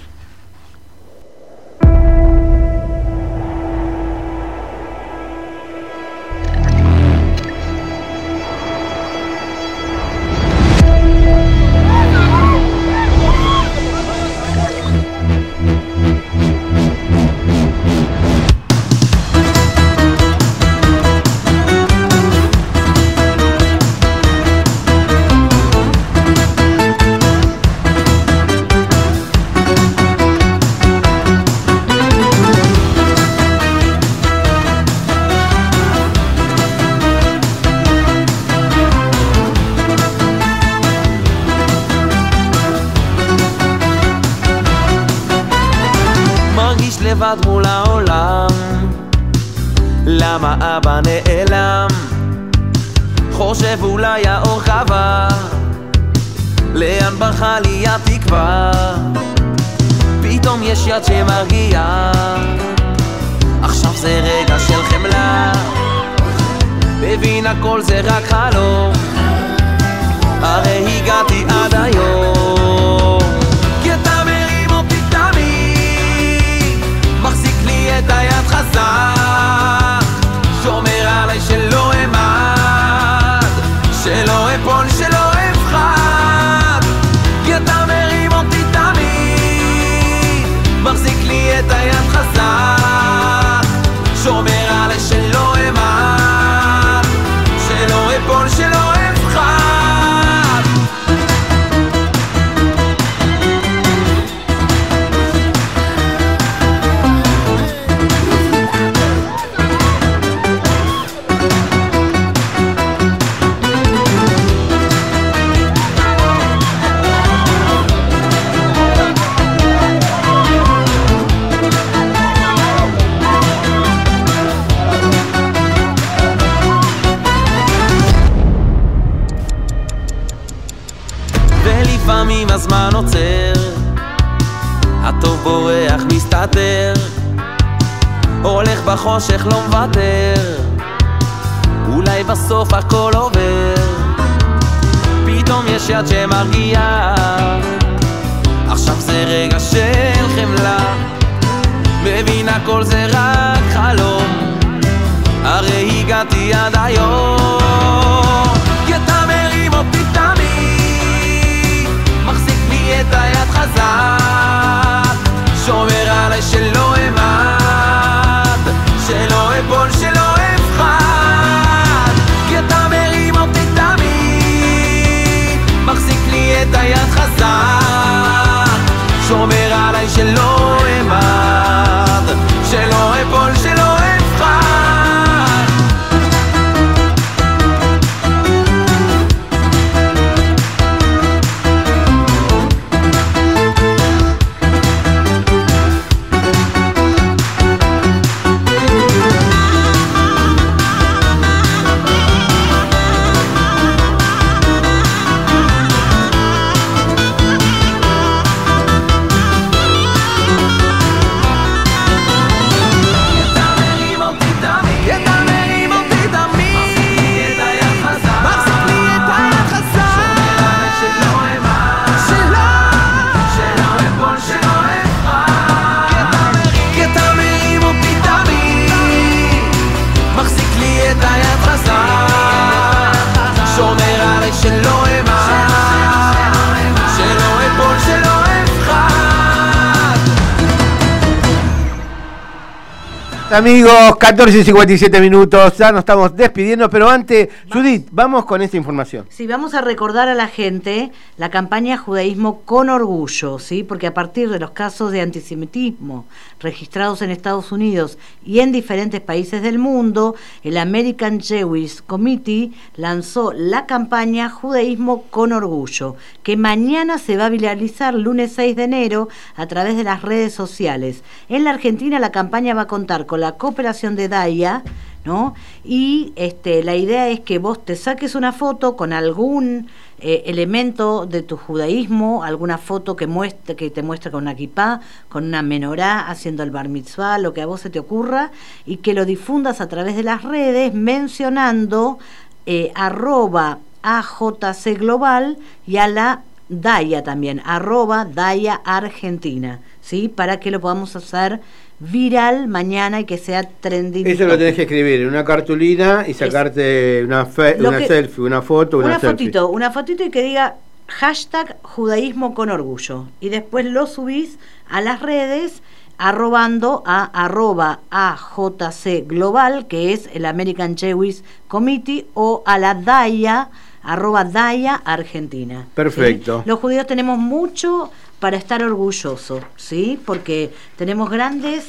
[243.55, 248.77] Amigos, 14 y 57 minutos, ya nos estamos despidiendo, pero antes, Judith, vamos con esta
[248.77, 249.27] información.
[249.31, 253.85] Sí, vamos a recordar a la gente la campaña Judaísmo con Orgullo, ¿sí?
[253.85, 256.27] Porque a partir de los casos de antisemitismo
[256.59, 263.53] registrados en Estados Unidos y en diferentes países del mundo, el American Jewish Committee lanzó
[263.53, 269.29] la campaña Judaísmo con Orgullo, que mañana se va a viralizar lunes 6 de enero
[269.55, 271.23] a través de las redes sociales.
[271.49, 274.83] En la Argentina la campaña va a contar con la cooperación de DAIA,
[275.25, 275.55] ¿no?
[275.85, 279.89] Y este, la idea es que vos te saques una foto con algún
[280.21, 285.01] eh, elemento de tu judaísmo, alguna foto que muestre, que te muestre con una kipá,
[285.29, 288.51] con una menorá, haciendo el bar mitzvah, lo que a vos se te ocurra,
[288.87, 292.19] y que lo difundas a través de las redes mencionando
[292.66, 300.29] eh, arroba AJC Global y a la DAIA también, arroba DAIA Argentina, ¿sí?
[300.29, 301.61] Para que lo podamos hacer
[302.01, 304.27] viral mañana y que sea trending.
[304.27, 308.45] Eso lo tenés que escribir en una cartulina y sacarte una, fe- una que- selfie,
[308.45, 309.47] una foto, una, una selfie.
[309.47, 310.77] fotito, una fotito y que diga
[311.07, 313.27] hashtag judaísmo con orgullo.
[313.41, 314.59] Y después lo subís
[314.89, 315.83] a las redes
[316.19, 323.69] arrobando a arroba AJC Global, que es el American Jewish Committee, o a la DAIA,
[324.03, 325.87] arroba DAIA Argentina.
[325.95, 326.59] Perfecto.
[326.62, 326.69] ¿sí?
[326.69, 328.11] Los judíos tenemos mucho
[328.45, 330.21] para estar orgullosos, ¿sí?
[330.23, 331.87] Porque tenemos grandes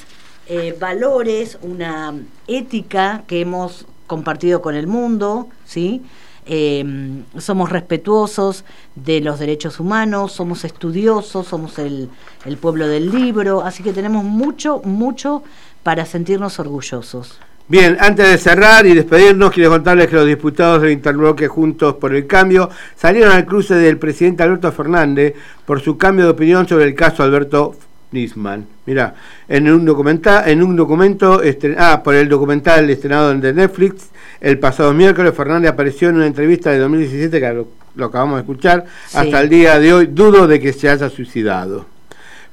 [0.48, 2.14] eh, valores, una
[2.48, 6.02] ética que hemos compartido con el mundo, ¿sí?
[6.46, 6.86] Eh,
[7.40, 8.64] somos respetuosos
[8.96, 12.10] de los derechos humanos, somos estudiosos, somos el,
[12.46, 15.44] el pueblo del libro, así que tenemos mucho, mucho
[15.84, 17.38] para sentirnos orgullosos.
[17.68, 22.14] Bien, antes de cerrar y despedirnos, quiero contarles que los diputados del interbloque Juntos por
[22.14, 25.34] el Cambio salieron al cruce del presidente Alberto Fernández
[25.66, 27.76] por su cambio de opinión sobre el caso Alberto
[28.12, 28.68] Nisman.
[28.86, 29.16] Mira,
[29.48, 34.10] en un documental, en un documento, estren- ah, por el documental estrenado de Netflix,
[34.42, 38.42] el pasado miércoles Fernández apareció en una entrevista de 2017 que lo, lo acabamos de
[38.42, 38.86] escuchar.
[39.08, 39.18] Sí.
[39.18, 41.88] Hasta el día de hoy dudo de que se haya suicidado.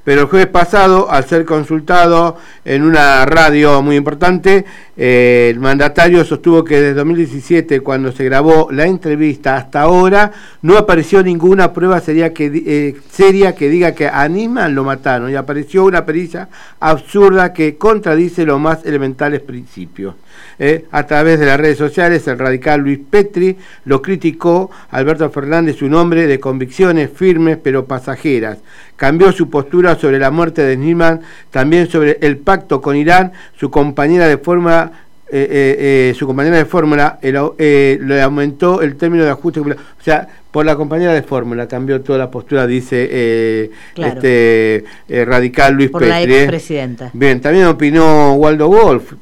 [0.03, 4.65] Pero el jueves pasado, al ser consultado en una radio muy importante,
[4.97, 10.31] eh, el mandatario sostuvo que desde 2017, cuando se grabó la entrevista hasta ahora,
[10.61, 16.05] no apareció ninguna prueba seria que, eh, diga que a lo mataron y apareció una
[16.05, 16.49] pericia
[16.81, 20.15] absurda que contradice los más elementales principios.
[20.59, 24.69] Eh, a través de las redes sociales, el radical Luis Petri lo criticó.
[24.91, 28.59] Alberto Fernández, un hombre de convicciones firmes pero pasajeras.
[28.95, 31.21] Cambió su postura sobre la muerte de Nisman,
[31.51, 33.31] también sobre el pacto con Irán.
[33.57, 34.91] Su compañera de forma
[35.35, 39.61] eh, eh, eh, su compañera de fórmula le aumentó el término de ajuste.
[39.61, 39.65] O
[39.99, 44.13] sea, por la compañera de fórmula cambió toda la postura, dice Claro.
[44.13, 44.85] este
[45.25, 46.35] radical Luis Por Petri.
[46.35, 47.09] expresidenta.
[47.13, 49.13] Bien, también opinó Waldo Wolf,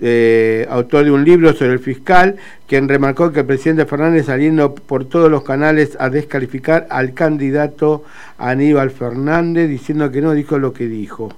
[0.70, 2.36] autor de un libro sobre el fiscal,
[2.68, 8.04] quien remarcó que el presidente Fernández saliendo por todos los canales a descalificar al candidato
[8.42, 11.32] Aníbal Fernández, diciendo que no dijo lo que dijo.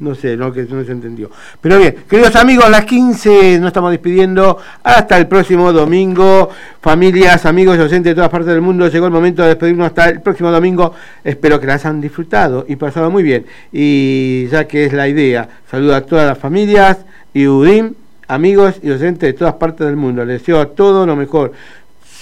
[0.00, 1.28] No sé, no, que no se entendió.
[1.60, 4.56] Pero bien, queridos amigos, a las 15 nos estamos despidiendo.
[4.84, 6.50] Hasta el próximo domingo.
[6.80, 10.10] Familias, amigos y docentes de todas partes del mundo, llegó el momento de despedirnos hasta
[10.10, 10.94] el próximo domingo.
[11.24, 13.44] Espero que las han disfrutado y pasado muy bien.
[13.72, 16.98] Y ya que es la idea, saludo a todas las familias
[17.34, 17.94] y Udim,
[18.28, 20.24] amigos y docentes de todas partes del mundo.
[20.24, 21.52] Les deseo todo lo mejor.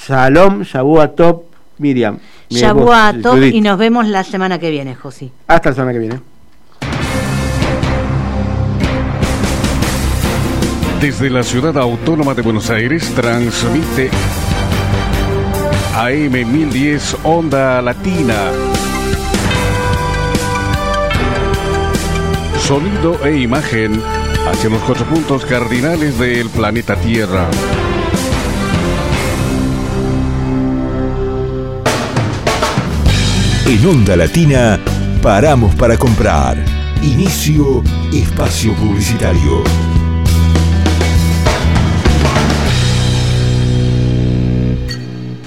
[0.06, 1.44] Shalom, Shabuah Top,
[1.76, 2.18] Miriam.
[2.50, 3.54] Judith.
[3.54, 5.32] y nos vemos la semana que viene, Josi.
[5.48, 6.20] Hasta la semana que viene.
[11.00, 14.10] Desde la ciudad autónoma de Buenos Aires transmite
[15.94, 18.34] AM 1010 Onda Latina.
[22.58, 24.02] Sonido e imagen
[24.48, 27.46] hacia los cuatro puntos cardinales del planeta Tierra.
[33.66, 34.78] En Onda Latina,
[35.22, 36.56] paramos para comprar.
[37.02, 37.82] Inicio
[38.12, 39.62] espacio publicitario.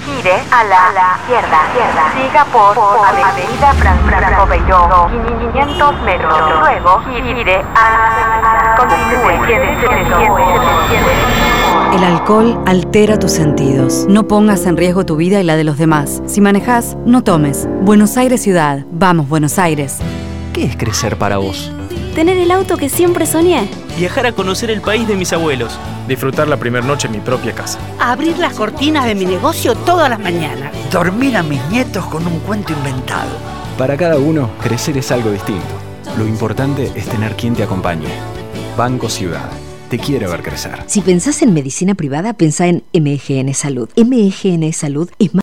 [0.06, 2.04] Gire a la, izquierda, izquierda.
[2.16, 5.10] Siga por, Avenida Fran- Franco Beiró,
[5.54, 6.60] 500 metros.
[6.60, 7.90] Luego gire a
[8.42, 11.49] la Continúe, quédese derecho.
[11.94, 14.06] El alcohol altera tus sentidos.
[14.08, 16.22] No pongas en riesgo tu vida y la de los demás.
[16.28, 17.68] Si manejas, no tomes.
[17.82, 18.86] Buenos Aires Ciudad.
[18.92, 19.98] Vamos, Buenos Aires.
[20.54, 21.72] ¿Qué es crecer para vos?
[22.14, 23.68] Tener el auto que siempre soñé.
[23.98, 25.80] Viajar a conocer el país de mis abuelos.
[26.08, 27.80] Disfrutar la primera noche en mi propia casa.
[28.00, 30.72] Abrir las cortinas de mi negocio todas las mañanas.
[30.92, 33.32] Dormir a mis nietos con un cuento inventado.
[33.80, 35.74] Para cada uno, crecer es algo distinto.
[36.18, 38.10] Lo importante es tener quien te acompañe.
[38.78, 39.50] Banco Ciudad.
[39.90, 40.84] Te quiere ver crecer.
[40.86, 43.90] Si pensás en medicina privada, pensá en MGN Salud.
[43.98, 45.38] MGN Salud es más